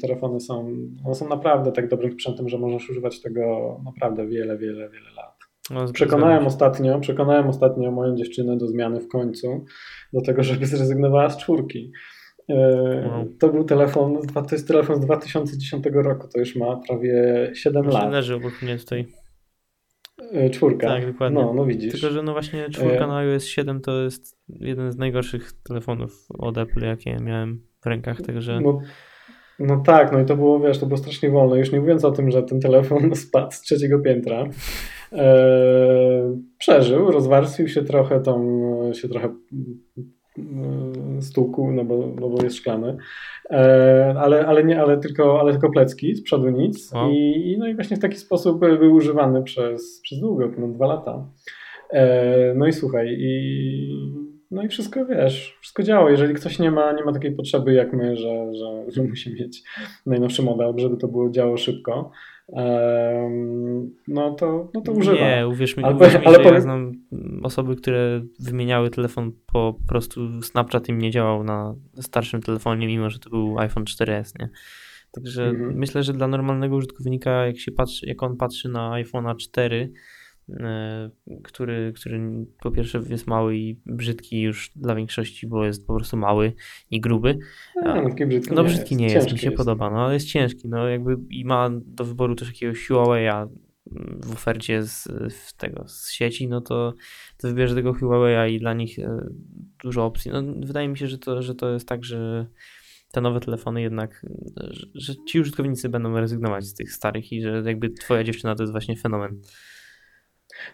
[0.00, 4.90] telefony są, one są naprawdę tak dobrym sprzętem, że możesz używać tego naprawdę wiele, wiele,
[4.90, 5.35] wiele lat.
[5.70, 9.64] No, przekonałem ostatnio, przekonałem ostatnio moją dziewczynę do zmiany w końcu,
[10.12, 11.92] do tego, żeby zrezygnowała z czwórki.
[12.50, 12.54] Y,
[13.38, 18.12] to był telefon, to jest telefon z 2010 roku, to już ma prawie 7 lat.
[18.12, 19.06] leży obok mnie tutaj.
[20.34, 20.86] Y, czwórka.
[20.86, 21.42] Tak, dokładnie.
[21.42, 21.92] No, no widzisz.
[21.92, 23.06] Tylko, że no właśnie czwórka e...
[23.06, 28.22] na iOS 7 to jest jeden z najgorszych telefonów od Apple, jakie miałem w rękach,
[28.22, 28.60] także...
[28.60, 28.80] No,
[29.58, 31.58] no tak, no i to było, wiesz, to było strasznie wolne.
[31.58, 34.44] Już nie mówiąc o tym, że ten telefon spadł z trzeciego piętra.
[35.12, 36.36] E...
[36.58, 38.46] Przeżył, rozwarstwił się trochę, tam
[38.92, 39.28] się trochę
[40.38, 42.96] E, stół, no bo, no bo jest szklany.
[43.50, 46.92] E, ale, ale, nie, ale, tylko, ale tylko plecki, z przodu nic.
[46.92, 47.10] Wow.
[47.10, 51.28] I, no i właśnie w taki sposób był używany przez, przez długo, ponad dwa lata.
[51.90, 53.88] E, no i słuchaj, i,
[54.50, 56.10] no i wszystko wiesz, wszystko działa.
[56.10, 59.62] Jeżeli ktoś nie ma, nie ma takiej potrzeby jak my, że, że, że musi mieć
[60.06, 62.10] najnowszy model, żeby to było działo szybko,
[64.08, 65.18] no to, no to używam.
[65.18, 66.92] Nie, uwierz mi, ale, uwierz mi ale, że ale ja znam
[67.42, 73.18] osoby, które wymieniały telefon po, prostu Snapchat im nie działał na starszym telefonie, mimo że
[73.18, 74.48] to był iPhone 4S, nie?
[75.12, 75.78] Także mhm.
[75.78, 79.92] myślę, że dla normalnego użytkownika, jak się patrzy, jak on patrzy na iPhone'a 4, E,
[81.42, 86.16] który, który po pierwsze jest mały i brzydki już dla większości, bo jest po prostu
[86.16, 86.52] mały
[86.90, 87.38] i gruby.
[87.84, 89.56] A, no, brzydki no brzydki nie jest, nie jest mi się jest.
[89.56, 93.48] podoba, no ale jest ciężki, no jakby i ma do wyboru też jakiegoś Huawei'a
[94.24, 96.94] w ofercie z, z tego, z sieci, no to,
[97.36, 99.26] to wybierze tego Huawei'a i dla nich e,
[99.82, 100.30] dużo opcji.
[100.30, 102.46] No, wydaje mi się, że to, że to jest tak, że
[103.12, 104.26] te nowe telefony jednak,
[104.94, 108.72] że ci użytkownicy będą rezygnować z tych starych i że jakby twoja dziewczyna to jest
[108.72, 109.40] właśnie fenomen.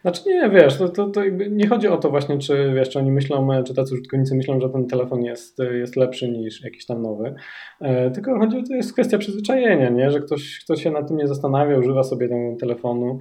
[0.03, 1.21] Znaczy nie, wiesz, to, to, to
[1.51, 4.69] nie chodzi o to właśnie, czy wiesz, czy oni myślą, czy tacy użytkownicy myślą, że
[4.69, 7.35] ten telefon jest, jest lepszy niż jakiś tam nowy,
[7.81, 10.11] e, tylko chodzi o to, jest kwestia przyzwyczajenia, nie?
[10.11, 13.19] że ktoś, ktoś się nad tym nie zastanawia, używa sobie tego telefonu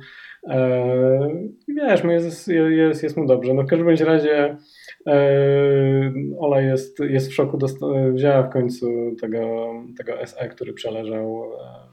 [0.48, 1.30] e,
[1.68, 3.54] i wiesz, no jest, jest, jest mu dobrze.
[3.54, 4.58] No w każdym razie
[5.08, 5.18] e,
[6.40, 7.58] Ola jest, jest w szoku,
[8.14, 11.44] wzięła w końcu tego, tego SE, który przeleżał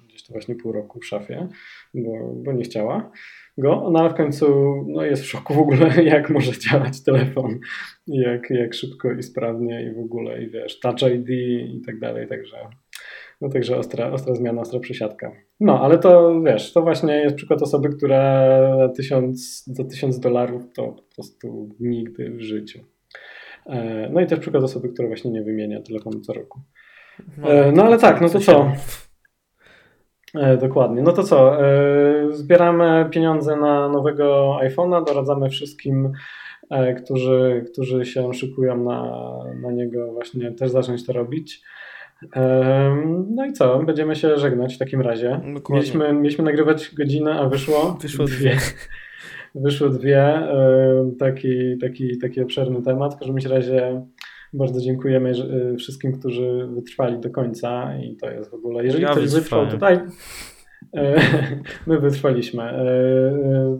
[0.08, 1.48] gdzieś to właśnie pół roku w szafie,
[1.94, 3.10] bo, bo nie chciała
[3.58, 4.46] go, no ale w końcu
[4.86, 7.58] no, jest w szoku w ogóle, jak może działać telefon,
[8.06, 11.28] jak, jak szybko i sprawnie i w ogóle, i wiesz, Touch ID
[11.74, 12.56] i tak dalej, także
[13.40, 15.32] no także ostra, ostra zmiana, ostra przesiadka.
[15.60, 18.48] No, ale to wiesz, to właśnie jest przykład osoby, która
[18.96, 22.78] tysiąc, za tysiąc dolarów to po prostu nigdy w życiu.
[23.66, 26.60] E, no i też przykład osoby, która właśnie nie wymienia telefonu co roku.
[27.38, 28.72] No, e, no ale tak, no to co?
[30.34, 31.02] E, dokładnie.
[31.02, 31.64] No to co?
[31.64, 36.12] E, zbieramy pieniądze na nowego iPhone'a, doradzamy wszystkim,
[36.70, 39.12] e, którzy, którzy się szykują na,
[39.62, 41.62] na niego, właśnie też zacząć to robić.
[43.30, 43.78] No i co?
[43.78, 45.40] Będziemy się żegnać w takim razie.
[45.70, 47.98] Mieliśmy, mieliśmy nagrywać godzinę, a wyszło?
[48.02, 48.56] Wyszło dwie.
[49.54, 50.48] Wyszło dwie.
[51.18, 53.14] Taki, taki, taki obszerny temat.
[53.14, 54.02] W każdym razie
[54.52, 55.30] bardzo dziękujemy
[55.72, 58.84] y, wszystkim, którzy wytrwali do końca i to jest w ogóle.
[58.84, 59.98] Jeżeli ja ktoś wytrwał, to daj.
[60.96, 61.20] E,
[61.86, 62.62] my wytrwaliśmy.
[62.62, 63.78] E,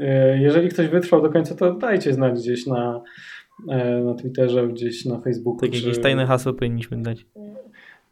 [0.00, 3.02] e, jeżeli ktoś wytrwał do końca, to dajcie znać gdzieś na,
[4.04, 5.60] na Twitterze, gdzieś na Facebooku.
[5.60, 5.76] Tak, czy...
[5.76, 7.26] jakieś tajne hasło powinniśmy dać.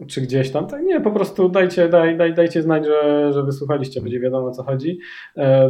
[0.06, 0.66] czy gdzieś tam.
[0.66, 4.50] Tak, nie, po prostu dajcie, daj, daj, dajcie znać, że, że wysłuchaliście, będzie wiadomo o
[4.50, 4.98] co chodzi.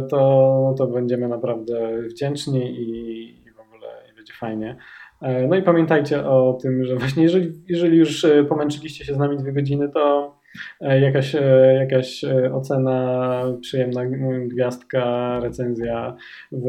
[0.09, 4.75] To, to będziemy naprawdę wdzięczni i, i w ogóle będzie fajnie.
[5.21, 9.17] E, no i pamiętajcie o tym, że właśnie jeżeli, jeżeli już e, pomęczyliście się z
[9.17, 10.35] nami dwie godziny, to
[10.81, 11.35] jakaś,
[11.79, 14.05] jakaś ocena, przyjemna
[14.47, 16.15] gwiazdka, recenzja
[16.51, 16.65] w...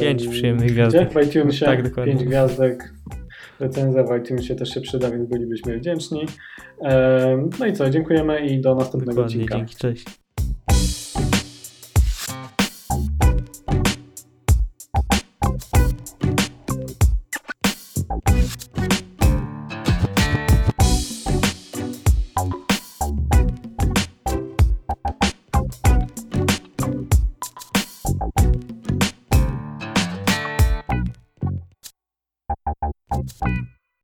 [0.00, 1.12] Pięć przyjemnych gwiazdek.
[1.12, 2.12] W iTunesie, tak, dokładnie.
[2.12, 2.92] pięć gwiazdek
[3.60, 6.26] recenzja w iTunesie też się przyda, więc bylibyśmy wdzięczni.
[7.60, 9.56] No i co, dziękujemy i do następnego Dokładnie, odcinka.
[9.56, 10.06] Dzięki, cześć.